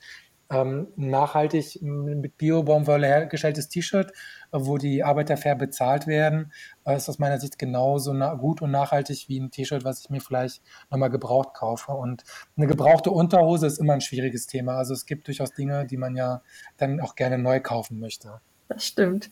ähm, 0.50 0.88
nachhaltig 0.96 1.80
mit 1.82 2.38
Bio-Baumwolle 2.38 3.06
hergestelltes 3.06 3.68
T-Shirt, 3.68 4.10
äh, 4.10 4.12
wo 4.52 4.78
die 4.78 5.04
Arbeiter 5.04 5.36
fair 5.36 5.54
bezahlt 5.54 6.06
werden, 6.06 6.52
äh, 6.84 6.96
ist 6.96 7.08
aus 7.08 7.18
meiner 7.18 7.38
Sicht 7.38 7.58
genauso 7.58 8.14
gut 8.38 8.62
und 8.62 8.70
nachhaltig 8.70 9.28
wie 9.28 9.40
ein 9.40 9.50
T-Shirt, 9.50 9.84
was 9.84 10.00
ich 10.00 10.10
mir 10.10 10.20
vielleicht 10.20 10.62
nochmal 10.90 11.10
gebraucht 11.10 11.54
kaufe. 11.54 11.92
Und 11.92 12.24
eine 12.56 12.66
gebrauchte 12.66 13.10
Unterhose 13.10 13.66
ist 13.66 13.78
immer 13.78 13.92
ein 13.92 14.00
schwieriges 14.00 14.46
Thema. 14.46 14.76
Also 14.76 14.94
es 14.94 15.04
gibt 15.04 15.26
durchaus 15.26 15.52
Dinge, 15.52 15.86
die 15.86 15.98
man 15.98 16.16
ja 16.16 16.42
dann 16.78 17.00
auch 17.00 17.14
gerne 17.14 17.38
neu 17.38 17.60
kaufen 17.60 18.00
möchte. 18.00 18.40
Das 18.68 18.86
stimmt. 18.86 19.30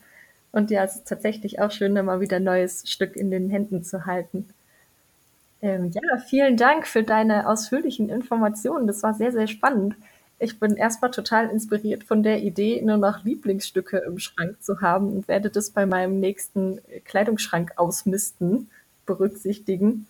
Und 0.51 0.71
ja, 0.71 0.83
es 0.83 0.95
ist 0.97 1.07
tatsächlich 1.07 1.59
auch 1.59 1.71
schön, 1.71 1.95
da 1.95 2.03
mal 2.03 2.21
wieder 2.21 2.37
ein 2.37 2.43
neues 2.43 2.89
Stück 2.89 3.15
in 3.15 3.31
den 3.31 3.49
Händen 3.49 3.83
zu 3.83 4.05
halten. 4.05 4.47
Ähm, 5.61 5.91
ja, 5.91 6.17
vielen 6.19 6.57
Dank 6.57 6.85
für 6.85 7.03
deine 7.03 7.49
ausführlichen 7.49 8.09
Informationen. 8.09 8.85
Das 8.85 9.01
war 9.03 9.13
sehr, 9.13 9.31
sehr 9.31 9.47
spannend. 9.47 9.95
Ich 10.39 10.59
bin 10.59 10.75
erstmal 10.75 11.11
total 11.11 11.49
inspiriert 11.49 12.03
von 12.03 12.21
der 12.21 12.43
Idee, 12.43 12.81
nur 12.83 12.97
noch 12.97 13.23
Lieblingsstücke 13.23 13.97
im 13.97 14.19
Schrank 14.19 14.61
zu 14.61 14.81
haben 14.81 15.11
und 15.11 15.27
werde 15.27 15.49
das 15.49 15.71
bei 15.71 15.85
meinem 15.85 16.19
nächsten 16.19 16.79
Kleidungsschrank 17.05 17.73
ausmisten 17.77 18.69
berücksichtigen. 19.05 20.07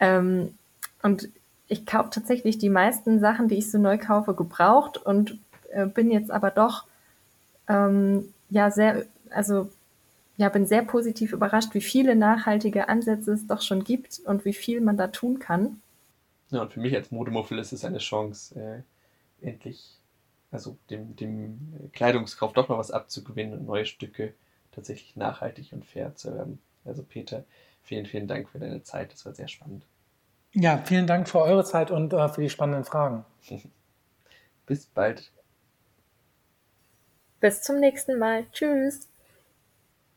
Ähm, 0.00 0.54
und 1.02 1.28
ich 1.68 1.86
kaufe 1.86 2.10
tatsächlich 2.10 2.58
die 2.58 2.70
meisten 2.70 3.20
Sachen, 3.20 3.48
die 3.48 3.56
ich 3.56 3.70
so 3.70 3.78
neu 3.78 3.98
kaufe, 3.98 4.34
gebraucht 4.34 4.98
und 4.98 5.38
äh, 5.70 5.86
bin 5.86 6.10
jetzt 6.10 6.30
aber 6.30 6.50
doch 6.50 6.84
ähm, 7.68 8.32
ja 8.50 8.70
sehr, 8.70 9.06
also 9.30 9.70
ja, 10.36 10.48
bin 10.48 10.66
sehr 10.66 10.82
positiv 10.82 11.32
überrascht, 11.32 11.74
wie 11.74 11.80
viele 11.80 12.16
nachhaltige 12.16 12.88
Ansätze 12.88 13.32
es 13.32 13.46
doch 13.46 13.62
schon 13.62 13.84
gibt 13.84 14.20
und 14.24 14.44
wie 14.44 14.54
viel 14.54 14.80
man 14.80 14.96
da 14.96 15.08
tun 15.08 15.38
kann. 15.38 15.80
Ja, 16.50 16.62
und 16.62 16.72
für 16.72 16.80
mich 16.80 16.94
als 16.94 17.10
Modemuffel 17.10 17.58
ist 17.58 17.72
es 17.72 17.84
eine 17.84 17.98
Chance, 17.98 18.58
äh, 18.58 18.82
endlich, 19.42 19.98
also 20.50 20.76
dem, 20.90 21.16
dem 21.16 21.90
Kleidungskauf 21.92 22.52
doch 22.52 22.68
noch 22.68 22.78
was 22.78 22.90
abzugewinnen 22.90 23.58
und 23.58 23.66
neue 23.66 23.86
Stücke 23.86 24.34
tatsächlich 24.72 25.16
nachhaltig 25.16 25.72
und 25.72 25.84
fair 25.84 26.14
zu 26.14 26.30
erwerben. 26.30 26.60
Also 26.84 27.02
Peter, 27.02 27.44
vielen, 27.82 28.06
vielen 28.06 28.26
Dank 28.26 28.48
für 28.48 28.58
deine 28.58 28.82
Zeit. 28.82 29.12
Das 29.12 29.24
war 29.24 29.34
sehr 29.34 29.48
spannend. 29.48 29.84
Ja, 30.54 30.78
vielen 30.78 31.06
Dank 31.06 31.28
für 31.28 31.40
eure 31.40 31.64
Zeit 31.64 31.90
und 31.90 32.12
äh, 32.12 32.28
für 32.28 32.42
die 32.42 32.50
spannenden 32.50 32.84
Fragen. 32.84 33.24
Bis 34.66 34.86
bald. 34.86 35.32
Bis 37.40 37.62
zum 37.62 37.80
nächsten 37.80 38.18
Mal. 38.18 38.46
Tschüss. 38.52 39.08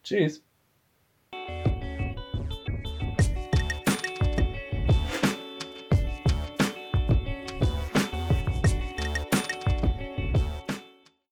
Tschüss. 0.04 0.45